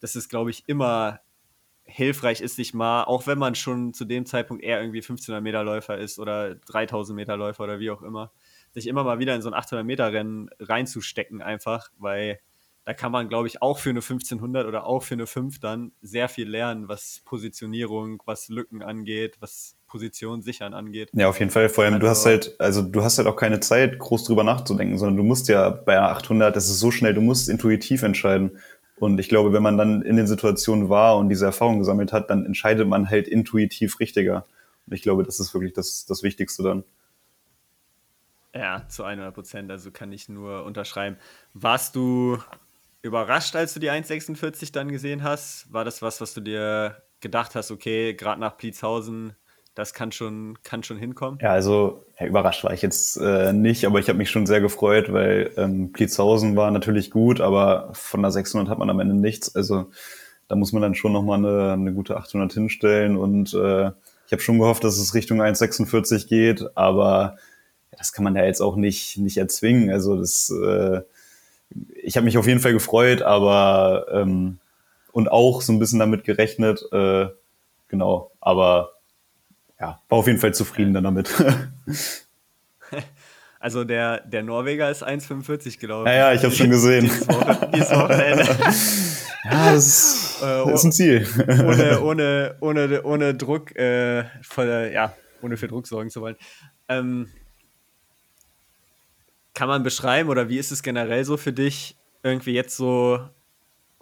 dass 0.00 0.14
es, 0.14 0.28
glaube 0.28 0.50
ich, 0.50 0.68
immer 0.68 1.20
hilfreich 1.84 2.40
ist, 2.40 2.56
sich 2.56 2.72
mal, 2.74 3.04
auch 3.04 3.26
wenn 3.26 3.38
man 3.38 3.54
schon 3.54 3.92
zu 3.94 4.04
dem 4.04 4.26
Zeitpunkt 4.26 4.62
eher 4.62 4.80
irgendwie 4.80 4.98
1500 5.00 5.42
Meter 5.42 5.64
Läufer 5.64 5.98
ist 5.98 6.18
oder 6.18 6.54
3000 6.54 7.16
Meter 7.16 7.36
Läufer 7.36 7.64
oder 7.64 7.80
wie 7.80 7.90
auch 7.90 8.02
immer, 8.02 8.32
sich 8.72 8.86
immer 8.86 9.04
mal 9.04 9.18
wieder 9.18 9.34
in 9.34 9.42
so 9.42 9.50
ein 9.50 9.54
800 9.54 9.84
Meter 9.84 10.12
Rennen 10.12 10.50
reinzustecken 10.60 11.42
einfach, 11.42 11.90
weil 11.98 12.40
da 12.84 12.94
kann 12.94 13.12
man, 13.12 13.28
glaube 13.28 13.48
ich, 13.48 13.60
auch 13.60 13.78
für 13.78 13.90
eine 13.90 14.00
1500 14.00 14.66
oder 14.66 14.84
auch 14.84 15.02
für 15.02 15.14
eine 15.14 15.26
5 15.26 15.60
dann 15.60 15.92
sehr 16.00 16.28
viel 16.28 16.48
lernen, 16.48 16.88
was 16.88 17.22
Positionierung, 17.24 18.22
was 18.24 18.48
Lücken 18.48 18.82
angeht, 18.82 19.36
was 19.40 19.76
Position 19.90 20.40
sichern 20.40 20.72
angeht. 20.72 21.10
Ja, 21.12 21.28
auf 21.28 21.38
jeden 21.38 21.50
Fall. 21.50 21.68
Vor 21.68 21.84
allem, 21.84 21.94
also, 21.94 22.06
du 22.06 22.10
hast 22.10 22.26
halt, 22.26 22.54
also 22.58 22.80
du 22.80 23.02
hast 23.02 23.18
halt 23.18 23.28
auch 23.28 23.36
keine 23.36 23.60
Zeit, 23.60 23.98
groß 23.98 24.24
drüber 24.24 24.44
nachzudenken, 24.44 24.96
sondern 24.96 25.18
du 25.18 25.22
musst 25.22 25.48
ja 25.48 25.68
bei 25.68 26.00
800, 26.00 26.56
das 26.56 26.70
ist 26.70 26.80
so 26.80 26.90
schnell, 26.90 27.12
du 27.12 27.20
musst 27.20 27.48
intuitiv 27.48 28.02
entscheiden. 28.02 28.58
Und 28.98 29.18
ich 29.18 29.28
glaube, 29.28 29.52
wenn 29.52 29.62
man 29.62 29.76
dann 29.76 30.02
in 30.02 30.16
den 30.16 30.26
Situationen 30.26 30.88
war 30.88 31.16
und 31.18 31.28
diese 31.28 31.46
Erfahrung 31.46 31.78
gesammelt 31.78 32.12
hat, 32.12 32.30
dann 32.30 32.46
entscheidet 32.46 32.86
man 32.86 33.08
halt 33.10 33.28
intuitiv 33.28 33.98
richtiger. 33.98 34.46
Und 34.86 34.94
ich 34.94 35.02
glaube, 35.02 35.24
das 35.24 35.40
ist 35.40 35.52
wirklich 35.54 35.72
das, 35.72 36.06
das 36.06 36.22
Wichtigste 36.22 36.62
dann. 36.62 36.84
Ja, 38.54 38.86
zu 38.88 39.04
100 39.04 39.34
Prozent. 39.34 39.70
Also 39.70 39.90
kann 39.90 40.12
ich 40.12 40.28
nur 40.28 40.64
unterschreiben. 40.64 41.16
Warst 41.54 41.96
du 41.96 42.38
überrascht, 43.02 43.56
als 43.56 43.74
du 43.74 43.80
die 43.80 43.90
1,46 43.90 44.72
dann 44.72 44.90
gesehen 44.90 45.22
hast? 45.22 45.72
War 45.72 45.84
das 45.84 46.02
was, 46.02 46.20
was 46.20 46.34
du 46.34 46.40
dir 46.40 47.02
gedacht 47.20 47.54
hast, 47.54 47.70
okay, 47.70 48.14
gerade 48.14 48.40
nach 48.40 48.56
Pliezhausen, 48.56 49.34
das 49.80 49.94
kann 49.94 50.12
schon, 50.12 50.58
kann 50.62 50.82
schon 50.82 50.98
hinkommen? 50.98 51.38
Ja, 51.42 51.52
also 51.52 52.04
ja, 52.18 52.26
überrascht 52.26 52.64
war 52.64 52.72
ich 52.72 52.82
jetzt 52.82 53.16
äh, 53.16 53.52
nicht, 53.52 53.86
aber 53.86 53.98
ich 53.98 54.08
habe 54.08 54.18
mich 54.18 54.30
schon 54.30 54.46
sehr 54.46 54.60
gefreut, 54.60 55.12
weil 55.12 55.50
ähm, 55.56 55.92
Pliezhausen 55.92 56.54
war 56.54 56.70
natürlich 56.70 57.10
gut, 57.10 57.40
aber 57.40 57.88
von 57.94 58.20
der 58.20 58.30
600 58.30 58.68
hat 58.68 58.78
man 58.78 58.90
am 58.90 59.00
Ende 59.00 59.14
nichts. 59.14 59.56
Also 59.56 59.90
da 60.48 60.54
muss 60.54 60.72
man 60.72 60.82
dann 60.82 60.94
schon 60.94 61.12
nochmal 61.12 61.38
eine, 61.38 61.72
eine 61.72 61.94
gute 61.94 62.16
800 62.18 62.52
hinstellen 62.52 63.16
und 63.16 63.54
äh, 63.54 63.90
ich 64.26 64.32
habe 64.32 64.42
schon 64.42 64.58
gehofft, 64.58 64.84
dass 64.84 64.98
es 64.98 65.14
Richtung 65.14 65.40
1,46 65.40 66.28
geht, 66.28 66.76
aber 66.76 67.38
das 67.96 68.12
kann 68.12 68.22
man 68.22 68.36
ja 68.36 68.44
jetzt 68.44 68.60
auch 68.60 68.76
nicht, 68.76 69.16
nicht 69.16 69.38
erzwingen. 69.38 69.90
Also 69.90 70.16
das, 70.16 70.50
äh, 70.50 71.00
ich 72.02 72.16
habe 72.16 72.26
mich 72.26 72.36
auf 72.36 72.46
jeden 72.46 72.60
Fall 72.60 72.74
gefreut, 72.74 73.22
aber 73.22 74.06
ähm, 74.12 74.58
und 75.10 75.32
auch 75.32 75.62
so 75.62 75.72
ein 75.72 75.78
bisschen 75.78 75.98
damit 75.98 76.24
gerechnet, 76.24 76.84
äh, 76.92 77.28
genau, 77.88 78.30
aber 78.40 78.99
ja, 79.80 80.00
war 80.08 80.18
auf 80.18 80.26
jeden 80.26 80.38
Fall 80.38 80.54
zufrieden 80.54 80.94
dann 80.94 81.04
damit. 81.04 81.30
Also 83.62 83.84
der, 83.84 84.22
der 84.22 84.42
Norweger 84.42 84.90
ist 84.90 85.06
1,45 85.06 85.78
gelaufen. 85.78 86.06
Ja, 86.06 86.14
ja, 86.14 86.32
ich 86.32 86.42
habe 86.42 86.54
schon 86.54 86.70
gesehen. 86.70 87.04
Dieses, 87.04 87.28
Woche, 87.28 87.70
dieses 87.74 87.90
Wochenende. 87.90 88.44
ja, 89.44 89.72
das 89.74 89.86
ist, 89.86 90.42
das 90.42 90.72
ist 90.72 90.84
ein 90.84 90.92
Ziel. 90.92 91.28
ohne, 91.46 92.00
ohne, 92.02 92.56
ohne, 92.60 93.02
ohne 93.02 93.34
Druck, 93.34 93.76
äh, 93.76 94.24
voll, 94.40 94.90
ja, 94.94 95.14
ohne 95.42 95.58
für 95.58 95.68
Druck 95.68 95.86
sorgen 95.86 96.08
zu 96.08 96.22
wollen. 96.22 96.36
Ähm, 96.88 97.28
kann 99.52 99.68
man 99.68 99.82
beschreiben 99.82 100.30
oder 100.30 100.48
wie 100.48 100.56
ist 100.56 100.72
es 100.72 100.82
generell 100.82 101.26
so 101.26 101.36
für 101.36 101.52
dich, 101.52 101.98
irgendwie 102.22 102.54
jetzt 102.54 102.78
so 102.78 103.28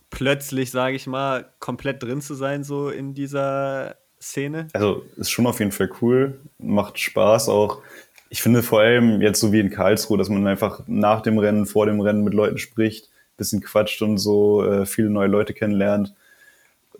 plötzlich, 0.08 0.70
sage 0.70 0.94
ich 0.94 1.08
mal, 1.08 1.52
komplett 1.58 2.00
drin 2.00 2.20
zu 2.20 2.34
sein, 2.34 2.62
so 2.62 2.90
in 2.90 3.12
dieser 3.12 3.96
Szene? 4.20 4.68
Also 4.72 5.04
ist 5.16 5.30
schon 5.30 5.46
auf 5.46 5.58
jeden 5.58 5.72
Fall 5.72 5.90
cool, 6.00 6.40
macht 6.58 6.98
Spaß 6.98 7.48
auch. 7.48 7.82
Ich 8.30 8.42
finde 8.42 8.62
vor 8.62 8.80
allem 8.80 9.20
jetzt 9.20 9.40
so 9.40 9.52
wie 9.52 9.60
in 9.60 9.70
Karlsruhe, 9.70 10.18
dass 10.18 10.28
man 10.28 10.46
einfach 10.46 10.82
nach 10.86 11.22
dem 11.22 11.38
Rennen, 11.38 11.66
vor 11.66 11.86
dem 11.86 12.00
Rennen 12.00 12.24
mit 12.24 12.34
Leuten 12.34 12.58
spricht, 12.58 13.08
bisschen 13.36 13.62
quatscht 13.62 14.02
und 14.02 14.18
so 14.18 14.64
äh, 14.64 14.84
viele 14.84 15.10
neue 15.10 15.28
Leute 15.28 15.54
kennenlernt. 15.54 16.14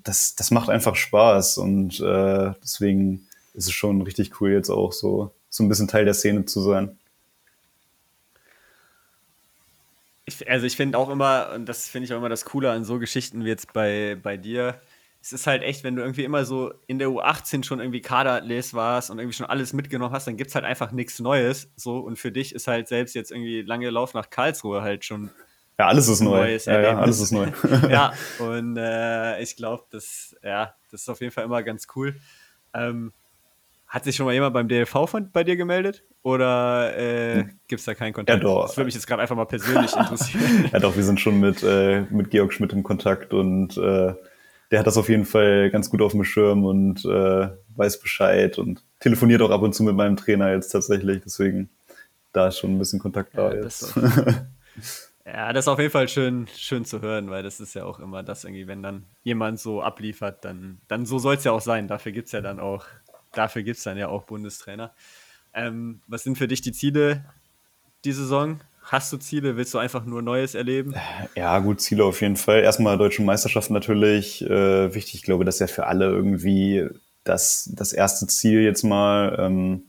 Das, 0.05 0.37
das 0.37 0.51
macht 0.51 0.71
einfach 0.71 0.97
Spaß 0.97 1.59
und 1.59 2.01
äh, 2.01 2.53
deswegen 2.63 3.27
ist 3.55 3.67
es 3.67 3.73
schon 3.73 4.03
richtig 4.03 4.41
cool, 4.41 4.53
jetzt 4.53 4.71
auch 4.71 4.93
so, 4.93 5.33
so 5.51 5.65
ein 5.65 5.69
bisschen 5.69 5.89
Teil 5.89 6.05
der 6.05 6.15
Szene 6.15 6.45
zu 6.45 6.61
sein. 6.61 6.97
ich, 10.29 10.51
also 10.51 10.67
ich 10.67 10.77
finde 10.77 10.99
auch 10.99 11.09
immer, 11.09 11.51
und 11.55 11.67
das 11.67 11.89
finde 11.89 12.05
ich 12.05 12.13
auch 12.13 12.19
immer 12.19 12.29
das 12.29 12.45
Coole 12.45 12.71
an 12.71 12.85
so 12.85 12.99
Geschichten 12.99 13.45
wie 13.45 13.49
jetzt 13.49 13.73
bei, 13.73 14.17
bei 14.23 14.37
dir, 14.37 14.81
es 15.29 15.41
ist 15.41 15.47
halt 15.47 15.63
echt, 15.63 15.85
wenn 15.85 15.95
du 15.95 16.01
irgendwie 16.01 16.25
immer 16.25 16.47
so 16.47 16.73
in 16.87 16.99
der 16.99 17.09
U18 17.09 17.63
schon 17.63 17.81
irgendwie 17.81 18.01
Kaderles 18.01 18.73
warst 18.73 19.11
und 19.11 19.19
irgendwie 19.19 19.37
schon 19.37 19.45
alles 19.45 19.75
mitgenommen 19.75 20.15
hast, 20.15 20.27
dann 20.27 20.39
gibt 20.39 20.49
es 20.49 20.55
halt 20.55 20.65
einfach 20.65 20.91
nichts 20.91 21.21
Neues. 21.21 21.71
So, 21.77 21.99
und 21.99 22.19
für 22.19 22.33
dich 22.33 22.55
ist 22.55 22.67
halt 22.67 22.89
selbst 22.89 23.15
jetzt 23.15 23.31
irgendwie 23.31 23.61
lange 23.61 23.91
Lauf 23.91 24.15
nach 24.15 24.31
Karlsruhe 24.31 24.81
halt 24.81 25.05
schon. 25.05 25.31
Ja, 25.79 25.89
alles 25.89 26.09
ist 26.09 26.21
neu. 26.21 26.57
Ja, 26.65 26.81
ja, 26.81 26.99
alles 26.99 27.21
ist 27.21 27.33
neu. 27.33 27.49
ja, 27.91 28.15
und 28.39 28.79
äh, 28.79 29.43
ich 29.43 29.55
glaube, 29.55 29.85
das, 29.91 30.35
ja, 30.43 30.75
das 30.91 31.03
ist 31.03 31.09
auf 31.11 31.21
jeden 31.21 31.33
Fall 31.33 31.45
immer 31.45 31.63
ganz 31.63 31.87
cool. 31.95 32.17
Ähm, 32.73 33.13
hat 33.87 34.05
sich 34.05 34.17
schon 34.17 34.25
mal 34.25 34.33
jemand 34.33 34.55
beim 34.55 34.67
DLV 34.67 35.11
von, 35.11 35.31
bei 35.31 35.45
dir 35.45 35.57
gemeldet? 35.57 36.05
Oder 36.23 36.97
äh, 36.97 37.41
hm. 37.41 37.59
gibt 37.69 37.81
es 37.81 37.85
da 37.85 37.95
keinen 37.95 38.15
Kontakt? 38.15 38.43
Ja, 38.43 38.43
doch. 38.43 38.67
Das 38.67 38.79
würde 38.79 38.87
mich 38.87 38.95
jetzt 38.95 39.07
gerade 39.07 39.21
einfach 39.21 39.37
mal 39.37 39.45
persönlich 39.45 39.95
interessieren. 39.97 40.71
ja, 40.73 40.79
doch, 40.79 40.97
wir 40.97 41.05
sind 41.05 41.21
schon 41.21 41.39
mit, 41.39 41.63
äh, 41.63 42.07
mit 42.09 42.31
Georg 42.31 42.55
Schmidt 42.55 42.73
im 42.73 42.83
Kontakt 42.83 43.35
und 43.35 43.77
äh, 43.77 44.15
der 44.71 44.81
hat 44.81 44.87
das 44.87 44.97
auf 44.97 45.09
jeden 45.09 45.25
Fall 45.25 45.71
ganz 45.71 45.91
gut 45.91 46.03
auf 46.03 46.13
dem 46.13 46.25
Schirm 46.25 46.65
und 46.65 47.05
äh, 47.05 47.49
weiß 47.77 48.01
Bescheid 48.01 48.59
und 48.59 48.85
telefoniert 49.01 49.43
auch 49.43 49.51
ab 49.51 49.63
und 49.63 49.75
zu 49.75 49.83
mit 49.83 49.97
meinem 49.97 50.17
Trainer 50.17 50.53
jetzt 50.53 50.71
tatsächlich. 50.71 51.23
Deswegen 51.25 51.71
da 52.33 52.49
ist 52.49 52.59
schon 52.59 52.75
ein 52.75 52.79
bisschen 52.79 52.99
Kontakt 52.99 53.37
da 53.37 53.51
ja, 53.53 53.63
jetzt. 53.63 53.95
ja, 55.25 55.53
das 55.53 55.65
ist 55.65 55.69
auf 55.69 55.79
jeden 55.79 55.91
Fall 55.91 56.09
schön, 56.09 56.47
schön 56.55 56.85
zu 56.85 57.01
hören, 57.01 57.31
weil 57.31 57.43
das 57.43 57.61
ist 57.61 57.75
ja 57.75 57.85
auch 57.85 57.99
immer 57.99 58.23
das 58.23 58.45
irgendwie, 58.45 58.67
wenn 58.67 58.83
dann 58.83 59.05
jemand 59.23 59.59
so 59.59 59.83
abliefert, 59.83 60.45
dann, 60.45 60.81
dann 60.89 61.07
so 61.07 61.19
soll 61.19 61.37
es 61.37 61.45
ja 61.45 61.53
auch 61.53 61.63
sein. 61.63 61.89
Dafür 61.89 62.13
gibt 62.13 62.27
es 62.27 62.33
ja 62.33 62.41
dann 62.41 62.61
auch 62.61 62.85
dafür 63.33 63.63
gibt 63.63 63.79
es 63.79 63.85
dann 63.85 63.99
ja 63.99 64.09
auch 64.09 64.25
Bundestrainer. 64.25 64.93
Ähm, 65.55 66.01
was 66.07 66.23
sind 66.23 66.37
für 66.37 66.49
dich 66.49 66.61
die 66.61 66.73
Ziele 66.73 67.25
die 68.05 68.13
Saison? 68.13 68.61
Hast 68.91 69.13
du 69.13 69.19
Ziele? 69.19 69.59
Willst 69.59 69.75
du 69.75 69.79
einfach 69.79 70.07
nur 70.07 70.23
Neues 70.23 70.55
erleben? 70.55 70.95
Ja, 71.37 71.59
gut, 71.59 71.83
Ziele 71.83 72.05
auf 72.05 72.23
jeden 72.23 72.37
Fall. 72.37 72.63
Erstmal 72.63 72.97
deutsche 72.97 73.23
Meisterschaft 73.23 73.71
natürlich 73.71 74.43
äh, 74.43 74.95
wichtig. 74.95 75.17
Ich 75.17 75.23
glaube, 75.25 75.45
das 75.45 75.57
ist 75.57 75.61
ja 75.61 75.67
für 75.67 75.87
alle 75.87 76.07
irgendwie 76.07 76.89
das, 77.23 77.71
das 77.75 77.93
erste 77.93 78.27
Ziel 78.29 78.63
jetzt 78.63 78.85
mal. 78.85 79.37
Ähm, 79.39 79.83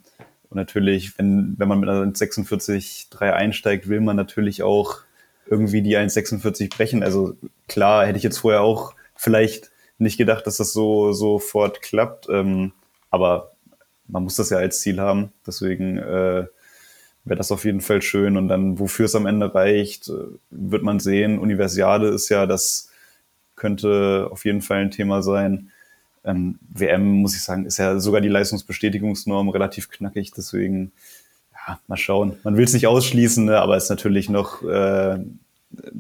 und 0.50 0.58
natürlich, 0.58 1.18
wenn, 1.18 1.56
wenn 1.58 1.70
man 1.70 1.80
mit 1.80 1.88
einer 1.88 2.04
1,46,3 2.04 3.32
einsteigt, 3.32 3.88
will 3.88 4.02
man 4.02 4.18
natürlich 4.18 4.64
auch 4.64 4.98
irgendwie 5.46 5.82
die 5.82 5.98
1,46 5.98 6.70
brechen. 6.70 7.02
Also 7.02 7.38
klar, 7.70 8.06
hätte 8.06 8.18
ich 8.18 8.24
jetzt 8.24 8.40
vorher 8.40 8.62
auch 8.62 8.96
vielleicht 9.16 9.72
nicht 9.98 10.18
gedacht, 10.18 10.46
dass 10.46 10.58
das 10.58 10.74
so 10.74 11.14
sofort 11.14 11.82
klappt. 11.82 12.28
Ähm, 12.30 12.74
aber 13.12 13.54
man 14.08 14.24
muss 14.24 14.36
das 14.36 14.50
ja 14.50 14.58
als 14.58 14.82
Ziel 14.82 15.00
haben. 15.00 15.32
Deswegen 15.48 15.98
äh, 16.00 16.48
wäre 17.26 17.38
das 17.38 17.52
auf 17.52 17.66
jeden 17.66 17.82
Fall 17.82 18.02
schön. 18.02 18.38
Und 18.38 18.48
dann, 18.48 18.80
wofür 18.80 19.06
es 19.06 19.16
am 19.16 19.26
Ende 19.26 19.54
reicht, 19.54 20.10
äh, 20.10 20.14
wird 20.50 20.84
man 20.84 21.00
sehen. 21.00 21.40
Universiade 21.40 22.08
ist 22.08 22.30
ja, 22.30 22.46
das 22.46 22.90
könnte 23.56 24.28
auf 24.32 24.46
jeden 24.46 24.62
Fall 24.62 24.80
ein 24.80 24.92
Thema 24.92 25.22
sein. 25.22 25.72
Ähm, 26.24 26.60
WM, 26.70 27.22
muss 27.22 27.36
ich 27.36 27.44
sagen, 27.44 27.66
ist 27.66 27.78
ja 27.78 28.00
sogar 28.00 28.22
die 28.22 28.30
Leistungsbestätigungsnorm 28.30 29.50
relativ 29.50 29.90
knackig, 29.90 30.32
deswegen 30.36 30.92
ja, 31.54 31.80
mal 31.88 31.98
schauen. 31.98 32.38
Man 32.44 32.58
will 32.58 32.66
es 32.66 32.74
nicht 32.74 32.88
ausschließen, 32.88 33.46
ne, 33.46 33.60
aber 33.60 33.78
es 33.78 33.86
ist 33.86 33.90
natürlich 33.90 34.30
noch 34.30 34.64
äh, 34.64 35.20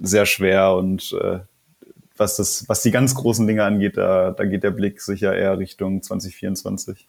sehr 0.02 0.26
schwer 0.26 0.74
und 0.74 1.16
äh, 1.22 1.40
was, 2.18 2.36
das, 2.36 2.68
was 2.68 2.82
die 2.82 2.92
ganz 2.92 3.16
großen 3.16 3.48
Dinge 3.48 3.64
angeht, 3.64 3.96
da, 3.96 4.32
da 4.32 4.46
geht 4.46 4.64
der 4.64 4.72
Blick 4.72 5.02
sicher 5.02 5.36
eher 5.36 5.58
Richtung 5.58 6.04
2024. 6.04 7.08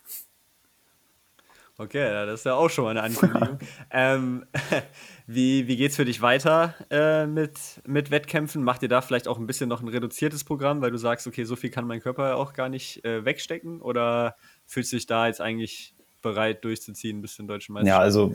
Okay, 1.80 2.26
das 2.26 2.40
ist 2.40 2.44
ja 2.44 2.56
auch 2.56 2.68
schon 2.68 2.84
mal 2.84 2.90
eine 2.90 3.02
Ankündigung. 3.02 3.58
ähm, 3.90 4.44
wie 5.26 5.66
wie 5.66 5.76
geht 5.76 5.92
es 5.92 5.96
für 5.96 6.04
dich 6.04 6.20
weiter 6.20 6.74
äh, 6.90 7.26
mit, 7.26 7.58
mit 7.86 8.10
Wettkämpfen? 8.10 8.62
Macht 8.62 8.82
ihr 8.82 8.90
da 8.90 9.00
vielleicht 9.00 9.26
auch 9.26 9.38
ein 9.38 9.46
bisschen 9.46 9.70
noch 9.70 9.80
ein 9.80 9.88
reduziertes 9.88 10.44
Programm, 10.44 10.82
weil 10.82 10.90
du 10.90 10.98
sagst, 10.98 11.26
okay, 11.26 11.44
so 11.44 11.56
viel 11.56 11.70
kann 11.70 11.86
mein 11.86 12.00
Körper 12.00 12.36
auch 12.36 12.52
gar 12.52 12.68
nicht 12.68 13.02
äh, 13.06 13.24
wegstecken? 13.24 13.80
Oder 13.80 14.36
fühlst 14.66 14.92
du 14.92 14.96
dich 14.96 15.06
da 15.06 15.26
jetzt 15.26 15.40
eigentlich 15.40 15.94
bereit 16.20 16.64
durchzuziehen 16.64 17.22
bis 17.22 17.36
zum 17.36 17.48
deutschen 17.48 17.72
Meisterschaft? 17.72 17.98
Ja, 17.98 18.04
also 18.04 18.34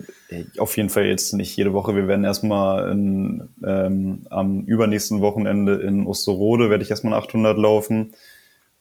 auf 0.57 0.75
jeden 0.75 0.89
Fall 0.89 1.05
jetzt 1.05 1.31
nicht 1.33 1.55
jede 1.55 1.71
Woche. 1.71 1.95
Wir 1.95 2.07
werden 2.07 2.25
erstmal 2.25 2.89
in, 2.89 3.47
ähm, 3.63 4.25
am 4.31 4.61
übernächsten 4.61 5.21
Wochenende 5.21 5.75
in 5.75 6.07
Osterode 6.07 6.71
werde 6.71 6.83
ich 6.83 6.89
erstmal 6.89 7.13
800 7.13 7.59
laufen 7.59 8.13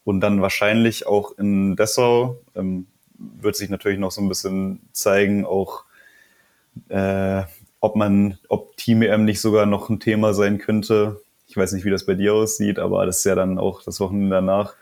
und 0.03 0.21
dann 0.21 0.41
wahrscheinlich 0.41 1.05
auch 1.05 1.37
in 1.37 1.75
Dessau. 1.75 2.39
Ähm, 2.55 2.87
wird 3.17 3.55
sich 3.55 3.69
natürlich 3.69 3.99
noch 3.99 4.11
so 4.11 4.21
ein 4.21 4.29
bisschen 4.29 4.81
zeigen, 4.91 5.45
auch 5.45 5.85
äh, 6.89 7.43
ob 7.79 7.95
man, 7.95 8.37
ob 8.49 8.75
Team 8.77 9.01
EM 9.01 9.25
nicht 9.25 9.41
sogar 9.41 9.65
noch 9.65 9.89
ein 9.89 9.99
Thema 9.99 10.33
sein 10.33 10.57
könnte. 10.57 11.21
Ich 11.47 11.55
weiß 11.55 11.73
nicht, 11.73 11.85
wie 11.85 11.91
das 11.91 12.05
bei 12.05 12.15
dir 12.15 12.33
aussieht, 12.33 12.79
aber 12.79 13.05
das 13.05 13.19
ist 13.19 13.25
ja 13.25 13.35
dann 13.35 13.57
auch 13.57 13.83
das 13.83 13.99
Wochenende 13.99 14.35
danach. 14.35 14.73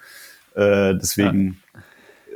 Äh, 0.56 0.96
deswegen 0.96 1.60
ja 1.74 1.82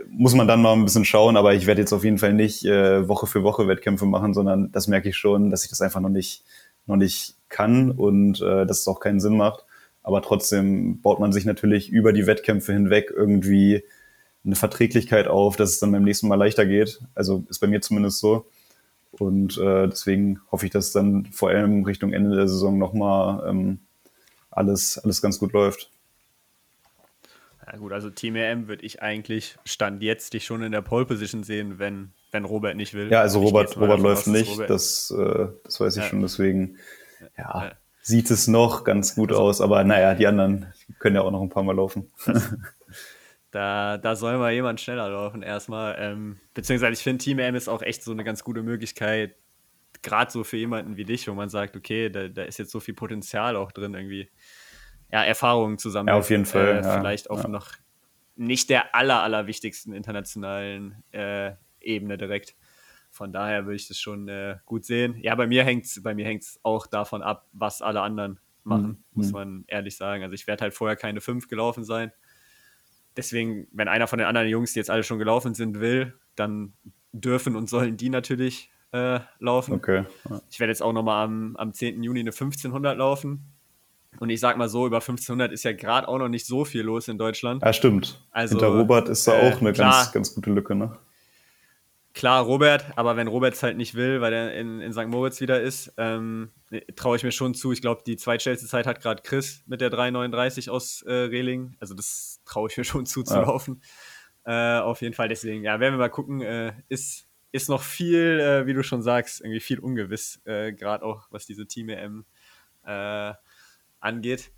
muss 0.10 0.36
man 0.36 0.48
dann 0.48 0.62
mal 0.62 0.74
ein 0.74 0.84
bisschen 0.84 1.06
schauen, 1.06 1.38
aber 1.38 1.54
ich 1.54 1.68
werde 1.68 1.82
jetzt 1.82 1.94
auf 1.94 2.04
jeden 2.04 2.18
Fall 2.18 2.34
nicht 2.34 2.66
äh, 2.66 3.08
Woche 3.08 3.28
für 3.28 3.44
Woche 3.44 3.68
Wettkämpfe 3.68 4.06
machen, 4.06 4.34
sondern 4.34 4.72
das 4.72 4.88
merke 4.88 5.10
ich 5.10 5.18
schon, 5.18 5.50
dass 5.50 5.64
ich 5.64 5.70
das 5.70 5.82
einfach 5.82 6.00
noch 6.00 6.10
nicht, 6.10 6.44
noch 6.86 6.96
nicht 6.96 7.36
kann 7.50 7.92
und 7.92 8.42
äh, 8.42 8.66
dass 8.66 8.82
es 8.82 8.88
auch 8.88 9.00
keinen 9.00 9.20
Sinn 9.20 9.38
macht. 9.38 9.66
Aber 10.04 10.22
trotzdem 10.22 11.02
baut 11.02 11.20
man 11.20 11.34
sich 11.34 11.46
natürlich 11.46 11.90
über 11.90 12.14
die 12.14 12.28
Wettkämpfe 12.28 12.74
hinweg 12.74 13.12
irgendwie 13.16 13.84
eine 14.48 14.56
Verträglichkeit 14.56 15.28
auf, 15.28 15.58
dass 15.58 15.72
es 15.72 15.80
dann 15.80 15.92
beim 15.92 16.04
nächsten 16.04 16.28
Mal 16.28 16.36
leichter 16.36 16.66
geht. 16.66 17.00
Also 17.14 17.44
ist 17.50 17.60
bei 17.60 17.68
mir 17.68 17.82
zumindest 17.82 18.20
so. 18.20 18.48
Und 19.12 19.58
äh, 19.58 19.88
deswegen 19.88 20.40
hoffe 20.52 20.66
ich, 20.66 20.72
dass 20.72 20.92
dann 20.92 21.28
vor 21.32 21.50
allem 21.50 21.84
Richtung 21.84 22.14
Ende 22.14 22.36
der 22.36 22.48
Saison 22.48 22.78
nochmal 22.78 23.48
ähm, 23.50 23.80
alles, 24.50 24.98
alles 24.98 25.22
ganz 25.22 25.40
gut 25.40 25.54
läuft. 25.54 25.92
Ja 27.66 27.78
gut, 27.78 27.92
also 27.92 28.10
Team 28.10 28.38
EM 28.38 28.70
würde 28.70 28.86
ich 28.86 29.02
eigentlich 29.02 29.58
Stand 29.66 30.02
jetzt 30.02 30.34
dich 30.34 30.46
schon 30.46 30.64
in 30.64 30.72
der 30.72 30.82
Pole 30.82 31.06
Position 31.06 31.44
sehen, 31.44 31.80
wenn, 31.80 32.14
wenn 32.32 32.46
Robert 32.46 32.78
nicht 32.78 32.94
will. 32.94 33.12
Ja, 33.12 33.22
also 33.22 33.42
Robert, 33.42 33.76
Robert 33.76 34.00
läuft 34.00 34.28
nicht, 34.28 34.52
Robert 34.52 34.70
das, 34.70 35.12
äh, 35.12 35.48
das 35.66 35.80
weiß 35.80 35.98
ich 35.98 36.04
ja. 36.04 36.10
schon, 36.10 36.22
deswegen 36.22 36.78
ja, 37.38 37.66
ja, 37.66 37.72
sieht 38.02 38.32
es 38.32 38.48
noch 38.48 38.86
ganz 38.86 39.16
gut 39.16 39.32
also, 39.32 39.42
aus, 39.42 39.62
aber 39.62 39.84
naja, 39.84 40.16
die 40.16 40.28
anderen 40.28 40.68
können 41.00 41.18
ja 41.18 41.24
auch 41.24 41.32
noch 41.32 41.42
ein 41.42 41.50
paar 41.50 41.64
Mal 41.64 41.76
laufen. 41.76 42.10
da, 43.52 43.98
da 43.98 44.16
soll 44.16 44.38
mal 44.38 44.52
jemand 44.52 44.82
schneller 44.82 45.10
laufen 45.10 45.42
erstmal. 45.42 45.96
Ähm, 46.00 46.40
beziehungsweise 46.54 46.94
ich 46.94 47.04
finde, 47.04 47.24
Team 47.24 47.40
EM 47.40 47.56
ist 47.56 47.68
auch 47.68 47.82
echt 47.82 48.04
so 48.04 48.12
eine 48.12 48.24
ganz 48.24 48.44
gute 48.44 48.64
Möglichkeit, 48.64 49.36
gerade 50.02 50.32
so 50.32 50.44
für 50.44 50.58
jemanden 50.58 50.98
wie 50.98 51.06
dich, 51.06 51.28
wo 51.28 51.34
man 51.34 51.50
sagt, 51.50 51.76
okay, 51.76 52.10
da, 52.10 52.28
da 52.28 52.44
ist 52.44 52.60
jetzt 52.60 52.72
so 52.72 52.80
viel 52.80 52.94
Potenzial 52.94 53.56
auch 53.56 53.72
drin 53.72 53.94
irgendwie 53.94 54.30
ja, 55.12 55.24
Erfahrungen 55.24 55.78
zusammen. 55.78 56.10
Ja, 56.10 56.16
auf 56.16 56.30
jeden 56.30 56.46
Fall. 56.46 56.80
Äh, 56.80 56.82
ja, 56.82 57.00
vielleicht 57.00 57.30
auf 57.30 57.44
ja. 57.44 57.48
noch 57.48 57.72
nicht 58.36 58.70
der 58.70 58.94
aller, 58.94 59.24
allerwichtigsten 59.24 59.94
internationalen 59.94 61.04
äh, 61.12 61.54
Ebene 61.80 62.18
direkt. 62.18 62.56
Von 63.10 63.32
daher 63.32 63.66
würde 63.66 63.78
ich 63.78 63.88
das 63.88 64.00
schon 64.00 64.28
äh, 64.28 64.58
gut 64.66 64.86
sehen. 64.86 65.18
Ja, 65.22 65.34
bei 65.36 65.48
mir 65.48 65.64
hängt 65.64 65.86
es 65.86 66.04
bei 66.04 66.14
mir 66.14 66.26
hängt's 66.26 66.60
auch 66.62 66.86
davon 66.86 67.24
ab, 67.24 67.48
was 67.52 67.82
alle 67.82 68.02
anderen 68.02 68.40
machen, 68.64 68.88
mhm. 68.88 69.04
muss 69.14 69.32
man 69.32 69.64
ehrlich 69.68 69.96
sagen. 69.96 70.24
Also 70.24 70.34
ich 70.34 70.46
werde 70.46 70.64
halt 70.64 70.74
vorher 70.74 70.98
keine 70.98 71.22
fünf 71.22 71.48
gelaufen 71.48 71.84
sein. 71.84 72.12
Deswegen, 73.18 73.68
wenn 73.72 73.88
einer 73.88 74.08
von 74.08 74.20
den 74.20 74.28
anderen 74.28 74.48
Jungs, 74.48 74.74
die 74.74 74.80
jetzt 74.80 74.90
alle 74.90 75.04
schon 75.04 75.20
gelaufen 75.20 75.54
sind, 75.54 75.80
will, 75.80 76.14
dann 76.36 76.74
dürfen 77.12 77.56
und 77.56 77.70
sollen 77.70 77.98
die 77.98 78.10
natürlich 78.10 78.70
äh, 78.92 79.20
laufen. 79.40 79.74
Okay. 79.74 80.06
Ja. 80.30 80.42
Ich 80.50 80.60
werde 80.60 80.72
jetzt 80.72 80.82
auch 80.82 80.94
nochmal 80.94 81.26
am, 81.26 81.56
am 81.58 81.74
10. 81.74 82.02
Juni 82.04 82.20
eine 82.20 82.30
1500 82.30 82.98
laufen. 82.98 83.52
Und 84.20 84.30
ich 84.30 84.40
sag 84.40 84.58
mal 84.58 84.70
so, 84.70 84.88
über 84.88 84.98
1500 84.98 85.52
ist 85.52 85.64
ja 85.64 85.74
gerade 85.74 86.08
auch 86.08 86.18
noch 86.18 86.30
nicht 86.30 86.46
so 86.46 86.66
viel 86.66 86.82
los 86.82 87.08
in 87.08 87.18
Deutschland. 87.18 87.62
Ja, 87.62 87.74
stimmt. 87.74 88.26
Also, 88.32 88.58
Hinter 88.58 88.76
Robert 88.76 89.10
ist 89.10 89.28
da 89.28 89.34
äh, 89.34 89.52
auch 89.52 89.62
eine 89.62 89.74
klar, 89.74 89.94
ganz, 89.94 90.12
ganz 90.12 90.36
gute 90.36 90.52
Lücke, 90.52 90.76
ne? 90.76 90.98
Klar, 92.18 92.46
Robert, 92.46 92.84
aber 92.96 93.16
wenn 93.16 93.28
Robert 93.28 93.54
es 93.54 93.62
halt 93.62 93.78
nicht 93.78 93.94
will, 93.94 94.22
weil 94.22 94.34
er 94.34 94.56
in, 94.56 94.82
in 94.82 94.92
St. 94.92 95.06
Moritz 95.06 95.40
wieder 95.40 95.62
ist, 95.62 95.94
ähm, 95.98 96.50
traue 96.96 97.16
ich 97.16 97.22
mir 97.22 97.32
schon 97.32 97.54
zu. 97.54 97.72
Ich 97.72 97.80
glaube, 97.80 98.02
die 98.08 98.18
zweitschnellste 98.18 98.66
Zeit 98.66 98.88
hat 98.88 99.04
gerade 99.04 99.22
Chris 99.22 99.62
mit 99.68 99.82
der 99.82 99.92
3,39 99.92 100.72
aus 100.72 101.04
äh, 101.04 101.14
Reling. 101.14 101.76
Also 101.80 101.94
das 101.94 102.42
traue 102.44 102.70
ich 102.72 102.78
mir 102.78 102.86
schon 102.86 103.06
zu, 103.06 103.22
zu 103.22 103.36
ja. 103.36 103.42
laufen. 103.42 103.84
Äh, 104.46 104.80
auf 104.80 105.04
jeden 105.04 105.14
Fall. 105.14 105.28
Deswegen, 105.28 105.64
ja, 105.64 105.80
werden 105.80 105.94
wir 105.94 106.00
mal 106.00 106.10
gucken. 106.10 106.42
Äh, 106.42 106.74
ist, 106.90 107.28
ist 107.52 107.70
noch 107.70 107.84
viel, 107.84 108.40
äh, 108.40 108.66
wie 108.66 108.74
du 108.74 108.82
schon 108.82 109.04
sagst, 109.04 109.42
irgendwie 109.42 109.60
viel 109.60 109.78
ungewiss, 109.78 110.42
äh, 110.46 110.74
gerade 110.74 111.06
auch 111.06 111.28
was 111.30 111.46
diese 111.46 111.68
Team-EM 111.68 112.26
äh, 112.84 113.34
angeht. 114.00 114.52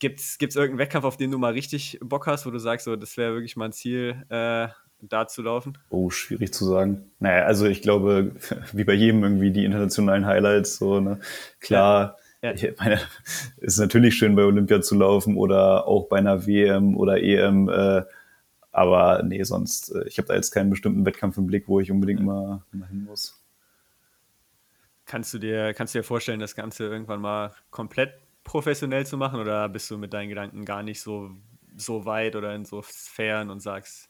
Gibt 0.00 0.18
es 0.18 0.40
irgendeinen 0.40 0.78
Wettkampf, 0.78 1.04
auf 1.04 1.16
den 1.16 1.30
du 1.30 1.38
mal 1.38 1.52
richtig 1.52 2.00
Bock 2.02 2.26
hast, 2.26 2.46
wo 2.46 2.50
du 2.50 2.58
sagst, 2.58 2.84
so, 2.84 2.96
das 2.96 3.16
wäre 3.16 3.32
wirklich 3.32 3.54
mal 3.54 3.66
ein 3.66 3.72
Ziel, 3.72 4.26
äh, 4.28 4.66
da 5.00 5.26
zu 5.26 5.42
laufen? 5.42 5.78
Oh, 5.90 6.10
schwierig 6.10 6.52
zu 6.52 6.64
sagen. 6.64 7.10
Naja, 7.20 7.44
also 7.44 7.66
ich 7.66 7.82
glaube, 7.82 8.32
wie 8.72 8.84
bei 8.84 8.94
jedem 8.94 9.22
irgendwie 9.22 9.50
die 9.50 9.64
internationalen 9.64 10.26
Highlights, 10.26 10.76
so, 10.76 11.00
ne? 11.00 11.20
Klar, 11.60 12.16
ja. 12.18 12.26
Ja. 12.42 12.52
Ich 12.52 12.78
meine, 12.78 13.00
ist 13.58 13.78
natürlich 13.78 14.14
schön 14.14 14.36
bei 14.36 14.44
Olympia 14.44 14.80
zu 14.80 14.94
laufen 14.94 15.36
oder 15.36 15.86
auch 15.86 16.08
bei 16.08 16.18
einer 16.18 16.46
WM 16.46 16.96
oder 16.96 17.20
EM, 17.22 17.68
äh, 17.68 18.02
aber 18.72 19.22
nee, 19.22 19.42
sonst, 19.42 19.94
äh, 19.94 20.06
ich 20.06 20.18
habe 20.18 20.28
da 20.28 20.34
jetzt 20.34 20.50
keinen 20.50 20.70
bestimmten 20.70 21.04
Wettkampf 21.06 21.38
im 21.38 21.46
Blick, 21.46 21.66
wo 21.66 21.80
ich 21.80 21.90
unbedingt 21.90 22.20
mal, 22.20 22.62
mal 22.72 22.88
hin 22.88 23.04
muss. 23.04 23.42
Kannst 25.06 25.32
du 25.32 25.38
dir, 25.38 25.72
kannst 25.72 25.94
du 25.94 26.00
dir 26.00 26.02
vorstellen, 26.02 26.40
das 26.40 26.54
Ganze 26.54 26.84
irgendwann 26.84 27.20
mal 27.20 27.54
komplett 27.70 28.14
professionell 28.44 29.06
zu 29.06 29.16
machen 29.16 29.40
oder 29.40 29.68
bist 29.68 29.90
du 29.90 29.98
mit 29.98 30.12
deinen 30.12 30.28
Gedanken 30.28 30.64
gar 30.64 30.82
nicht 30.82 31.00
so, 31.00 31.30
so 31.76 32.04
weit 32.04 32.36
oder 32.36 32.54
in 32.54 32.64
so 32.64 32.82
Sphären 32.82 33.50
und 33.50 33.60
sagst, 33.60 34.08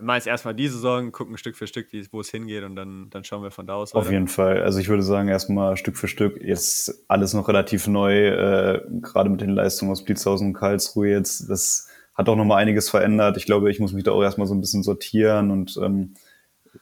jetzt 0.00 0.26
erstmal 0.26 0.54
die 0.54 0.68
Saison, 0.68 1.10
gucken 1.10 1.36
Stück 1.38 1.56
für 1.56 1.66
Stück, 1.66 1.88
wo 2.12 2.20
es 2.20 2.30
hingeht 2.30 2.62
und 2.62 2.76
dann, 2.76 3.10
dann 3.10 3.24
schauen 3.24 3.42
wir 3.42 3.50
von 3.50 3.66
da 3.66 3.74
aus 3.74 3.94
weiter. 3.94 4.06
Auf 4.06 4.12
jeden 4.12 4.28
Fall. 4.28 4.62
Also 4.62 4.78
ich 4.78 4.88
würde 4.88 5.02
sagen, 5.02 5.28
erstmal 5.28 5.76
Stück 5.76 5.96
für 5.96 6.08
Stück. 6.08 6.40
Jetzt 6.40 7.04
alles 7.08 7.34
noch 7.34 7.48
relativ 7.48 7.86
neu, 7.88 8.28
äh, 8.28 8.82
gerade 9.02 9.28
mit 9.28 9.40
den 9.40 9.50
Leistungen 9.50 9.90
aus 9.90 10.04
Blitzhausen 10.04 10.48
und 10.48 10.52
Karlsruhe 10.54 11.08
jetzt. 11.08 11.50
Das 11.50 11.88
hat 12.14 12.28
auch 12.28 12.36
nochmal 12.36 12.62
einiges 12.62 12.88
verändert. 12.90 13.36
Ich 13.36 13.46
glaube, 13.46 13.70
ich 13.70 13.80
muss 13.80 13.92
mich 13.92 14.04
da 14.04 14.12
auch 14.12 14.22
erstmal 14.22 14.46
so 14.46 14.54
ein 14.54 14.60
bisschen 14.60 14.82
sortieren 14.82 15.50
und 15.50 15.78
ähm, 15.82 16.14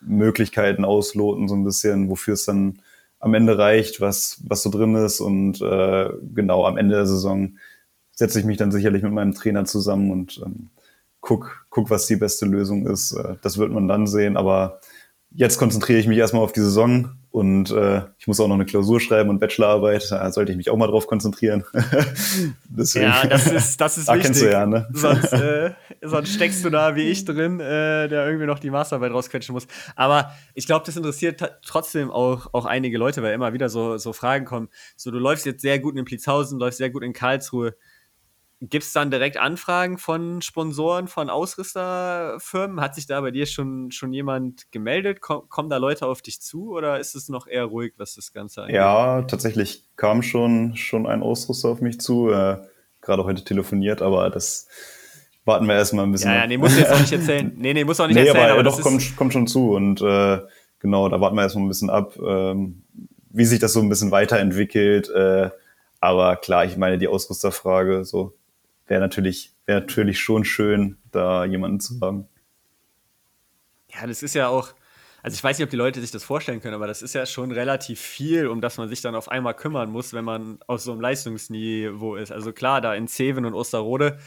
Möglichkeiten 0.00 0.84
ausloten, 0.84 1.48
so 1.48 1.54
ein 1.54 1.64
bisschen, 1.64 2.10
wofür 2.10 2.34
es 2.34 2.44
dann 2.44 2.80
am 3.18 3.34
Ende 3.34 3.56
reicht, 3.56 4.00
was, 4.00 4.42
was 4.46 4.62
so 4.62 4.70
drin 4.70 4.94
ist. 4.94 5.20
Und 5.20 5.60
äh, 5.62 6.10
genau 6.34 6.66
am 6.66 6.76
Ende 6.76 6.96
der 6.96 7.06
Saison 7.06 7.56
setze 8.12 8.40
ich 8.40 8.44
mich 8.44 8.56
dann 8.56 8.72
sicherlich 8.72 9.02
mit 9.02 9.12
meinem 9.12 9.34
Trainer 9.34 9.64
zusammen 9.64 10.10
und 10.10 10.40
ähm, 10.44 10.70
guck, 11.20 11.66
guck, 11.70 11.90
was 11.90 12.06
die 12.06 12.16
beste 12.16 12.46
Lösung 12.46 12.86
ist. 12.86 13.12
Äh, 13.12 13.36
das 13.42 13.58
wird 13.58 13.72
man 13.72 13.88
dann 13.88 14.06
sehen. 14.06 14.36
Aber 14.36 14.80
jetzt 15.30 15.58
konzentriere 15.58 15.98
ich 15.98 16.06
mich 16.06 16.18
erstmal 16.18 16.42
auf 16.42 16.52
die 16.52 16.60
Saison 16.60 17.10
und 17.36 17.70
äh, 17.70 18.00
ich 18.16 18.26
muss 18.26 18.40
auch 18.40 18.48
noch 18.48 18.54
eine 18.54 18.64
Klausur 18.64 18.98
schreiben 18.98 19.28
und 19.28 19.40
Bachelorarbeit. 19.40 20.10
Da 20.10 20.32
sollte 20.32 20.52
ich 20.52 20.56
mich 20.56 20.70
auch 20.70 20.76
mal 20.78 20.86
drauf 20.86 21.06
konzentrieren. 21.06 21.64
Deswegen. 22.64 23.04
Ja, 23.04 23.26
das 23.26 23.46
ist, 23.46 23.78
das 23.78 23.98
ist 23.98 24.08
ah, 24.08 24.14
wichtig. 24.14 24.38
Du 24.38 24.50
ja, 24.50 24.64
ne? 24.64 24.88
sonst, 24.90 25.32
äh, 25.34 25.72
sonst 26.00 26.32
steckst 26.32 26.64
du 26.64 26.70
da 26.70 26.96
wie 26.96 27.02
ich 27.02 27.26
drin, 27.26 27.60
äh, 27.60 28.08
der 28.08 28.24
irgendwie 28.24 28.46
noch 28.46 28.58
die 28.58 28.70
Masterarbeit 28.70 29.12
rausquetschen 29.12 29.52
muss. 29.52 29.66
Aber 29.96 30.32
ich 30.54 30.64
glaube, 30.64 30.86
das 30.86 30.96
interessiert 30.96 31.42
trotzdem 31.62 32.10
auch, 32.10 32.54
auch 32.54 32.64
einige 32.64 32.96
Leute, 32.96 33.22
weil 33.22 33.34
immer 33.34 33.52
wieder 33.52 33.68
so, 33.68 33.98
so 33.98 34.14
Fragen 34.14 34.46
kommen. 34.46 34.70
So, 34.96 35.10
du 35.10 35.18
läufst 35.18 35.44
jetzt 35.44 35.60
sehr 35.60 35.78
gut 35.78 35.98
in 35.98 36.06
Plitzhausen, 36.06 36.58
läufst 36.58 36.78
sehr 36.78 36.88
gut 36.88 37.02
in 37.02 37.12
Karlsruhe 37.12 37.74
Gibt 38.62 38.84
es 38.84 38.92
dann 38.94 39.10
direkt 39.10 39.36
Anfragen 39.36 39.98
von 39.98 40.40
Sponsoren, 40.40 41.08
von 41.08 41.28
Ausrüsterfirmen? 41.28 42.80
Hat 42.80 42.94
sich 42.94 43.06
da 43.06 43.20
bei 43.20 43.30
dir 43.30 43.44
schon, 43.44 43.90
schon 43.90 44.14
jemand 44.14 44.72
gemeldet? 44.72 45.20
Komm, 45.20 45.46
kommen 45.50 45.68
da 45.68 45.76
Leute 45.76 46.06
auf 46.06 46.22
dich 46.22 46.40
zu 46.40 46.70
oder 46.72 46.98
ist 46.98 47.14
es 47.14 47.28
noch 47.28 47.46
eher 47.46 47.64
ruhig, 47.64 47.92
was 47.98 48.14
das 48.14 48.32
Ganze 48.32 48.62
angeht? 48.62 48.76
Ja, 48.76 49.22
tatsächlich 49.22 49.84
kam 49.96 50.22
schon, 50.22 50.74
schon 50.74 51.06
ein 51.06 51.22
Ausrüster 51.22 51.68
auf 51.68 51.82
mich 51.82 52.00
zu. 52.00 52.30
Äh, 52.30 52.56
Gerade 53.02 53.24
heute 53.24 53.44
telefoniert, 53.44 54.00
aber 54.00 54.30
das 54.30 54.68
warten 55.44 55.66
wir 55.66 55.74
erstmal 55.74 56.06
ein 56.06 56.12
bisschen. 56.12 56.30
Ja, 56.30 56.38
ja 56.38 56.46
nee, 56.46 56.56
muss 56.56 56.78
jetzt 56.78 56.90
auch 56.90 56.98
nicht 56.98 57.12
erzählen. 57.12 57.52
Nee, 57.58 57.74
nee, 57.74 57.84
muss 57.84 58.00
auch 58.00 58.06
nicht 58.06 58.16
nee, 58.16 58.26
erzählen. 58.26 58.44
Aber, 58.44 58.54
aber 58.54 58.62
doch, 58.62 58.80
kommt, 58.80 59.16
kommt 59.16 59.34
schon 59.34 59.46
zu. 59.46 59.72
Und 59.72 60.00
äh, 60.00 60.40
genau, 60.80 61.10
da 61.10 61.20
warten 61.20 61.36
wir 61.36 61.42
erstmal 61.42 61.66
ein 61.66 61.68
bisschen 61.68 61.90
ab, 61.90 62.16
ähm, 62.26 62.84
wie 63.28 63.44
sich 63.44 63.60
das 63.60 63.74
so 63.74 63.80
ein 63.80 63.90
bisschen 63.90 64.12
weiterentwickelt. 64.12 65.10
Äh, 65.10 65.50
aber 66.00 66.36
klar, 66.36 66.64
ich 66.64 66.78
meine, 66.78 66.96
die 66.96 67.08
Ausrüsterfrage, 67.08 68.04
so 68.06 68.32
wäre 68.86 69.00
natürlich, 69.00 69.54
wäre 69.66 69.80
natürlich 69.80 70.20
schon 70.20 70.44
schön, 70.44 70.98
da 71.10 71.44
jemanden 71.44 71.80
zu 71.80 72.00
haben. 72.00 72.28
Ja, 73.92 74.06
das 74.06 74.22
ist 74.22 74.34
ja 74.34 74.48
auch, 74.48 74.74
also 75.22 75.34
ich 75.34 75.42
weiß 75.42 75.58
nicht, 75.58 75.64
ob 75.64 75.70
die 75.70 75.76
Leute 75.76 76.00
sich 76.00 76.10
das 76.10 76.24
vorstellen 76.24 76.60
können, 76.60 76.74
aber 76.74 76.86
das 76.86 77.02
ist 77.02 77.14
ja 77.14 77.26
schon 77.26 77.50
relativ 77.50 78.00
viel, 78.00 78.46
um 78.46 78.60
das 78.60 78.78
man 78.78 78.88
sich 78.88 79.00
dann 79.00 79.14
auf 79.14 79.28
einmal 79.28 79.54
kümmern 79.54 79.90
muss, 79.90 80.12
wenn 80.12 80.24
man 80.24 80.58
auf 80.66 80.80
so 80.80 80.92
einem 80.92 81.00
Leistungsniveau 81.00 82.16
ist. 82.16 82.32
Also 82.32 82.52
klar, 82.52 82.80
da 82.80 82.94
in 82.94 83.08
Zeven 83.08 83.44
und 83.44 83.54
Osterrode 83.54 84.18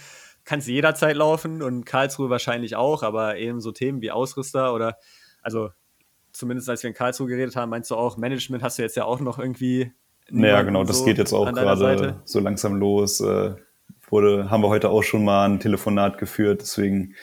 kann 0.46 0.60
es 0.60 0.68
jederzeit 0.68 1.16
laufen 1.16 1.62
und 1.62 1.86
Karlsruhe 1.86 2.30
wahrscheinlich 2.30 2.76
auch, 2.76 3.04
aber 3.04 3.38
eben 3.38 3.62
so 3.62 3.72
Themen 3.72 4.02
wie 4.02 4.12
Ausrüster 4.12 4.74
oder, 4.74 4.98
also 5.42 5.70
zumindest 6.32 6.70
als 6.70 6.84
wir 6.84 6.90
in 6.90 6.96
Karlsruhe 6.96 7.28
geredet 7.28 7.56
haben, 7.56 7.70
meinst 7.70 7.92
du 7.92 7.96
auch, 7.96 8.18
Management 8.18 8.64
hast 8.64 8.78
du 8.78 8.82
jetzt 8.82 8.96
ja 8.96 9.06
auch 9.06 9.20
noch 9.20 9.40
irgendwie. 9.40 9.92
Naja, 10.32 10.62
genau, 10.64 10.84
das 10.84 11.00
so 11.00 11.06
geht 11.06 11.18
jetzt 11.18 11.34
auch 11.34 11.52
gerade 11.52 12.22
so 12.26 12.40
langsam 12.40 12.76
los. 12.76 13.20
Äh, 13.20 13.56
wurde, 14.12 14.50
haben 14.50 14.64
wir 14.64 14.70
heute 14.70 14.90
auch 14.90 15.04
schon 15.04 15.24
mal 15.24 15.46
ein 15.46 15.60
Telefonat 15.60 16.18
geführt, 16.18 16.62
deswegen 16.62 17.16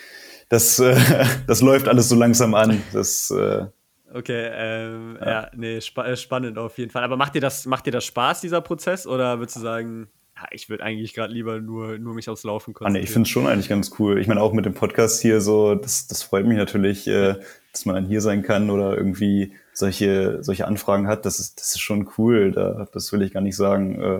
das, 0.48 0.78
äh, 0.78 0.96
das 1.46 1.60
läuft 1.60 1.88
alles 1.88 2.08
so 2.08 2.16
langsam 2.16 2.54
an. 2.54 2.82
Das, 2.92 3.30
äh, 3.30 3.66
okay, 4.12 4.50
ähm, 4.52 5.18
ja. 5.20 5.28
ja, 5.28 5.50
nee, 5.54 5.80
spa 5.80 6.06
äh, 6.06 6.16
spannend 6.16 6.58
auf 6.58 6.78
jeden 6.78 6.90
Fall. 6.90 7.04
Aber 7.04 7.16
macht 7.16 7.34
dir 7.34 7.40
das, 7.40 7.66
macht 7.66 7.86
dir 7.86 7.92
das 7.92 8.04
Spaß, 8.04 8.40
dieser 8.40 8.60
Prozess, 8.60 9.06
oder 9.06 9.38
würdest 9.38 9.56
du 9.56 9.60
sagen, 9.60 10.08
ja, 10.36 10.46
ich 10.50 10.68
würde 10.68 10.84
eigentlich 10.84 11.14
gerade 11.14 11.32
lieber 11.32 11.60
nur, 11.60 11.98
nur 11.98 12.14
mich 12.14 12.28
aufs 12.28 12.44
Laufen 12.44 12.74
konzentrieren? 12.74 12.96
Ah, 12.96 12.98
nee, 12.98 13.04
ich 13.04 13.10
finde 13.10 13.26
es 13.26 13.30
schon 13.30 13.46
eigentlich 13.46 13.70
ganz 13.70 13.92
cool. 13.98 14.20
Ich 14.20 14.28
meine, 14.28 14.42
auch 14.42 14.52
mit 14.52 14.66
dem 14.66 14.74
Podcast 14.74 15.22
hier 15.22 15.40
so, 15.40 15.74
das, 15.74 16.08
das 16.08 16.22
freut 16.22 16.44
mich 16.44 16.58
natürlich, 16.58 17.08
äh, 17.08 17.36
dass 17.72 17.86
man 17.86 17.94
dann 17.94 18.04
hier 18.04 18.20
sein 18.20 18.42
kann 18.42 18.68
oder 18.68 18.96
irgendwie 18.96 19.54
solche, 19.72 20.42
solche 20.42 20.66
Anfragen 20.66 21.08
hat. 21.08 21.24
Das 21.24 21.40
ist, 21.40 21.58
das 21.58 21.72
ist 21.72 21.80
schon 21.80 22.10
cool. 22.18 22.52
Da, 22.52 22.86
das 22.92 23.12
will 23.12 23.22
ich 23.22 23.32
gar 23.32 23.40
nicht 23.40 23.56
sagen. 23.56 24.00
Äh, 24.00 24.18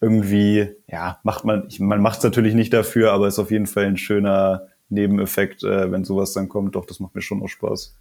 irgendwie, 0.00 0.74
ja, 0.86 1.20
macht 1.22 1.44
man, 1.44 1.66
ich, 1.68 1.80
man 1.80 2.00
macht 2.00 2.18
es 2.18 2.24
natürlich 2.24 2.54
nicht 2.54 2.72
dafür, 2.72 3.12
aber 3.12 3.28
ist 3.28 3.38
auf 3.38 3.50
jeden 3.50 3.66
Fall 3.66 3.84
ein 3.84 3.96
schöner, 3.96 4.68
Nebeneffekt, 4.90 5.62
äh, 5.62 5.90
wenn 5.90 6.04
sowas 6.04 6.32
dann 6.32 6.48
kommt. 6.48 6.74
Doch, 6.74 6.84
das 6.84 7.00
macht 7.00 7.14
mir 7.14 7.22
schon 7.22 7.42
auch 7.42 7.48
Spaß. 7.48 7.96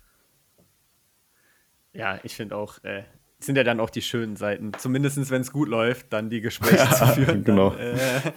Ja, 1.93 2.19
ich 2.23 2.35
finde 2.35 2.55
auch, 2.55 2.83
äh, 2.83 3.03
sind 3.39 3.55
ja 3.55 3.63
dann 3.63 3.79
auch 3.79 3.89
die 3.89 4.01
schönen 4.01 4.35
Seiten. 4.35 4.73
Zumindest 4.77 5.29
wenn 5.29 5.41
es 5.41 5.51
gut 5.51 5.69
läuft, 5.69 6.11
dann 6.11 6.29
die 6.29 6.41
Gespräche 6.41 6.77
ja, 6.77 6.91
zu 6.91 7.05
führen. 7.07 7.43
Genau. 7.45 7.69
Dann, 7.69 8.33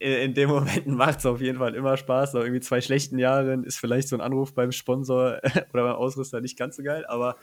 äh, 0.00 0.24
in 0.24 0.34
dem 0.34 0.50
Moment 0.50 0.86
macht 0.86 1.20
es 1.20 1.26
auf 1.26 1.40
jeden 1.40 1.58
Fall 1.58 1.74
immer 1.74 1.96
Spaß. 1.96 2.34
Aber 2.34 2.44
irgendwie 2.44 2.60
zwei 2.60 2.80
schlechten 2.80 3.18
Jahren 3.18 3.64
ist 3.64 3.78
vielleicht 3.78 4.08
so 4.08 4.16
ein 4.16 4.20
Anruf 4.20 4.54
beim 4.54 4.70
Sponsor 4.70 5.40
oder 5.72 5.84
beim 5.84 5.96
Ausrüster 5.96 6.40
nicht 6.40 6.58
ganz 6.58 6.76
so 6.76 6.82
geil. 6.82 7.06
Aber 7.06 7.36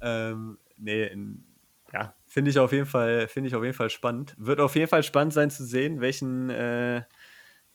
ähm, 0.00 0.58
nee, 0.76 1.04
in, 1.06 1.44
ja, 1.92 2.14
finde 2.34 2.50
ich 2.50 2.58
auf 2.58 2.72
jeden 2.72 2.86
Fall, 2.86 3.28
finde 3.28 3.46
ich 3.46 3.54
auf 3.54 3.62
jeden 3.62 3.76
Fall 3.76 3.90
spannend. 3.90 4.34
Wird 4.36 4.58
auf 4.58 4.74
jeden 4.74 4.88
Fall 4.88 5.04
spannend 5.04 5.32
sein 5.32 5.50
zu 5.50 5.64
sehen, 5.64 6.00
welchen, 6.00 6.50
äh, 6.50 7.02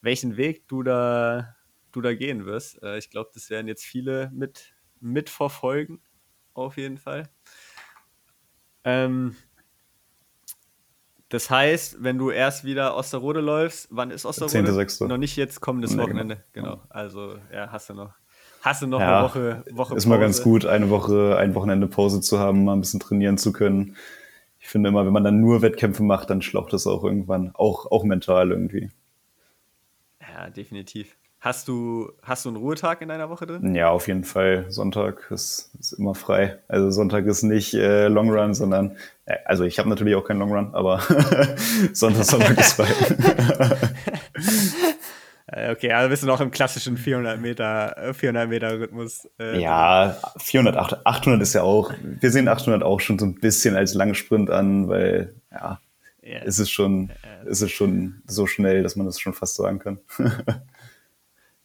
welchen 0.02 0.36
Weg 0.36 0.68
du 0.68 0.84
da 0.84 1.56
du 1.94 2.02
da 2.02 2.14
gehen 2.14 2.46
wirst. 2.46 2.84
Äh, 2.84 2.98
ich 2.98 3.10
glaube, 3.10 3.30
das 3.34 3.50
werden 3.50 3.70
jetzt 3.70 3.86
viele 3.86 4.30
mit 4.34 4.76
mitverfolgen, 5.00 6.02
auf 6.54 6.76
jeden 6.76 6.98
Fall. 6.98 7.30
Ähm, 8.84 9.38
das 11.30 11.50
heißt, 11.50 12.04
wenn 12.04 12.18
du 12.18 12.30
erst 12.30 12.66
wieder 12.66 12.98
Osterrode 12.98 13.40
läufst, 13.40 13.88
wann 13.92 14.12
ist 14.12 14.26
Osterrode? 14.26 14.72
10.6. 14.72 15.08
Noch 15.08 15.16
nicht 15.16 15.38
jetzt 15.38 15.62
kommendes 15.62 15.96
nee, 15.96 16.04
Wochenende. 16.04 16.44
Genau. 16.52 16.72
genau. 16.72 16.84
Also, 16.90 17.38
ja, 17.54 17.72
hast 17.72 17.90
du 17.90 17.94
noch. 17.94 18.14
Hast 18.62 18.82
du 18.82 18.88
noch 18.88 19.00
ja, 19.00 19.20
eine 19.20 19.26
Woche, 19.26 19.64
Woche 19.72 19.96
Ist 19.96 20.06
mal 20.06 20.20
ganz 20.20 20.44
gut, 20.44 20.66
eine 20.66 20.90
Woche, 20.90 21.38
ein 21.38 21.56
Wochenende 21.56 21.88
Pause 21.88 22.20
zu 22.20 22.40
haben, 22.40 22.66
mal 22.66 22.74
ein 22.74 22.82
bisschen 22.82 23.00
trainieren 23.00 23.38
zu 23.38 23.54
können. 23.54 23.96
Ich 24.60 24.68
finde 24.68 24.90
immer, 24.90 25.06
wenn 25.06 25.14
man 25.14 25.24
dann 25.24 25.40
nur 25.40 25.62
Wettkämpfe 25.62 26.04
macht, 26.04 26.30
dann 26.30 26.42
schlaucht 26.42 26.74
das 26.74 26.86
auch 26.86 27.04
irgendwann, 27.04 27.52
auch, 27.56 27.90
auch 27.92 28.04
mental 28.04 28.52
irgendwie. 28.52 28.90
Ja, 30.22 30.50
definitiv. 30.50 31.16
Hast 31.42 31.70
du, 31.70 32.12
hast 32.22 32.44
du 32.44 32.50
einen 32.50 32.58
Ruhetag 32.58 33.02
in 33.02 33.08
deiner 33.08 33.30
Woche 33.30 33.46
drin? 33.46 33.74
Ja, 33.74 33.90
auf 33.92 34.10
jeden 34.10 34.26
Fall. 34.26 34.66
Sonntag 34.70 35.32
ist, 35.32 35.72
ist 35.80 35.94
immer 35.94 36.14
frei. 36.14 36.60
Also 36.68 36.92
Sonntag 36.92 37.26
ist 37.28 37.44
nicht 37.44 37.74
äh, 37.74 38.10
Long 38.10 38.30
Run, 38.30 38.54
sondern, 38.54 38.98
äh, 39.26 39.38
also 39.46 39.64
ich 39.64 39.80
habe 39.80 39.88
natürlich 39.88 40.16
auch 40.16 40.26
keinen 40.26 40.40
Long 40.40 40.52
Run, 40.52 40.76
aber 40.76 41.00
Sonntag, 41.94 42.26
Sonntag 42.26 42.60
ist 42.60 42.74
frei. 42.74 42.88
Äh, 45.52 45.72
okay, 45.72 45.92
also 45.92 46.10
bist 46.10 46.24
du 46.24 46.28
noch 46.28 46.42
im 46.42 46.52
klassischen 46.52 46.98
400 46.98 47.40
Meter, 47.40 48.14
400 48.14 48.44
äh, 48.44 48.48
Meter 48.48 48.80
Rhythmus. 48.80 49.28
Äh, 49.40 49.60
ja, 49.60 50.18
400, 50.38 51.06
800 51.06 51.42
ist 51.42 51.54
ja 51.54 51.64
auch, 51.64 51.92
wir 52.02 52.32
sehen 52.32 52.48
800 52.48 52.84
auch 52.84 53.00
schon 53.00 53.18
so 53.18 53.26
ein 53.26 53.36
bisschen 53.36 53.76
als 53.76 53.94
Langsprint 53.94 54.50
an, 54.50 54.90
weil, 54.90 55.34
ja, 55.52 55.80
yeah. 56.24 56.44
ist 56.44 56.60
es 56.60 56.70
schon, 56.70 57.12
yeah. 57.24 57.50
ist 57.50 57.62
es 57.62 57.72
schon 57.72 58.22
so 58.28 58.46
schnell, 58.46 58.84
dass 58.84 58.96
man 58.96 59.06
das 59.06 59.20
schon 59.20 59.34
fast 59.34 59.56
sagen 59.56 59.80
kann. 59.80 60.00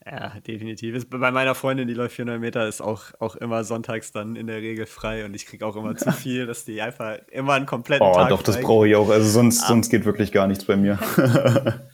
Ja, 0.07 0.35
definitiv. 0.47 0.95
Ist 0.95 1.09
bei 1.09 1.31
meiner 1.31 1.55
Freundin, 1.55 1.89
die 1.89 1.95
läuft 1.95 2.17
400 2.17 2.39
Meter, 2.39 2.69
ist 2.69 2.83
auch, 2.83 3.05
auch 3.21 3.37
immer 3.37 3.65
sonntags 3.65 4.13
dann 4.13 4.37
in 4.37 4.47
der 4.47 4.59
Regel 4.59 4.85
frei 4.85 5.25
und 5.25 5.33
ich 5.33 5.47
kriege 5.47 5.65
auch 5.65 5.77
immer 5.77 5.97
zu 5.97 6.13
viel, 6.13 6.45
dass 6.45 6.67
die 6.67 6.83
einfach 6.83 7.17
immer 7.31 7.55
einen 7.55 7.65
kompletten 7.65 8.07
oh, 8.07 8.13
Tag 8.13 8.29
doch, 8.29 8.43
das 8.43 8.61
brauche 8.61 8.87
ich 8.87 8.97
auch. 8.97 9.09
Also 9.09 9.27
sonst, 9.31 9.63
ah. 9.63 9.69
sonst 9.69 9.89
geht 9.89 10.05
wirklich 10.05 10.31
gar 10.31 10.47
nichts 10.47 10.67
bei 10.67 10.77
mir. 10.77 10.99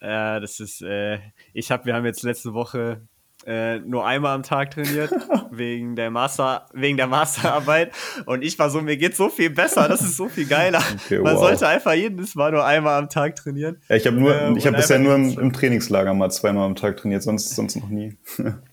ja, 0.00 0.40
das 0.40 0.60
ist, 0.60 0.82
äh, 0.82 1.18
ich 1.52 1.70
habe, 1.70 1.86
wir 1.86 1.94
haben 1.94 2.04
jetzt 2.04 2.22
letzte 2.22 2.54
Woche 2.54 3.02
äh, 3.46 3.78
nur 3.78 4.06
einmal 4.06 4.34
am 4.34 4.42
Tag 4.42 4.70
trainiert, 4.70 5.10
wegen 5.50 5.96
der 5.96 6.10
Master, 6.10 6.66
wegen 6.72 6.96
der 6.96 7.06
Masterarbeit. 7.06 7.92
Und 8.26 8.42
ich 8.42 8.58
war 8.58 8.70
so, 8.70 8.82
mir 8.82 8.96
geht 8.96 9.16
so 9.16 9.28
viel 9.28 9.50
besser, 9.50 9.88
das 9.88 10.02
ist 10.02 10.16
so 10.16 10.28
viel 10.28 10.46
geiler. 10.46 10.82
Okay, 11.04 11.18
Man 11.20 11.34
wow. 11.34 11.40
sollte 11.40 11.66
einfach 11.66 11.94
jedes 11.94 12.34
Mal 12.34 12.52
nur 12.52 12.64
einmal 12.64 12.98
am 12.98 13.08
Tag 13.08 13.36
trainieren. 13.36 13.78
Ja, 13.88 13.96
ich 13.96 14.06
habe 14.06 14.16
nur, 14.16 14.34
äh, 14.34 14.52
ich 14.56 14.66
habe 14.66 14.76
bisher 14.76 14.98
nur 14.98 15.14
im, 15.14 15.38
im, 15.38 15.52
Trainingslager 15.52 16.12
mal 16.14 16.30
zweimal 16.30 16.66
am 16.66 16.74
Tag 16.74 16.98
trainiert, 16.98 17.22
sonst, 17.22 17.54
sonst 17.54 17.76
noch 17.76 17.88
nie. 17.88 18.16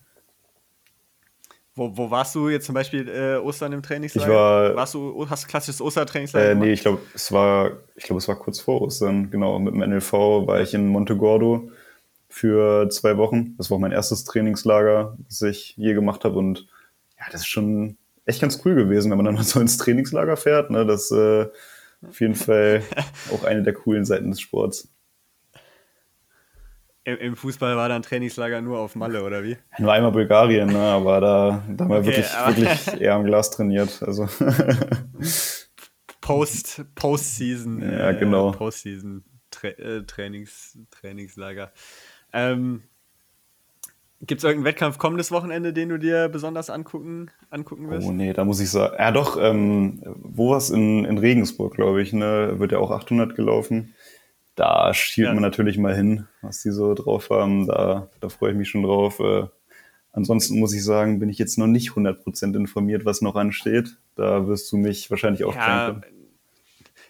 Wo, 1.78 1.96
wo 1.96 2.10
warst 2.10 2.34
du 2.34 2.48
jetzt 2.48 2.66
zum 2.66 2.74
Beispiel 2.74 3.08
äh, 3.08 3.36
Ostern 3.36 3.72
im 3.72 3.82
Trainingslager? 3.82 4.26
Ich 4.26 4.34
war, 4.34 4.74
warst 4.74 4.94
du, 4.94 5.30
hast 5.30 5.44
du 5.44 5.48
klassisches 5.48 5.80
Ostertrainingslager? 5.80 6.50
Äh, 6.50 6.54
nee, 6.56 6.72
ich 6.72 6.80
glaube, 6.80 6.98
es 7.14 7.30
war, 7.30 7.70
ich 7.94 8.02
glaube, 8.02 8.18
es 8.18 8.26
war 8.26 8.34
kurz 8.34 8.58
vor 8.58 8.82
Ostern, 8.82 9.30
genau. 9.30 9.60
Mit 9.60 9.74
dem 9.74 9.88
NLV 9.88 10.12
war 10.12 10.60
ich 10.60 10.74
in 10.74 10.88
Montegordo 10.88 11.70
für 12.28 12.90
zwei 12.90 13.16
Wochen. 13.16 13.54
Das 13.58 13.70
war 13.70 13.76
auch 13.76 13.80
mein 13.80 13.92
erstes 13.92 14.24
Trainingslager, 14.24 15.16
das 15.28 15.40
ich 15.42 15.76
je 15.76 15.94
gemacht 15.94 16.24
habe. 16.24 16.36
Und 16.36 16.66
ja, 17.16 17.26
das 17.30 17.42
ist 17.42 17.46
schon 17.46 17.96
echt 18.26 18.40
ganz 18.40 18.60
cool 18.64 18.74
gewesen, 18.74 19.12
wenn 19.12 19.18
man 19.18 19.26
dann 19.26 19.36
mal 19.36 19.44
so 19.44 19.60
ins 19.60 19.76
Trainingslager 19.76 20.36
fährt. 20.36 20.70
Ne? 20.70 20.84
Das 20.84 21.12
ist 21.12 21.12
äh, 21.12 21.46
auf 22.08 22.20
jeden 22.20 22.34
Fall 22.34 22.82
auch 23.32 23.44
eine 23.44 23.62
der 23.62 23.74
coolen 23.74 24.04
Seiten 24.04 24.32
des 24.32 24.40
Sports. 24.40 24.88
Im, 27.16 27.36
Fußball 27.36 27.76
war 27.76 27.88
dann 27.88 28.02
Trainingslager 28.02 28.60
nur 28.60 28.78
auf 28.78 28.94
Malle, 28.94 29.24
oder 29.24 29.42
wie? 29.42 29.56
Nur 29.78 29.92
einmal 29.92 30.12
Bulgarien, 30.12 30.68
ne? 30.68 30.78
aber 30.78 31.20
da, 31.20 31.64
da 31.68 31.84
haben 31.84 31.90
wir 31.90 31.98
okay, 31.98 32.06
wirklich, 32.06 32.26
wirklich 32.26 33.00
eher 33.00 33.14
am 33.14 33.24
Glas 33.24 33.50
trainiert. 33.50 34.02
Also. 34.02 34.28
Post, 36.20 36.84
Postseason. 36.94 37.80
Ja, 37.80 38.12
genau. 38.12 38.50
Äh, 38.50 38.56
Postseason 38.56 39.24
Tra 39.50 39.68
äh, 39.68 40.02
Trainings, 40.04 40.78
Trainingslager. 40.90 41.72
Ähm, 42.32 42.82
Gibt 44.20 44.40
es 44.40 44.44
irgendeinen 44.44 44.64
Wettkampf 44.64 44.98
kommendes 44.98 45.30
Wochenende, 45.30 45.72
den 45.72 45.90
du 45.90 45.98
dir 45.98 46.28
besonders 46.28 46.70
angucken, 46.70 47.30
angucken 47.50 47.88
wirst? 47.88 48.06
Oh 48.06 48.10
nee, 48.10 48.32
da 48.32 48.44
muss 48.44 48.58
ich 48.58 48.68
sagen. 48.68 48.96
Ja 48.98 49.12
doch, 49.12 49.38
ähm, 49.40 50.02
wo 50.04 50.50
was 50.50 50.70
in, 50.70 51.04
in 51.04 51.18
Regensburg, 51.18 51.74
glaube 51.74 52.02
ich, 52.02 52.12
ne? 52.12 52.58
wird 52.58 52.72
ja 52.72 52.78
auch 52.78 52.90
800 52.90 53.36
gelaufen. 53.36 53.94
Da 54.58 54.92
schielt 54.92 55.28
ja. 55.28 55.34
man 55.34 55.42
natürlich 55.42 55.78
mal 55.78 55.94
hin, 55.94 56.26
was 56.42 56.62
die 56.62 56.72
so 56.72 56.92
drauf 56.92 57.30
haben. 57.30 57.68
Da, 57.68 58.08
da 58.18 58.28
freue 58.28 58.50
ich 58.50 58.56
mich 58.56 58.68
schon 58.68 58.82
drauf. 58.82 59.20
Äh, 59.20 59.46
ansonsten 60.12 60.58
muss 60.58 60.74
ich 60.74 60.82
sagen, 60.82 61.20
bin 61.20 61.28
ich 61.28 61.38
jetzt 61.38 61.58
noch 61.58 61.68
nicht 61.68 61.90
100% 61.90 62.56
informiert, 62.56 63.04
was 63.04 63.22
noch 63.22 63.36
ansteht. 63.36 63.98
Da 64.16 64.48
wirst 64.48 64.72
du 64.72 64.76
mich 64.76 65.12
wahrscheinlich 65.12 65.44
auch 65.44 65.54
ja, 65.54 66.00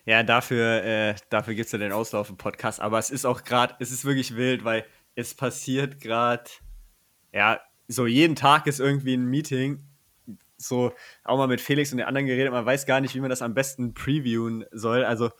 Ja, 0.04 0.22
dafür, 0.24 0.84
äh, 0.84 1.14
dafür 1.30 1.54
gibt 1.54 1.64
es 1.64 1.72
ja 1.72 1.78
den 1.78 1.92
Auslaufen-Podcast. 1.92 2.82
Aber 2.82 2.98
es 2.98 3.08
ist 3.08 3.24
auch 3.24 3.44
gerade, 3.44 3.76
es 3.78 3.92
ist 3.92 4.04
wirklich 4.04 4.36
wild, 4.36 4.66
weil 4.66 4.84
es 5.14 5.32
passiert 5.32 6.02
gerade, 6.02 6.50
ja, 7.32 7.60
so 7.86 8.06
jeden 8.06 8.36
Tag 8.36 8.66
ist 8.66 8.78
irgendwie 8.78 9.14
ein 9.14 9.24
Meeting. 9.24 9.86
So 10.58 10.92
auch 11.24 11.38
mal 11.38 11.48
mit 11.48 11.62
Felix 11.62 11.92
und 11.92 11.98
den 11.98 12.06
anderen 12.06 12.26
geredet. 12.26 12.52
Man 12.52 12.66
weiß 12.66 12.84
gar 12.84 13.00
nicht, 13.00 13.14
wie 13.14 13.20
man 13.20 13.30
das 13.30 13.40
am 13.40 13.54
besten 13.54 13.94
previewen 13.94 14.66
soll. 14.70 15.02
Also 15.02 15.30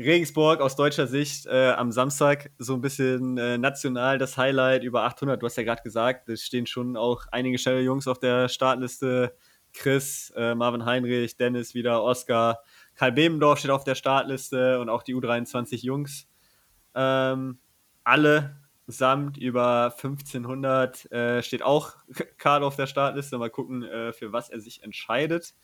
Regensburg 0.00 0.60
aus 0.60 0.76
deutscher 0.76 1.06
Sicht 1.06 1.46
äh, 1.46 1.72
am 1.72 1.92
Samstag 1.92 2.50
so 2.58 2.74
ein 2.74 2.80
bisschen 2.80 3.36
äh, 3.36 3.58
national 3.58 4.18
das 4.18 4.36
Highlight 4.38 4.82
über 4.82 5.02
800. 5.04 5.40
Du 5.40 5.46
hast 5.46 5.56
ja 5.56 5.62
gerade 5.62 5.82
gesagt, 5.82 6.28
es 6.28 6.42
stehen 6.42 6.66
schon 6.66 6.96
auch 6.96 7.26
einige 7.30 7.58
schnelle 7.58 7.82
Jungs 7.82 8.08
auf 8.08 8.18
der 8.18 8.48
Startliste. 8.48 9.36
Chris, 9.72 10.32
äh, 10.34 10.54
Marvin 10.54 10.84
Heinrich, 10.84 11.36
Dennis 11.36 11.74
wieder, 11.74 12.02
Oscar, 12.02 12.60
Karl 12.96 13.12
Bebendorf 13.12 13.60
steht 13.60 13.70
auf 13.70 13.84
der 13.84 13.94
Startliste 13.94 14.80
und 14.80 14.88
auch 14.88 15.02
die 15.02 15.14
U23 15.14 15.84
Jungs. 15.84 16.26
Ähm, 16.94 17.58
alle 18.02 18.56
samt 18.86 19.36
über 19.36 19.94
1500 19.96 21.12
äh, 21.12 21.42
steht 21.42 21.62
auch 21.62 21.94
Karl 22.38 22.64
auf 22.64 22.76
der 22.76 22.86
Startliste. 22.86 23.38
Mal 23.38 23.50
gucken, 23.50 23.84
äh, 23.84 24.12
für 24.12 24.32
was 24.32 24.48
er 24.48 24.60
sich 24.60 24.82
entscheidet. 24.82 25.54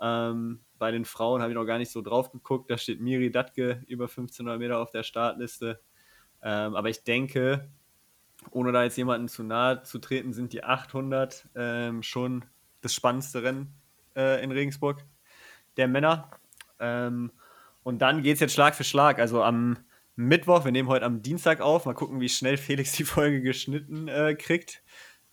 Ähm, 0.00 0.60
bei 0.78 0.90
den 0.90 1.04
Frauen 1.04 1.40
habe 1.40 1.52
ich 1.52 1.56
noch 1.56 1.64
gar 1.64 1.78
nicht 1.78 1.90
so 1.90 2.02
drauf 2.02 2.30
geguckt. 2.30 2.70
Da 2.70 2.78
steht 2.78 3.00
Miri 3.00 3.30
Datke 3.30 3.82
über 3.86 4.04
1500 4.04 4.58
Meter 4.58 4.78
auf 4.78 4.90
der 4.90 5.02
Startliste. 5.02 5.80
Ähm, 6.42 6.76
aber 6.76 6.88
ich 6.88 7.04
denke, 7.04 7.68
ohne 8.50 8.72
da 8.72 8.84
jetzt 8.84 8.96
jemanden 8.96 9.28
zu 9.28 9.42
nahe 9.42 9.82
zu 9.82 9.98
treten, 9.98 10.32
sind 10.32 10.52
die 10.52 10.64
800 10.64 11.48
ähm, 11.54 12.02
schon 12.02 12.44
das 12.82 12.94
spannendste 12.94 13.42
Rennen 13.42 13.74
äh, 14.14 14.42
in 14.42 14.52
Regensburg 14.52 15.04
der 15.76 15.88
Männer. 15.88 16.30
Ähm, 16.78 17.32
und 17.82 18.00
dann 18.00 18.22
geht 18.22 18.34
es 18.34 18.40
jetzt 18.40 18.54
Schlag 18.54 18.74
für 18.74 18.84
Schlag. 18.84 19.18
Also 19.18 19.42
am 19.42 19.78
Mittwoch, 20.16 20.64
wir 20.64 20.72
nehmen 20.72 20.88
heute 20.88 21.04
am 21.04 21.22
Dienstag 21.22 21.60
auf, 21.60 21.86
mal 21.86 21.94
gucken, 21.94 22.20
wie 22.20 22.28
schnell 22.28 22.56
Felix 22.58 22.92
die 22.92 23.04
Folge 23.04 23.42
geschnitten 23.42 24.08
äh, 24.08 24.34
kriegt. 24.34 24.82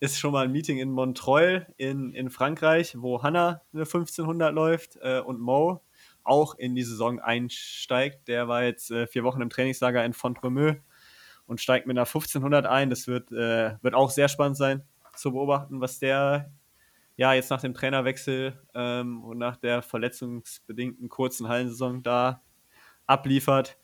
Ist 0.04 0.20
schon 0.20 0.34
mal 0.34 0.43
ein 0.43 0.51
Meeting 0.51 0.80
in 0.80 0.91
Montreuil 0.91 1.66
in, 1.78 2.12
in 2.12 2.30
Frankreich, 2.30 2.97
wo 2.97 3.24
Hanna 3.24 3.62
eine 3.72 3.84
1500 3.84 4.54
läuft 4.54 4.97
äh, 5.01 5.22
und 5.22 5.39
Mo 5.39 5.82
auch 6.26 6.56
in 6.56 6.76
die 6.76 6.84
Saison 6.84 7.22
einsteigt. 7.22 8.28
Der 8.28 8.49
war 8.49 8.66
jetzt 8.66 8.91
äh, 8.91 9.08
vier 9.08 9.24
Wochen 9.24 9.39
im 9.39 9.49
Trainingslager 9.49 10.04
in 10.04 10.12
Fontremeux 10.12 10.76
und 11.45 11.62
steigt 11.62 11.88
mit 11.88 11.93
einer 11.93 12.06
1500 12.06 12.66
ein. 12.66 12.89
Das 12.89 13.08
wird, 13.08 13.32
äh, 13.32 13.82
wird 13.82 13.93
auch 13.93 14.10
sehr 14.10 14.28
spannend 14.28 14.58
sein 14.58 14.84
zu 15.16 15.32
beobachten, 15.32 15.80
was 15.80 15.99
der 15.99 16.51
ja 17.16 17.32
jetzt 17.32 17.49
nach 17.49 17.62
dem 17.62 17.74
Trainerwechsel 17.74 18.60
ähm, 18.76 19.24
und 19.24 19.38
nach 19.38 19.56
der 19.56 19.82
verletzungsbedingten 19.82 21.08
kurzen 21.08 21.47
Hallensaison 21.47 22.04
da 22.04 22.43
abliefert. 23.08 23.78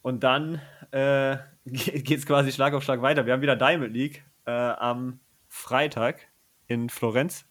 Und 0.00 0.24
dann 0.24 0.62
äh, 0.92 1.36
geht 1.66 2.20
es 2.20 2.24
quasi 2.24 2.52
Schlag 2.52 2.72
auf 2.72 2.82
Schlag 2.82 3.02
weiter. 3.02 3.26
Wir 3.26 3.34
haben 3.34 3.42
wieder 3.42 3.56
Diamond 3.56 3.92
League 3.92 4.24
äh, 4.50 4.74
am 4.78 5.20
Freitag 5.48 6.28
in 6.66 6.88
Florenz. 6.88 7.44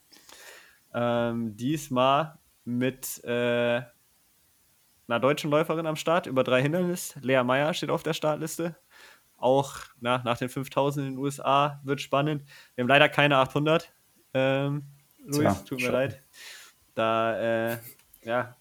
Ähm, 0.93 1.55
diesmal 1.55 2.37
mit 2.65 3.23
äh, 3.23 3.81
einer 5.07 5.19
deutschen 5.19 5.49
Läuferin 5.49 5.85
am 5.85 5.95
Start 5.95 6.27
über 6.27 6.43
drei 6.43 6.61
Hindernisse. 6.61 7.19
Lea 7.21 7.43
Meyer 7.43 7.73
steht 7.73 7.89
auf 7.89 8.03
der 8.03 8.13
Startliste. 8.13 8.75
Auch 9.37 9.77
na, 10.01 10.21
nach 10.23 10.37
den 10.37 10.49
5000 10.49 11.05
in 11.05 11.13
den 11.13 11.19
USA 11.19 11.79
wird 11.83 12.01
spannend. 12.01 12.43
Wir 12.75 12.83
haben 12.83 12.89
leider 12.89 13.07
keine 13.07 13.37
800. 13.37 13.93
Ähm, 14.33 14.83
Luis, 15.23 15.43
ja, 15.43 15.53
tut 15.53 15.79
mir 15.79 15.85
schon. 15.85 15.93
leid. 15.93 16.23
Da, 16.95 17.71
äh, 17.71 17.77
ja, 18.23 18.57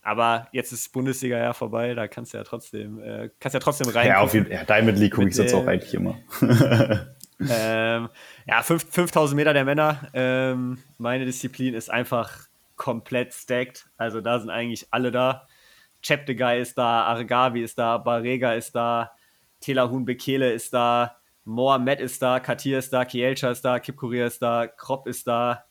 aber 0.00 0.48
jetzt 0.52 0.72
ist 0.72 0.92
Bundesliga 0.92 1.38
ja 1.38 1.52
vorbei, 1.52 1.94
da 1.94 2.08
kannst 2.08 2.32
du 2.32 2.38
ja 2.38 2.44
trotzdem, 2.44 3.02
äh, 3.02 3.30
kannst 3.40 3.54
ja 3.54 3.60
trotzdem 3.60 3.88
rein. 3.88 4.06
Ja, 4.06 4.20
auf 4.20 4.32
jeden 4.32 4.46
Fall. 4.46 4.54
Ja, 4.54 4.64
Diamond 4.64 4.98
League 4.98 5.14
gucke 5.14 5.28
ich 5.28 5.36
sonst 5.36 5.52
auch 5.54 5.66
eigentlich 5.66 5.94
immer. 5.94 6.18
ähm, 7.40 8.08
ja, 8.46 8.62
5000 8.62 9.36
Meter 9.36 9.52
der 9.52 9.64
Männer. 9.64 10.08
Ähm, 10.12 10.78
meine 10.98 11.24
Disziplin 11.24 11.74
ist 11.74 11.90
einfach 11.90 12.48
komplett 12.76 13.34
stacked. 13.34 13.86
Also 13.96 14.20
da 14.20 14.38
sind 14.40 14.50
eigentlich 14.50 14.88
alle 14.90 15.10
da. 15.10 15.46
Cheptegei 16.02 16.60
ist 16.60 16.76
da, 16.76 17.04
Argavi 17.04 17.62
ist 17.62 17.78
da, 17.78 17.98
Barrega 17.98 18.52
ist 18.52 18.74
da, 18.74 19.12
Telahun 19.60 20.04
Bekele 20.04 20.52
ist 20.52 20.74
da, 20.74 21.16
Mohamed 21.44 22.00
ist 22.00 22.20
da, 22.20 22.40
Katir 22.40 22.78
ist 22.78 22.92
da, 22.92 23.04
Kielcha 23.04 23.50
ist 23.50 23.64
da, 23.64 23.78
Kipkoria 23.78 24.26
ist 24.26 24.42
da, 24.42 24.66
Kropp 24.66 25.06
ist 25.06 25.26
da, 25.26 25.64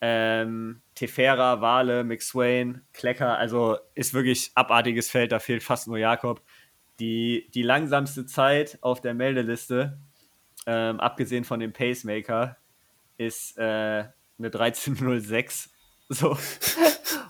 ähm, 0.00 0.80
Tefera, 0.94 1.60
Wale, 1.60 2.04
McSwain, 2.04 2.82
Klecker, 2.92 3.36
also 3.36 3.78
ist 3.94 4.14
wirklich 4.14 4.52
abartiges 4.54 5.10
Feld, 5.10 5.32
da 5.32 5.40
fehlt 5.40 5.62
fast 5.62 5.88
nur 5.88 5.98
Jakob. 5.98 6.42
Die, 7.00 7.50
die 7.52 7.62
langsamste 7.62 8.24
Zeit 8.26 8.78
auf 8.80 9.00
der 9.00 9.14
Meldeliste, 9.14 9.98
ähm, 10.66 11.00
abgesehen 11.00 11.44
von 11.44 11.60
dem 11.60 11.72
Pacemaker, 11.72 12.56
ist 13.16 13.56
äh, 13.58 13.62
eine 13.62 14.12
1306. 14.38 15.70
So. 16.10 16.36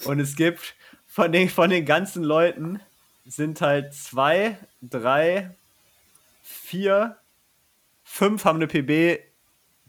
Und 0.04 0.18
es 0.18 0.34
gibt 0.34 0.74
von 1.06 1.30
den, 1.30 1.48
von 1.48 1.70
den 1.70 1.84
ganzen 1.84 2.24
Leuten 2.24 2.80
sind 3.24 3.60
halt 3.60 3.94
zwei, 3.94 4.58
drei, 4.82 5.54
vier, 6.42 7.16
fünf 8.02 8.44
haben 8.44 8.56
eine 8.56 8.66
PB 8.66 9.22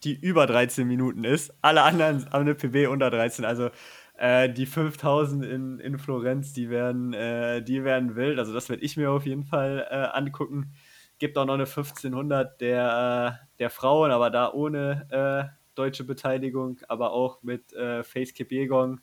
die 0.06 0.14
über 0.14 0.46
13 0.46 0.88
Minuten 0.88 1.24
ist. 1.24 1.54
Alle 1.62 1.82
anderen 1.82 2.26
haben 2.32 2.42
eine 2.42 2.56
PB 2.56 2.88
unter 2.90 3.10
13. 3.10 3.44
Also 3.44 3.70
äh, 4.18 4.50
die 4.50 4.66
5000 4.66 5.44
in, 5.44 5.80
in 5.80 5.98
Florenz, 5.98 6.54
die 6.54 6.70
werden, 6.70 7.14
äh, 7.14 7.62
die 7.62 7.84
werden 7.84 8.16
wild. 8.16 8.40
Also 8.40 8.54
das 8.54 8.70
werde 8.70 8.84
ich 8.84 8.96
mir 8.96 9.12
auf 9.12 9.26
jeden 9.26 9.44
Fall 9.44 9.88
äh, 9.90 10.18
angucken. 10.18 10.74
Gibt 11.18 11.38
auch 11.38 11.46
noch 11.46 11.54
eine 11.54 11.64
1500 11.64 12.60
der, 12.60 13.40
äh, 13.42 13.58
der 13.60 13.70
Frauen, 13.70 14.12
aber 14.12 14.30
da 14.30 14.52
ohne 14.52 15.08
äh, 15.50 15.56
deutsche 15.76 16.04
Beteiligung, 16.04 16.80
aber 16.88 17.12
auch 17.12 17.42
mit 17.42 17.74
äh, 17.74 18.04
Face 18.04 18.34
Kipiegon. 18.34 19.02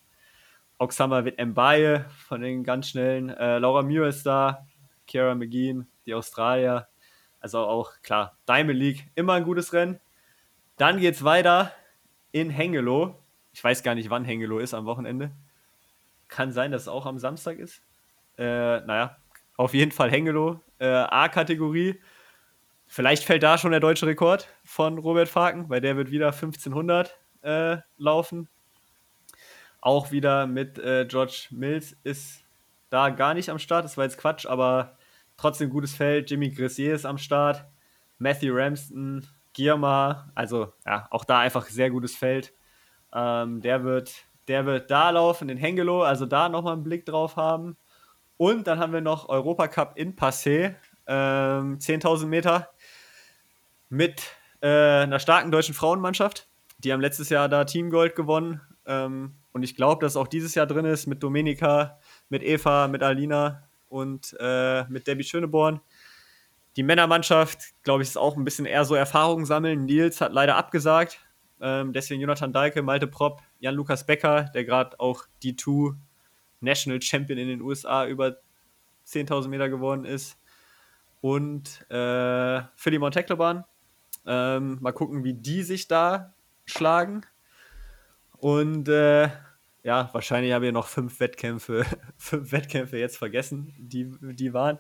Oksama 0.78 1.22
mit 1.22 1.38
Mbaye 1.38 2.06
von 2.26 2.40
den 2.40 2.64
ganz 2.64 2.88
schnellen. 2.88 3.28
Laura 3.28 3.82
Muir 3.82 4.08
ist 4.08 4.26
da. 4.26 4.66
Kiara 5.06 5.34
McGean, 5.34 5.86
die 6.06 6.14
Australier. 6.14 6.88
Also 7.38 7.58
auch 7.58 7.92
klar, 8.02 8.38
Diamond 8.48 8.78
League, 8.78 9.10
immer 9.14 9.34
ein 9.34 9.44
gutes 9.44 9.72
Rennen. 9.72 10.00
Dann 10.76 10.98
geht 10.98 11.14
es 11.14 11.24
weiter 11.24 11.72
in 12.30 12.50
Hengelo. 12.50 13.18
Ich 13.52 13.62
weiß 13.62 13.82
gar 13.82 13.94
nicht, 13.94 14.10
wann 14.10 14.24
Hengelo 14.24 14.58
ist 14.58 14.74
am 14.74 14.86
Wochenende. 14.86 15.32
Kann 16.28 16.52
sein, 16.52 16.72
dass 16.72 16.82
es 16.82 16.88
auch 16.88 17.04
am 17.04 17.18
Samstag 17.18 17.58
ist. 17.58 17.82
Äh, 18.38 18.80
naja, 18.80 19.18
auf 19.56 19.74
jeden 19.74 19.92
Fall 19.92 20.10
Hengelo. 20.10 20.60
Äh, 20.78 20.86
A-Kategorie. 20.86 22.00
Vielleicht 22.86 23.24
fällt 23.24 23.42
da 23.42 23.56
schon 23.56 23.70
der 23.70 23.80
deutsche 23.80 24.06
Rekord 24.06 24.48
von 24.64 24.98
Robert 24.98 25.28
Faken, 25.28 25.68
weil 25.70 25.80
der 25.80 25.96
wird 25.96 26.10
wieder 26.10 26.26
1500 26.26 27.16
äh, 27.42 27.78
laufen. 27.96 28.48
Auch 29.80 30.12
wieder 30.12 30.46
mit 30.46 30.78
äh, 30.78 31.06
George 31.06 31.48
Mills 31.50 31.96
ist 32.04 32.44
da 32.90 33.08
gar 33.08 33.34
nicht 33.34 33.48
am 33.48 33.58
Start. 33.58 33.84
Das 33.84 33.96
war 33.96 34.04
jetzt 34.04 34.18
Quatsch, 34.18 34.46
aber 34.46 34.98
trotzdem 35.36 35.70
gutes 35.70 35.94
Feld. 35.94 36.30
Jimmy 36.30 36.50
Gressier 36.50 36.94
ist 36.94 37.06
am 37.06 37.18
Start. 37.18 37.64
Matthew 38.18 38.54
Ramston, 38.54 39.26
Girma, 39.52 40.30
also 40.34 40.72
ja, 40.86 41.08
auch 41.10 41.24
da 41.24 41.40
einfach 41.40 41.66
sehr 41.66 41.90
gutes 41.90 42.14
Feld. 42.14 42.54
Ähm, 43.12 43.60
der, 43.60 43.84
wird, 43.84 44.24
der 44.48 44.66
wird 44.66 44.90
da 44.90 45.10
laufen 45.10 45.48
in 45.48 45.58
Hengelo, 45.58 46.02
also 46.02 46.26
da 46.26 46.48
nochmal 46.48 46.74
einen 46.74 46.84
Blick 46.84 47.04
drauf 47.04 47.36
haben. 47.36 47.76
Und 48.42 48.66
dann 48.66 48.80
haben 48.80 48.92
wir 48.92 49.00
noch 49.00 49.28
Europacup 49.28 49.96
in 49.96 50.16
Passé, 50.16 50.74
ähm, 51.06 51.78
10.000 51.78 52.26
Meter 52.26 52.72
mit 53.88 54.20
äh, 54.60 54.66
einer 54.66 55.20
starken 55.20 55.52
deutschen 55.52 55.76
Frauenmannschaft. 55.76 56.48
Die 56.78 56.92
haben 56.92 57.00
letztes 57.00 57.28
Jahr 57.28 57.48
da 57.48 57.64
Teamgold 57.64 58.16
gewonnen. 58.16 58.60
Ähm, 58.84 59.36
und 59.52 59.62
ich 59.62 59.76
glaube, 59.76 60.04
dass 60.04 60.16
auch 60.16 60.26
dieses 60.26 60.56
Jahr 60.56 60.66
drin 60.66 60.86
ist 60.86 61.06
mit 61.06 61.22
Domenica, 61.22 62.00
mit 62.30 62.42
Eva, 62.42 62.88
mit 62.88 63.04
Alina 63.04 63.62
und 63.88 64.36
äh, 64.40 64.86
mit 64.88 65.06
Debbie 65.06 65.22
Schöneborn. 65.22 65.80
Die 66.74 66.82
Männermannschaft, 66.82 67.60
glaube 67.84 68.02
ich, 68.02 68.08
ist 68.08 68.18
auch 68.18 68.36
ein 68.36 68.42
bisschen 68.42 68.66
eher 68.66 68.84
so 68.84 68.96
Erfahrungen 68.96 69.44
sammeln. 69.44 69.84
Nils 69.84 70.20
hat 70.20 70.32
leider 70.32 70.56
abgesagt. 70.56 71.20
Ähm, 71.60 71.92
deswegen 71.92 72.20
Jonathan 72.20 72.52
Dahlke, 72.52 72.82
Malte 72.82 73.06
Propp, 73.06 73.40
Jan-Lukas 73.60 74.04
Becker, 74.04 74.50
der 74.52 74.64
gerade 74.64 74.98
auch 74.98 75.26
D2 75.44 75.94
National 76.62 77.02
Champion 77.02 77.38
in 77.38 77.48
den 77.48 77.60
USA 77.60 78.06
über 78.06 78.38
10.000 79.06 79.48
Meter 79.48 79.68
geworden 79.68 80.04
ist. 80.04 80.38
Und 81.20 81.88
äh, 81.90 82.62
Philly 82.76 82.98
Monteckleban. 82.98 83.64
Ähm, 84.26 84.78
mal 84.80 84.92
gucken, 84.92 85.24
wie 85.24 85.34
die 85.34 85.62
sich 85.62 85.88
da 85.88 86.32
schlagen. 86.64 87.22
Und 88.38 88.88
äh, 88.88 89.28
ja, 89.82 90.08
wahrscheinlich 90.12 90.52
habe 90.52 90.66
ich 90.66 90.72
noch 90.72 90.86
fünf 90.86 91.18
Wettkämpfe, 91.20 91.84
fünf 92.16 92.52
Wettkämpfe 92.52 92.98
jetzt 92.98 93.16
vergessen, 93.16 93.74
die, 93.78 94.12
die 94.20 94.52
waren. 94.52 94.78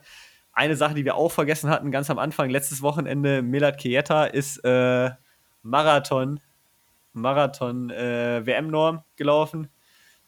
Eine 0.52 0.76
Sache, 0.76 0.94
die 0.94 1.04
wir 1.04 1.16
auch 1.16 1.32
vergessen 1.32 1.70
hatten, 1.70 1.90
ganz 1.90 2.10
am 2.10 2.18
Anfang, 2.18 2.50
letztes 2.50 2.82
Wochenende, 2.82 3.42
Milad 3.42 3.78
Kieta 3.78 4.24
ist 4.24 4.58
äh, 4.64 5.10
Marathon, 5.62 6.40
Marathon 7.14 7.90
äh, 7.90 8.44
WM-Norm 8.44 9.02
gelaufen. 9.16 9.68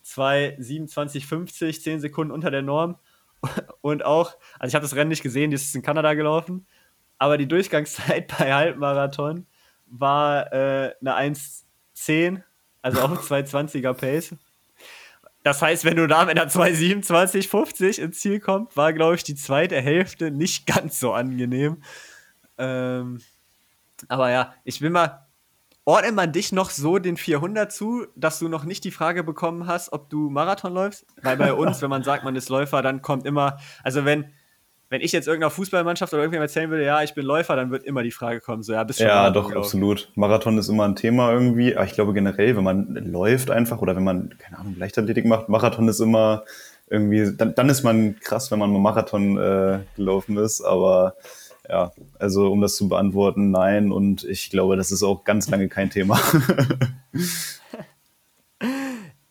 2,27,50, 0.05 1.83
10 1.83 2.01
Sekunden 2.01 2.33
unter 2.33 2.51
der 2.51 2.63
Norm. 2.63 2.99
Und 3.81 4.05
auch, 4.05 4.37
also 4.59 4.71
ich 4.71 4.75
habe 4.75 4.85
das 4.85 4.95
Rennen 4.95 5.09
nicht 5.09 5.23
gesehen, 5.23 5.51
die 5.51 5.57
ist 5.57 5.75
in 5.75 5.83
Kanada 5.83 6.15
gelaufen, 6.15 6.67
aber 7.19 7.39
die 7.39 7.49
Durchgangszeit 7.49 8.29
bei 8.39 8.53
Halbmarathon 8.53 9.47
war 9.87 10.53
äh, 10.53 10.95
eine 11.01 11.35
1,10, 11.35 12.43
also 12.83 13.01
auch 13.03 13.23
2,20er 13.23 13.93
Pace. 13.95 14.35
Das 15.43 15.61
heißt, 15.61 15.85
wenn 15.85 15.97
du 15.97 16.07
da 16.07 16.25
mit 16.25 16.39
einer 16.39 16.51
2,27,50 16.51 18.01
ins 18.01 18.19
Ziel 18.19 18.41
kommst, 18.41 18.79
war, 18.79 18.95
glaube 18.95 19.17
ich, 19.17 19.25
die 19.25 19.35
zweite 19.35 19.79
Hälfte 19.79 20.31
nicht 20.31 20.67
ganz 20.67 20.99
so 20.99 21.13
angenehm. 21.13 21.83
Ähm, 22.57 23.21
aber 24.09 24.31
ja, 24.31 24.55
ich 24.65 24.81
will 24.81 24.89
mal, 24.89 25.24
ordnet 25.85 26.15
man 26.15 26.33
dich 26.33 26.53
noch 26.53 26.71
so 26.71 26.99
den 26.99 27.17
400 27.17 27.71
zu, 27.71 28.07
dass 28.17 28.39
du 28.39 28.49
noch 28.49 28.65
nicht 28.65 28.85
die 28.85 28.91
Frage 28.91 29.25
bekommen 29.25 29.67
hast, 29.67 29.93
ob 29.93 30.11
du 30.11 30.31
Marathon 30.31 30.73
läufst? 30.73 31.07
Weil 31.23 31.37
bei 31.37 31.53
uns, 31.53 31.83
wenn 31.83 31.91
man 31.91 32.03
sagt, 32.03 32.25
man 32.25 32.37
ist 32.37 32.49
Läufer, 32.49 32.83
dann 32.83 33.03
kommt 33.03 33.27
immer, 33.27 33.59
also 33.83 34.05
wenn, 34.05 34.27
wenn 34.91 35.01
ich 35.01 35.13
jetzt 35.13 35.27
irgendeiner 35.27 35.51
Fußballmannschaft 35.51 36.13
oder 36.13 36.23
irgendjemand 36.23 36.51
erzählen 36.51 36.71
würde, 36.71 36.85
ja, 36.85 37.03
ich 37.03 37.15
bin 37.15 37.27
Läufer, 37.27 37.57
dann 37.57 37.71
wird 37.71 37.85
immer 37.85 38.03
die 38.03 38.11
Frage 38.11 38.41
kommen, 38.41 38.63
so, 38.63 38.73
ja, 38.73 38.85
bist 38.85 39.01
du 39.01 39.05
Ja, 39.05 39.31
doch, 39.31 39.55
absolut. 39.55 40.11
Marathon 40.15 40.57
ist 40.57 40.69
immer 40.69 40.85
ein 40.85 40.97
Thema 40.97 41.33
irgendwie. 41.33 41.77
Aber 41.77 41.85
ich 41.85 41.95
glaube 41.95 42.13
generell, 42.13 42.57
wenn 42.57 42.65
man 42.65 42.95
läuft 42.95 43.51
einfach 43.51 43.79
oder 43.83 43.97
wenn 43.97 44.05
man, 44.05 44.35
keine 44.39 44.59
Ahnung, 44.59 44.77
Leichtathletik 44.79 45.27
macht, 45.27 45.49
Marathon 45.49 45.89
ist 45.89 46.01
immer 46.01 46.45
irgendwie, 46.89 47.35
dann, 47.37 47.55
dann 47.55 47.69
ist 47.69 47.83
man 47.83 48.21
krass, 48.21 48.51
wenn 48.51 48.59
man 48.59 48.71
mal 48.71 48.79
Marathon 48.79 49.39
äh, 49.39 49.81
gelaufen 49.97 50.37
ist, 50.37 50.63
aber 50.63 51.17
ja, 51.69 51.93
also 52.19 52.51
um 52.51 52.61
das 52.61 52.77
zu 52.77 52.89
beantworten, 52.89 53.51
nein. 53.51 53.93
Und 53.93 54.25
ich 54.25 54.51
glaube, 54.51 54.77
das 54.77 54.93
ist 54.93 55.03
auch 55.03 55.25
ganz 55.25 55.49
lange 55.49 55.69
kein 55.69 55.91
Thema. 55.91 56.21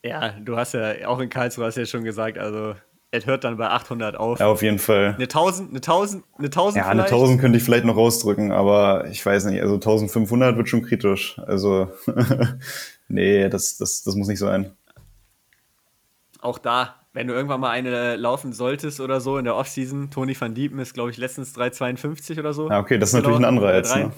ja, 0.02 0.30
du 0.40 0.56
hast 0.56 0.74
ja 0.74 1.06
auch 1.06 1.20
in 1.20 1.28
Karlsruhe 1.28 1.66
hast 1.66 1.76
ja 1.76 1.86
schon 1.86 2.04
gesagt, 2.04 2.38
also 2.38 2.74
es 3.14 3.26
hört 3.26 3.44
dann 3.44 3.56
bei 3.56 3.68
800 3.68 4.16
auf. 4.16 4.40
Ja, 4.40 4.48
auf 4.48 4.62
jeden 4.62 4.80
Fall. 4.80 5.14
Eine 5.14 5.24
1000, 5.24 5.70
eine 5.70 5.78
1000, 5.78 6.24
eine 6.36 6.46
1000 6.46 6.84
Ja, 6.84 6.90
eine 6.90 7.04
1000 7.04 7.40
könnte 7.40 7.58
ich 7.58 7.64
vielleicht 7.64 7.84
noch 7.84 7.96
rausdrücken, 7.96 8.50
aber 8.50 9.06
ich 9.08 9.24
weiß 9.24 9.44
nicht, 9.46 9.62
also 9.62 9.74
1500 9.74 10.56
wird 10.56 10.68
schon 10.68 10.82
kritisch. 10.82 11.38
Also, 11.46 11.92
nee, 13.08 13.48
das, 13.48 13.78
das, 13.78 14.02
das 14.02 14.16
muss 14.16 14.26
nicht 14.26 14.40
sein. 14.40 14.72
Auch 16.40 16.58
da, 16.58 16.96
wenn 17.14 17.28
du 17.28 17.32
irgendwann 17.32 17.60
mal 17.60 17.70
eine 17.70 18.16
laufen 18.16 18.52
solltest 18.52 19.00
oder 19.00 19.20
so 19.20 19.38
in 19.38 19.44
der 19.44 19.54
Offseason, 19.54 20.10
Toni 20.10 20.38
van 20.38 20.54
Diepen 20.54 20.80
ist, 20.80 20.94
glaube 20.94 21.12
ich, 21.12 21.16
letztens 21.16 21.56
3,52 21.56 22.40
oder 22.40 22.52
so. 22.52 22.68
Ja, 22.68 22.80
okay, 22.80 22.98
das 22.98 23.10
ist 23.10 23.14
natürlich 23.14 23.38
ein 23.38 23.44
Anreiz. 23.44 23.92
3, 23.92 24.02
ne? 24.02 24.12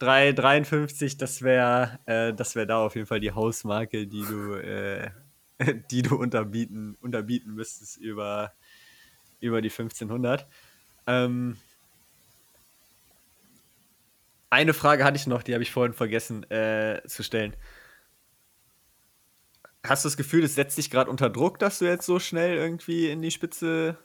3,53, 0.00 1.16
das 1.16 1.42
wäre 1.42 2.00
äh, 2.06 2.32
wär 2.36 2.66
da 2.66 2.84
auf 2.84 2.96
jeden 2.96 3.06
Fall 3.06 3.20
die 3.20 3.30
Hausmarke, 3.30 4.08
die 4.08 4.22
du, 4.22 4.54
äh, 4.54 5.10
die 5.92 6.02
du 6.02 6.16
unterbieten, 6.16 6.98
unterbieten 7.00 7.54
müsstest 7.54 7.98
über, 7.98 8.52
über 9.38 9.62
die 9.62 9.70
1500. 9.70 10.44
Ähm, 11.06 11.56
eine 14.50 14.74
Frage 14.74 15.04
hatte 15.04 15.16
ich 15.16 15.28
noch, 15.28 15.44
die 15.44 15.54
habe 15.54 15.62
ich 15.62 15.70
vorhin 15.70 15.94
vergessen 15.94 16.42
äh, 16.50 17.00
zu 17.06 17.22
stellen. 17.22 17.54
Hast 19.88 20.04
du 20.04 20.08
das 20.08 20.16
Gefühl, 20.16 20.44
es 20.44 20.54
setzt 20.54 20.78
dich 20.78 20.90
gerade 20.90 21.10
unter 21.10 21.30
Druck, 21.30 21.58
dass 21.58 21.78
du 21.78 21.84
jetzt 21.84 22.06
so 22.06 22.18
schnell 22.18 22.56
irgendwie 22.56 23.08
in 23.10 23.22
die 23.22 23.30
Spitze 23.30 23.96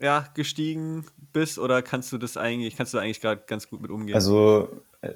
ja, 0.00 0.26
gestiegen 0.34 1.04
bist? 1.32 1.58
Oder 1.58 1.82
kannst 1.82 2.12
du 2.12 2.18
das 2.18 2.36
eigentlich, 2.36 2.76
kannst 2.76 2.94
du 2.94 2.98
eigentlich 2.98 3.20
gerade 3.20 3.42
ganz 3.46 3.68
gut 3.68 3.82
mit 3.82 3.90
umgehen? 3.90 4.14
Also 4.14 4.68
äh, 5.02 5.14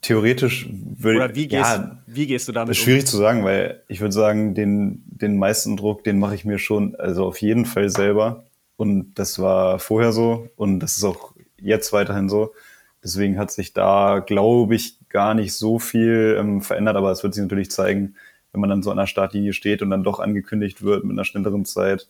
theoretisch 0.00 0.68
würde 0.70 1.18
Oder 1.18 1.34
wie 1.34 1.48
gehst, 1.48 1.76
ja, 1.76 2.02
wie 2.06 2.26
gehst 2.26 2.48
du 2.48 2.52
damit 2.52 2.70
das 2.70 2.78
ist 2.78 2.84
schwierig 2.84 3.02
um? 3.02 3.06
zu 3.06 3.16
sagen, 3.16 3.44
weil 3.44 3.82
ich 3.88 4.00
würde 4.00 4.12
sagen, 4.12 4.54
den, 4.54 5.02
den 5.06 5.36
meisten 5.38 5.76
Druck, 5.76 6.04
den 6.04 6.18
mache 6.18 6.34
ich 6.34 6.44
mir 6.44 6.58
schon, 6.58 6.96
also 6.96 7.26
auf 7.26 7.40
jeden 7.40 7.66
Fall 7.66 7.90
selber. 7.90 8.44
Und 8.76 9.14
das 9.14 9.38
war 9.38 9.78
vorher 9.78 10.12
so 10.12 10.48
und 10.56 10.80
das 10.80 10.96
ist 10.96 11.04
auch 11.04 11.32
jetzt 11.58 11.92
weiterhin 11.92 12.28
so. 12.28 12.52
Deswegen 13.02 13.38
hat 13.38 13.50
sich 13.50 13.72
da, 13.72 14.18
glaube 14.18 14.74
ich, 14.74 14.98
gar 15.08 15.34
nicht 15.34 15.54
so 15.54 15.78
viel 15.78 16.36
ähm, 16.38 16.60
verändert, 16.60 16.96
aber 16.96 17.10
es 17.10 17.22
wird 17.22 17.34
sich 17.34 17.42
natürlich 17.42 17.70
zeigen, 17.70 18.16
wenn 18.56 18.60
man 18.62 18.70
dann 18.70 18.82
so 18.82 18.90
an 18.90 18.96
der 18.96 19.06
Startlinie 19.06 19.52
steht 19.52 19.82
und 19.82 19.90
dann 19.90 20.02
doch 20.02 20.18
angekündigt 20.18 20.82
wird 20.82 21.04
mit 21.04 21.12
einer 21.12 21.24
schnelleren 21.24 21.66
Zeit. 21.66 22.08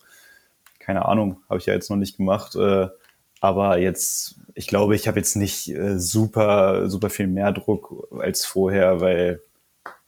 Keine 0.79 1.05
Ahnung, 1.05 1.43
habe 1.49 1.59
ich 1.59 1.67
ja 1.67 1.75
jetzt 1.75 1.91
noch 1.91 1.97
nicht 1.97 2.17
gemacht. 2.17 2.55
Äh, 2.55 2.89
aber 3.41 3.79
jetzt, 3.79 4.37
ich 4.55 4.69
glaube, 4.69 4.95
ich 4.95 5.09
habe 5.09 5.19
jetzt 5.19 5.35
nicht 5.35 5.69
äh, 5.69 5.99
super, 5.99 6.89
super 6.89 7.11
viel 7.11 7.27
mehr 7.27 7.51
Druck 7.53 8.09
als 8.21 8.47
vorher, 8.47 9.01
weil 9.01 9.41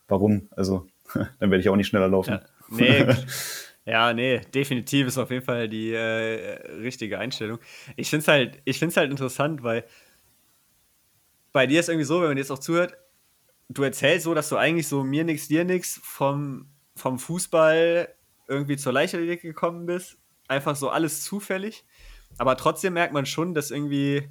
warum? 0.07 0.49
Also, 0.53 0.87
dann 1.15 1.51
werde 1.51 1.59
ich 1.59 1.69
auch 1.69 1.77
nicht 1.77 1.89
schneller 1.89 2.09
laufen. 2.09 2.35
Ja, 2.35 2.41
nee. 2.71 3.07
Ja, 3.85 4.13
nee, 4.13 4.43
definitiv 4.55 5.07
ist 5.07 5.17
auf 5.17 5.31
jeden 5.31 5.47
Fall 5.47 5.67
die 5.67 5.95
äh, 5.95 6.61
richtige 6.83 7.19
Einstellung. 7.19 7.59
Ich 7.97 8.11
finde 8.11 8.21
es 8.21 8.29
halt, 8.29 8.97
halt 8.97 9.11
interessant, 9.11 9.63
weil 9.63 9.83
bei 11.53 11.67
dir 11.67 11.81
ist 11.81 11.89
irgendwie 11.89 12.05
so, 12.05 12.21
wenn 12.21 12.29
man 12.29 12.37
jetzt 12.37 12.51
auch 12.51 12.59
zuhört, 12.59 12.99
du 13.69 13.83
erzählst 13.83 14.25
so, 14.25 14.35
dass 14.35 14.49
du 14.49 14.57
eigentlich 14.57 14.89
so 14.89 15.05
mir 15.05 15.25
nix, 15.25 15.49
dir 15.49 15.65
nix 15.65 16.01
vom, 16.03 16.67
vom 16.97 17.19
Fußball 17.19 18.09
irgendwie 18.49 18.77
zur 18.77 18.93
Leichtathletik 18.93 19.43
gekommen 19.43 19.87
bist. 19.87 20.19
Einfach 20.49 20.77
so 20.77 20.89
alles 20.89 21.23
zufällig. 21.23 21.85
Aber 22.39 22.57
trotzdem 22.57 22.95
merkt 22.95 23.13
man 23.13 23.27
schon, 23.27 23.55
dass 23.55 23.71
irgendwie 23.71 24.29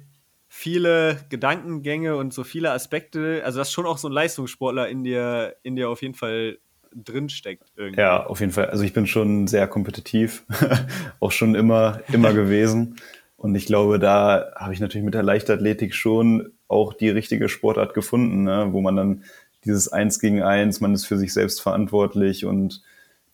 viele 0.48 1.24
Gedankengänge 1.28 2.16
und 2.16 2.32
so 2.32 2.42
viele 2.42 2.72
Aspekte, 2.72 3.42
also 3.44 3.58
dass 3.58 3.70
schon 3.70 3.86
auch 3.86 3.98
so 3.98 4.08
ein 4.08 4.12
Leistungssportler 4.12 4.88
in 4.88 5.04
dir, 5.04 5.56
in 5.62 5.76
dir 5.76 5.90
auf 5.90 6.02
jeden 6.02 6.14
Fall 6.14 6.58
drinsteckt. 6.94 7.70
Irgendwie. 7.76 8.00
Ja, 8.00 8.26
auf 8.26 8.40
jeden 8.40 8.52
Fall. 8.52 8.66
Also 8.66 8.82
ich 8.82 8.92
bin 8.92 9.06
schon 9.06 9.46
sehr 9.46 9.68
kompetitiv, 9.68 10.44
auch 11.20 11.32
schon 11.32 11.54
immer, 11.54 12.00
immer 12.12 12.32
gewesen. 12.32 12.96
Und 13.36 13.54
ich 13.54 13.66
glaube, 13.66 13.98
da 13.98 14.52
habe 14.56 14.72
ich 14.72 14.80
natürlich 14.80 15.04
mit 15.04 15.14
der 15.14 15.22
Leichtathletik 15.22 15.94
schon 15.94 16.52
auch 16.68 16.92
die 16.92 17.08
richtige 17.08 17.48
Sportart 17.48 17.94
gefunden, 17.94 18.44
ne? 18.44 18.68
wo 18.70 18.80
man 18.80 18.96
dann 18.96 19.24
dieses 19.64 19.88
Eins 19.88 20.20
gegen 20.20 20.42
Eins, 20.42 20.80
man 20.80 20.94
ist 20.94 21.06
für 21.06 21.18
sich 21.18 21.32
selbst 21.32 21.60
verantwortlich 21.60 22.44
und 22.44 22.82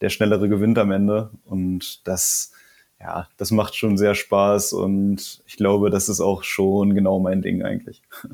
der 0.01 0.09
Schnellere 0.09 0.49
gewinnt 0.49 0.79
am 0.79 0.91
Ende. 0.91 1.31
Und 1.45 2.07
das, 2.07 2.53
ja, 3.01 3.29
das 3.37 3.51
macht 3.51 3.75
schon 3.75 3.99
sehr 3.99 4.15
Spaß 4.15 4.73
und 4.73 5.43
ich 5.47 5.57
glaube, 5.57 5.91
das 5.91 6.09
ist 6.09 6.21
auch 6.21 6.43
schon 6.43 6.95
genau 6.95 7.19
mein 7.19 7.43
Ding 7.43 7.63
eigentlich. 7.63 8.03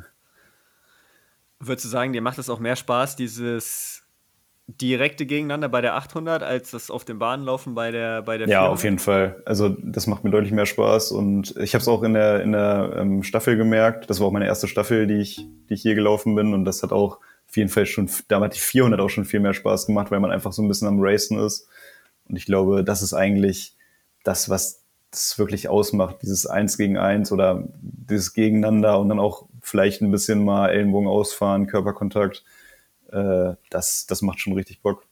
Würdest 1.59 1.85
du 1.85 1.91
sagen, 1.91 2.13
dir 2.13 2.23
macht 2.23 2.39
es 2.39 2.49
auch 2.49 2.61
mehr 2.61 2.77
Spaß, 2.77 3.17
dieses 3.17 4.03
direkte 4.79 5.27
Gegeneinander 5.27 5.69
bei 5.69 5.81
der 5.81 5.97
800 5.97 6.43
als 6.43 6.71
das 6.71 6.91
auf 6.91 7.05
den 7.05 7.19
Bahnen 7.19 7.45
laufen 7.45 7.75
bei 7.75 7.91
der 7.91 8.23
bei 8.23 8.39
der 8.39 8.49
Ja, 8.49 8.69
auf 8.69 8.85
jeden 8.85 8.99
Fall. 8.99 9.43
Also 9.45 9.69
das 9.69 10.07
macht 10.07 10.25
mir 10.25 10.31
deutlich 10.31 10.53
mehr 10.53 10.67
Spaß 10.67 11.13
und 11.13 11.57
ich 11.57 11.75
habe 11.75 11.83
es 11.83 11.89
auch 11.89 12.03
in 12.03 12.15
der 12.15 12.43
in 12.43 12.53
der 12.53 12.95
ähm, 12.97 13.23
Staffel 13.23 13.57
gemerkt. 13.57 14.09
Das 14.11 14.21
war 14.21 14.27
auch 14.27 14.33
meine 14.33 14.47
erste 14.47 14.69
Staffel, 14.69 15.07
die 15.07 15.19
ich 15.19 15.47
die 15.69 15.75
ich 15.75 15.83
hier 15.83 15.95
gelaufen 15.95 16.35
bin 16.35 16.55
und 16.55 16.65
das 16.65 16.83
hat 16.83 16.93
auch 16.93 17.19
auf 17.49 17.57
jeden 17.57 17.71
Fall 17.71 17.87
schon 17.87 18.09
da 18.29 18.41
hat 18.41 18.55
die 18.55 18.61
400 18.61 19.01
auch 19.01 19.09
schon 19.09 19.25
viel 19.25 19.41
mehr 19.41 19.55
Spaß 19.55 19.87
gemacht, 19.87 20.11
weil 20.11 20.21
man 20.21 20.31
einfach 20.31 20.53
so 20.53 20.63
ein 20.63 20.69
bisschen 20.69 20.89
am 20.89 21.01
Racen 21.01 21.39
ist 21.39 21.69
und 22.29 22.37
ich 22.37 22.47
glaube, 22.47 22.85
das 22.85 23.03
ist 23.03 23.15
eigentlich 23.15 23.77
das, 24.23 24.49
was 24.49 24.83
das 25.11 25.39
wirklich 25.39 25.69
ausmacht, 25.69 26.19
dieses 26.23 26.47
Eins 26.47 26.79
gegen 26.79 26.97
Eins 26.97 27.33
oder 27.33 27.65
dieses 27.81 28.33
Gegeneinander 28.33 29.01
und 29.01 29.09
dann 29.09 29.19
auch 29.19 29.47
vielleicht 29.61 30.03
ein 30.03 30.13
bisschen 30.13 30.45
mal 30.45 30.69
Ellenbogen 30.69 31.09
ausfahren, 31.09 31.67
Körperkontakt 31.67 32.45
äh, 33.13 33.55
das, 33.71 34.07
das 34.07 34.23
macht 34.23 34.41
schon 34.41 34.55
richtig 34.55 34.83
Bock. 34.83 35.07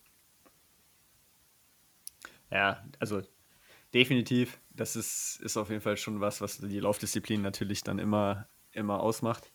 Ja, 2.50 2.82
also 2.98 3.22
definitiv. 3.94 4.58
Das 4.70 4.96
ist, 4.96 5.40
ist 5.42 5.56
auf 5.56 5.70
jeden 5.70 5.80
Fall 5.80 5.96
schon 5.96 6.20
was, 6.20 6.40
was 6.40 6.58
die 6.58 6.80
Laufdisziplin 6.80 7.42
natürlich 7.42 7.82
dann 7.82 7.98
immer, 7.98 8.48
immer 8.72 9.00
ausmacht. 9.00 9.52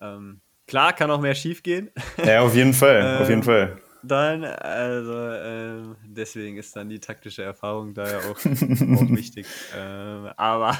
Ähm, 0.00 0.40
klar, 0.66 0.92
kann 0.92 1.10
auch 1.10 1.20
mehr 1.20 1.34
schief 1.34 1.62
gehen. 1.62 1.90
Ja, 2.24 2.40
auf 2.40 2.54
jeden 2.54 2.72
Fall, 2.72 3.02
ähm, 3.04 3.16
auf 3.22 3.28
jeden 3.28 3.42
Fall. 3.42 3.80
Dann, 4.02 4.44
also 4.44 5.12
ähm, 5.12 5.96
deswegen 6.04 6.58
ist 6.58 6.76
dann 6.76 6.88
die 6.88 7.00
taktische 7.00 7.42
Erfahrung 7.42 7.92
da 7.92 8.08
ja 8.08 8.18
auch, 8.18 8.38
auch 8.38 9.10
wichtig. 9.10 9.46
Ähm, 9.74 10.30
aber 10.36 10.78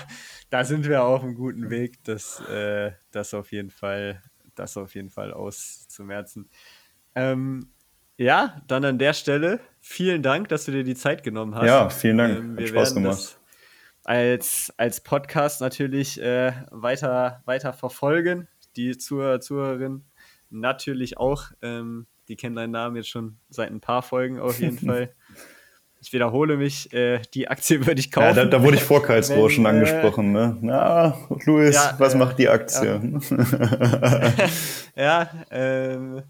da 0.50 0.64
sind 0.64 0.86
wir 0.86 1.02
auf 1.02 1.22
einem 1.22 1.34
guten 1.34 1.68
Weg, 1.70 2.02
das, 2.04 2.40
äh, 2.48 2.92
das 3.10 3.34
auf 3.34 3.50
jeden 3.50 3.70
Fall, 3.70 4.22
das 4.54 4.76
auf 4.76 4.94
jeden 4.94 5.10
Fall 5.10 5.32
auszumerzen. 5.32 6.48
Ähm, 7.16 7.70
ja, 8.18 8.62
dann 8.68 8.84
an 8.84 8.98
der 8.98 9.14
Stelle 9.14 9.60
vielen 9.80 10.22
Dank, 10.22 10.48
dass 10.48 10.66
du 10.66 10.72
dir 10.72 10.84
die 10.84 10.94
Zeit 10.94 11.22
genommen 11.22 11.54
hast. 11.54 11.66
Ja, 11.66 11.88
vielen 11.90 12.18
Dank. 12.18 12.38
Ähm, 12.38 12.58
wir 12.58 12.64
Hat 12.64 12.70
Spaß 12.70 12.94
gemacht. 12.94 13.38
als, 14.04 14.72
als 14.76 15.00
Podcast 15.00 15.60
natürlich 15.60 16.20
äh, 16.20 16.52
weiter, 16.70 17.42
weiter 17.46 17.72
verfolgen. 17.72 18.48
Die 18.76 18.96
Zuhörer, 18.98 19.40
Zuhörerinnen 19.40 20.04
natürlich 20.50 21.18
auch. 21.18 21.44
Ähm, 21.62 22.06
die 22.28 22.36
kennen 22.36 22.56
deinen 22.56 22.72
Namen 22.72 22.96
jetzt 22.96 23.08
schon 23.08 23.38
seit 23.48 23.70
ein 23.70 23.80
paar 23.80 24.02
Folgen 24.02 24.38
auf 24.38 24.60
jeden 24.60 24.78
Fall. 24.86 25.14
Ich 26.00 26.12
wiederhole 26.12 26.56
mich, 26.56 26.92
äh, 26.92 27.20
die 27.34 27.48
Aktie 27.48 27.84
würde 27.86 27.98
ich 27.98 28.12
kaufen. 28.12 28.36
Ja, 28.36 28.44
da, 28.44 28.44
da 28.44 28.62
wurde 28.62 28.76
ich 28.76 28.82
vor 28.82 29.02
Karlsruhe 29.02 29.50
schon 29.50 29.64
äh, 29.64 29.68
angesprochen. 29.68 30.30
Ne? 30.30 30.56
Na, 30.60 31.16
Luis, 31.46 31.74
ja, 31.74 31.94
was 31.98 32.14
äh, 32.14 32.18
macht 32.18 32.38
die 32.38 32.48
Aktie? 32.48 33.20
Ja, 33.24 34.32
ja 34.96 35.30
ähm, 35.50 36.22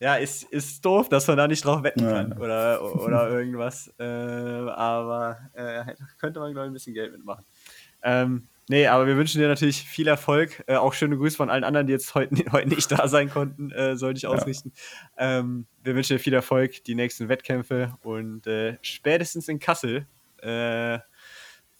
ja, 0.00 0.14
ist, 0.14 0.44
ist 0.44 0.84
doof, 0.84 1.08
dass 1.08 1.26
man 1.26 1.36
da 1.36 1.48
nicht 1.48 1.64
drauf 1.64 1.82
wetten 1.82 2.04
kann 2.04 2.30
ja. 2.30 2.36
oder, 2.38 2.94
oder 2.94 3.30
irgendwas. 3.30 3.92
Äh, 3.98 4.04
aber 4.04 5.38
äh, 5.54 5.94
könnte 6.18 6.38
man, 6.38 6.52
glaube 6.52 6.66
ich, 6.66 6.70
ein 6.70 6.74
bisschen 6.74 6.94
Geld 6.94 7.12
mitmachen. 7.12 7.44
Ähm, 8.02 8.46
nee, 8.68 8.86
aber 8.86 9.08
wir 9.08 9.16
wünschen 9.16 9.40
dir 9.40 9.48
natürlich 9.48 9.82
viel 9.82 10.06
Erfolg. 10.06 10.62
Äh, 10.68 10.76
auch 10.76 10.92
schöne 10.92 11.16
Grüße 11.16 11.36
von 11.36 11.50
allen 11.50 11.64
anderen, 11.64 11.88
die 11.88 11.92
jetzt 11.92 12.14
heute, 12.14 12.36
heute 12.52 12.68
nicht 12.68 12.92
da 12.92 13.08
sein 13.08 13.28
konnten, 13.28 13.72
äh, 13.72 13.96
sollte 13.96 14.18
ich 14.18 14.26
ausrichten. 14.28 14.72
Ja. 15.18 15.40
Ähm, 15.40 15.66
wir 15.82 15.96
wünschen 15.96 16.16
dir 16.16 16.22
viel 16.22 16.34
Erfolg, 16.34 16.84
die 16.84 16.94
nächsten 16.94 17.28
Wettkämpfe 17.28 17.96
und 18.02 18.46
äh, 18.46 18.78
spätestens 18.82 19.48
in 19.48 19.58
Kassel 19.58 20.06
äh, 20.38 21.00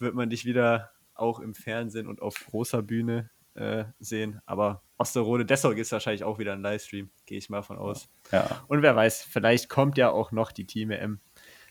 wird 0.01 0.15
man 0.15 0.29
dich 0.29 0.45
wieder 0.45 0.91
auch 1.15 1.39
im 1.39 1.55
Fernsehen 1.55 2.09
und 2.09 2.21
auf 2.21 2.35
großer 2.51 2.83
Bühne 2.83 3.31
sehen. 3.99 4.41
Aber 4.47 4.83
Osterode, 4.99 5.47
Dessau 5.47 5.71
ist 5.71 5.93
wahrscheinlich 5.93 6.25
auch 6.25 6.39
wieder 6.39 6.53
ein 6.53 6.63
Livestream, 6.63 7.09
gehe 7.25 7.39
ich 7.39 7.49
mal 7.49 7.63
von 7.63 7.79
aus. 7.79 8.09
Ja. 8.33 8.65
Und 8.67 8.83
wer 8.83 8.97
weiß, 8.97 9.23
vielleicht 9.23 9.69
kommt 9.69 9.97
ja 9.97 10.11
auch 10.11 10.33
noch 10.33 10.51
die 10.51 10.67
Team 10.67 10.91
M. 10.91 11.21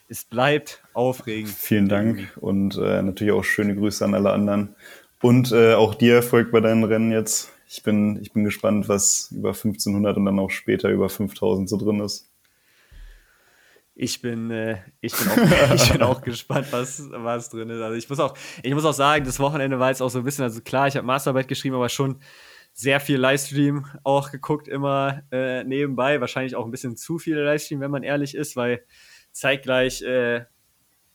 Es 0.08 0.24
bleibt 0.24 0.82
aufregend. 0.94 1.52
Vielen 1.52 1.90
Dank 1.90 2.32
und 2.40 2.78
äh, 2.78 3.02
natürlich 3.02 3.34
auch 3.34 3.44
schöne 3.44 3.76
Grüße 3.76 4.06
an 4.06 4.14
alle 4.14 4.32
anderen. 4.32 4.76
Und 5.22 5.52
äh, 5.52 5.74
auch 5.74 5.96
dir 5.96 6.16
Erfolg 6.16 6.52
bei 6.52 6.62
deinen 6.62 6.86
Rennen 6.86 7.12
jetzt. 7.12 7.52
Ich 7.68 7.84
bin, 7.84 8.18
ich 8.22 8.32
bin 8.32 8.46
gespannt, 8.46 8.88
was 8.88 9.30
über 9.36 9.50
1500 9.50 10.16
und 10.16 10.26
dann 10.26 10.40
auch 10.40 10.50
später 10.50 10.90
über 10.90 11.10
5000 11.10 11.68
so 11.68 11.76
drin 11.76 12.00
ist. 12.00 12.30
Ich 13.96 14.22
bin, 14.22 14.52
äh, 14.52 14.78
ich 15.02 15.14
bin, 15.14 15.28
auch, 15.28 15.74
ich 15.74 15.92
bin 15.92 16.02
auch 16.04 16.22
gespannt, 16.22 16.68
was, 16.72 17.10
was 17.12 17.50
drin 17.50 17.70
ist. 17.70 17.82
Also 17.82 17.98
ich 17.98 18.08
muss 18.08 18.22
auch, 18.22 18.38
ich 18.64 18.74
muss 18.74 18.86
auch 18.86 18.94
sagen, 18.94 19.26
das 19.26 19.40
Wochenende 19.42 19.80
war 19.80 19.90
jetzt 19.90 20.02
auch 20.02 20.10
so 20.10 20.20
ein 20.20 20.24
bisschen, 20.24 20.44
also 20.44 20.62
klar, 20.62 20.88
ich 20.88 20.96
habe 20.96 21.06
Masterarbeit 21.06 21.50
geschrieben, 21.50 21.76
aber 21.76 21.90
schon 21.90 22.22
sehr 22.80 23.00
viel 23.00 23.18
Livestream 23.18 23.88
auch 24.04 24.30
geguckt, 24.32 24.68
immer 24.68 25.24
äh, 25.32 25.64
nebenbei. 25.64 26.22
Wahrscheinlich 26.22 26.56
auch 26.56 26.64
ein 26.64 26.70
bisschen 26.70 26.96
zu 26.96 27.18
viel 27.18 27.36
Livestream, 27.36 27.80
wenn 27.80 27.90
man 27.90 28.04
ehrlich 28.04 28.36
ist, 28.36 28.56
weil 28.56 28.84
zeitgleich 29.32 30.04
äh, 30.04 30.46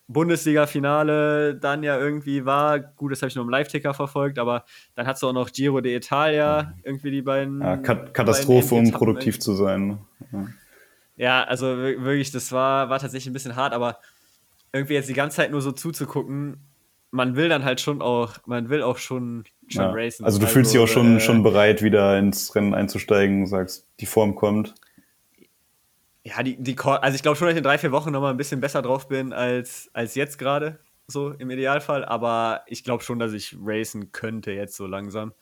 Bundesliga-Finale 0.09 1.55
dann 1.55 1.85
ja 1.85 1.97
irgendwie 1.97 2.45
war. 2.45 2.81
Gut, 2.81 3.13
das 3.13 3.23
habe 3.23 3.29
ich 3.29 3.37
nur 3.37 3.45
im 3.45 3.51
Live-Ticker 3.51 3.95
verfolgt, 3.95 4.41
aber 4.41 4.65
dann 4.97 5.07
hat 5.07 5.17
es 5.17 5.23
auch 5.23 5.33
noch 5.33 5.53
Giro 5.53 5.79
d'Italia, 5.79 6.73
irgendwie 6.83 7.13
die 7.13 7.23
beiden. 7.23 7.61
Ja, 7.61 7.77
Katastrophe, 7.77 8.75
um 8.75 8.91
produktiv 8.91 9.39
zu 9.39 9.55
sein. 9.55 10.01
Ja. 10.33 10.47
ja. 11.17 11.45
also 11.45 11.77
wirklich, 11.79 12.33
das 12.33 12.51
war, 12.51 12.91
war 12.91 12.99
tatsächlich 12.99 13.31
ein 13.31 13.35
bisschen 13.35 13.55
hart, 13.55 13.73
aber 13.73 13.99
irgendwie 14.73 14.95
jetzt 14.95 15.09
die 15.09 15.15
ganze 15.15 15.37
Zeit 15.37 15.53
nur 15.53 15.63
so 15.63 15.71
zuzugucken, 15.71 16.57
man 17.13 17.37
will 17.37 17.49
dann 17.49 17.65
halt 17.65 17.81
schon 17.81 18.03
auch, 18.03 18.39
man 18.47 18.71
will 18.71 18.83
auch 18.83 18.97
schon, 18.97 19.45
schon 19.69 19.85
ja. 19.85 19.91
racen. 19.93 20.25
Also 20.25 20.39
du 20.39 20.47
also, 20.47 20.55
fühlst 20.55 20.73
dich 20.73 20.81
auch 20.81 20.89
schon, 20.89 21.19
äh, 21.19 21.21
schon 21.21 21.43
bereit, 21.43 21.83
wieder 21.83 22.19
ins 22.19 22.55
Rennen 22.55 22.75
einzusteigen, 22.75 23.47
sagst, 23.47 23.87
die 24.01 24.07
Form 24.07 24.35
kommt. 24.35 24.75
Ja, 26.25 26.43
die, 26.43 26.57
die, 26.57 26.77
also 26.79 27.15
ich 27.15 27.23
glaube 27.23 27.37
schon, 27.37 27.47
dass 27.47 27.53
ich 27.53 27.59
in 27.59 27.65
drei, 27.65 27.77
vier 27.77 27.93
Wochen 27.93 28.13
nochmal 28.13 28.31
ein 28.31 28.39
bisschen 28.39 28.61
besser 28.61 28.81
drauf 28.81 29.09
bin 29.09 29.35
als, 29.35 29.91
als 29.93 30.15
jetzt 30.15 30.39
gerade, 30.39 30.79
so 31.07 31.33
im 31.33 31.51
Idealfall. 31.51 32.05
Aber 32.07 32.63
ich 32.67 32.83
glaube 32.83 33.05
schon, 33.05 33.19
dass 33.19 33.35
ich 33.35 33.57
racen 33.61 34.13
könnte 34.13 34.53
jetzt 34.53 34.77
so 34.77 34.87
langsam. 34.87 35.35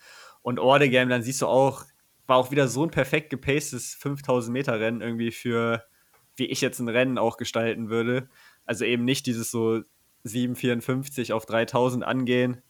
Und 0.43 0.59
Game, 0.59 1.09
dann 1.09 1.23
siehst 1.23 1.41
du 1.41 1.47
auch, 1.47 1.85
war 2.27 2.39
auch 2.39 2.51
wieder 2.51 2.67
so 2.67 2.85
ein 2.85 2.91
perfekt 2.91 3.31
gepacedes 3.31 3.95
5000 3.95 4.53
Meter 4.53 4.81
Rennen 4.81 5.03
irgendwie 5.03 5.31
für, 5.31 5.85
wie 6.35 6.47
ich 6.47 6.61
jetzt 6.63 6.81
ein 6.81 6.89
Rennen 6.89 7.19
auch 7.19 7.37
gestalten 7.37 7.91
würde. 7.91 8.29
Also 8.65 8.85
eben 8.85 9.05
nicht 9.05 9.27
dieses 9.27 9.53
so 9.53 9.83
7,54 10.25 11.33
auf 11.33 11.47
3000 11.47 12.05
angehen, 12.05 12.63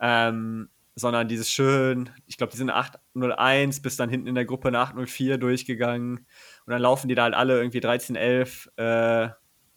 ähm, 0.00 0.68
sondern 0.94 1.28
dieses 1.28 1.50
schön, 1.50 2.10
ich 2.26 2.38
glaube, 2.38 2.52
die 2.52 2.56
sind 2.56 2.70
801 2.70 3.82
bis 3.82 3.96
dann 3.96 4.08
hinten 4.08 4.28
in 4.28 4.34
der 4.34 4.46
Gruppe 4.46 4.68
eine 4.68 4.78
804 4.78 5.38
durchgegangen 5.38 6.18
und 6.18 6.72
dann 6.72 6.80
laufen 6.80 7.08
die 7.08 7.14
da 7.14 7.24
halt 7.24 7.34
alle 7.34 7.58
irgendwie 7.58 7.78
1311 7.78 8.70
äh, 8.76 9.28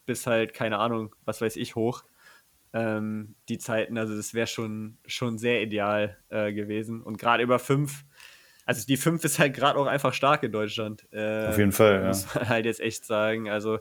bis 0.06 0.26
halt, 0.26 0.54
keine 0.54 0.80
Ahnung, 0.80 1.16
was 1.26 1.42
weiß 1.42 1.56
ich, 1.58 1.76
hoch. 1.76 2.04
Ähm, 2.72 3.36
die 3.48 3.58
Zeiten, 3.58 3.98
also 3.98 4.16
das 4.16 4.34
wäre 4.34 4.48
schon, 4.48 4.98
schon 5.06 5.38
sehr 5.38 5.62
ideal 5.62 6.18
äh, 6.30 6.54
gewesen. 6.54 7.02
Und 7.02 7.18
gerade 7.18 7.44
über 7.44 7.60
5, 7.60 8.06
also 8.66 8.86
die 8.86 8.98
5 8.98 9.24
ist 9.24 9.40
halt 9.40 9.56
gerade 9.56 9.78
auch 9.78 9.88
einfach 9.88 10.14
stark 10.14 10.44
in 10.44 10.52
Deutschland. 10.52 11.08
Äh, 11.12 11.48
Auf 11.48 11.58
jeden 11.58 11.72
Fall, 11.72 12.02
ja. 12.02 12.08
Muss 12.08 12.34
man 12.34 12.50
halt 12.50 12.66
jetzt 12.66 12.80
echt 12.80 13.06
sagen. 13.06 13.50
Also 13.50 13.80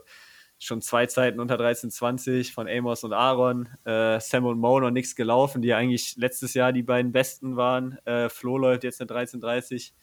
schon 0.59 0.81
zwei 0.81 1.05
Zeiten 1.05 1.39
unter 1.39 1.55
13,20 1.55 2.53
von 2.53 2.67
Amos 2.67 3.03
und 3.03 3.13
Aaron. 3.13 3.69
Äh, 3.85 4.19
Sam 4.19 4.45
und 4.45 4.59
Mo 4.59 4.79
noch 4.79 4.91
nichts 4.91 5.15
gelaufen, 5.15 5.61
die 5.61 5.73
eigentlich 5.73 6.15
letztes 6.17 6.53
Jahr 6.53 6.73
die 6.73 6.83
beiden 6.83 7.11
besten 7.11 7.55
waren. 7.55 7.97
Äh, 8.05 8.29
Flo 8.29 8.57
läuft 8.57 8.83
jetzt 8.83 9.01
eine 9.01 9.09
13,30. 9.09 9.93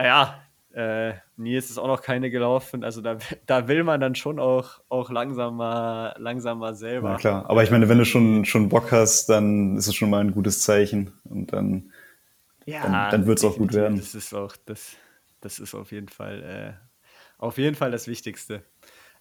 Ja, 0.00 0.40
äh, 0.72 1.14
Nils 1.36 1.70
ist 1.70 1.78
auch 1.78 1.86
noch 1.86 2.02
keine 2.02 2.30
gelaufen. 2.30 2.84
Also 2.84 3.00
da, 3.00 3.18
da 3.46 3.68
will 3.68 3.84
man 3.84 4.00
dann 4.00 4.16
schon 4.16 4.38
auch, 4.38 4.80
auch 4.88 5.10
langsam, 5.10 5.56
mal, 5.56 6.14
langsam 6.18 6.58
mal 6.58 6.74
selber. 6.74 7.10
Ja, 7.10 7.16
klar. 7.16 7.50
Aber 7.50 7.62
ich 7.62 7.70
meine, 7.70 7.88
wenn 7.88 7.98
du 7.98 8.04
schon, 8.04 8.44
schon 8.44 8.68
Bock 8.68 8.92
hast, 8.92 9.28
dann 9.28 9.76
ist 9.76 9.86
es 9.86 9.94
schon 9.94 10.10
mal 10.10 10.20
ein 10.20 10.32
gutes 10.32 10.62
Zeichen. 10.62 11.12
Und 11.24 11.52
dann, 11.52 11.92
ja, 12.66 12.82
dann, 12.82 13.10
dann 13.10 13.26
wird 13.26 13.38
es 13.38 13.44
auch 13.44 13.56
gut 13.56 13.72
werden. 13.72 13.96
Das 13.96 14.14
ist 14.14 14.34
auch, 14.34 14.56
das, 14.66 14.96
das 15.40 15.58
ist 15.58 15.74
auf 15.74 15.92
jeden 15.92 16.08
Fall, 16.08 16.42
äh, 16.42 16.72
auf 17.38 17.56
jeden 17.56 17.76
Fall 17.76 17.90
das 17.90 18.08
Wichtigste. 18.08 18.62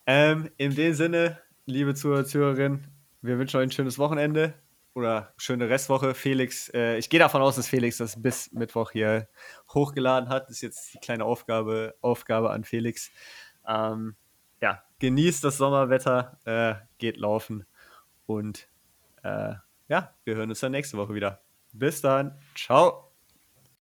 Ähm, 0.07 0.49
in 0.55 0.73
dem 0.73 0.93
Sinne, 0.93 1.37
liebe 1.65 1.93
Zuhörer, 1.93 2.23
Zuhörerinnen, 2.23 2.87
wir 3.21 3.37
wünschen 3.37 3.57
euch 3.57 3.63
ein 3.63 3.71
schönes 3.71 3.99
Wochenende 3.99 4.53
oder 4.93 5.33
schöne 5.35 5.69
Restwoche. 5.69 6.15
Felix, 6.15 6.69
äh, 6.73 6.97
ich 6.97 7.09
gehe 7.09 7.19
davon 7.19 7.41
aus, 7.41 7.57
dass 7.57 7.67
Felix 7.67 7.97
das 7.97 8.19
bis 8.21 8.53
Mittwoch 8.53 8.91
hier 8.91 9.27
hochgeladen 9.73 10.29
hat. 10.29 10.43
Das 10.43 10.51
ist 10.51 10.61
jetzt 10.61 10.93
die 10.93 10.99
kleine 10.99 11.25
Aufgabe, 11.25 11.95
Aufgabe 11.99 12.51
an 12.51 12.63
Felix. 12.63 13.11
Ähm, 13.67 14.15
ja, 14.61 14.81
genießt 14.99 15.43
das 15.43 15.57
Sommerwetter, 15.57 16.39
äh, 16.45 16.75
geht 16.99 17.17
laufen 17.17 17.65
und 18.25 18.69
äh, 19.23 19.55
ja, 19.89 20.13
wir 20.23 20.35
hören 20.35 20.49
uns 20.49 20.61
dann 20.61 20.71
nächste 20.71 20.97
Woche 20.97 21.15
wieder. 21.15 21.41
Bis 21.73 21.99
dann. 21.99 22.39
Ciao. 22.55 23.06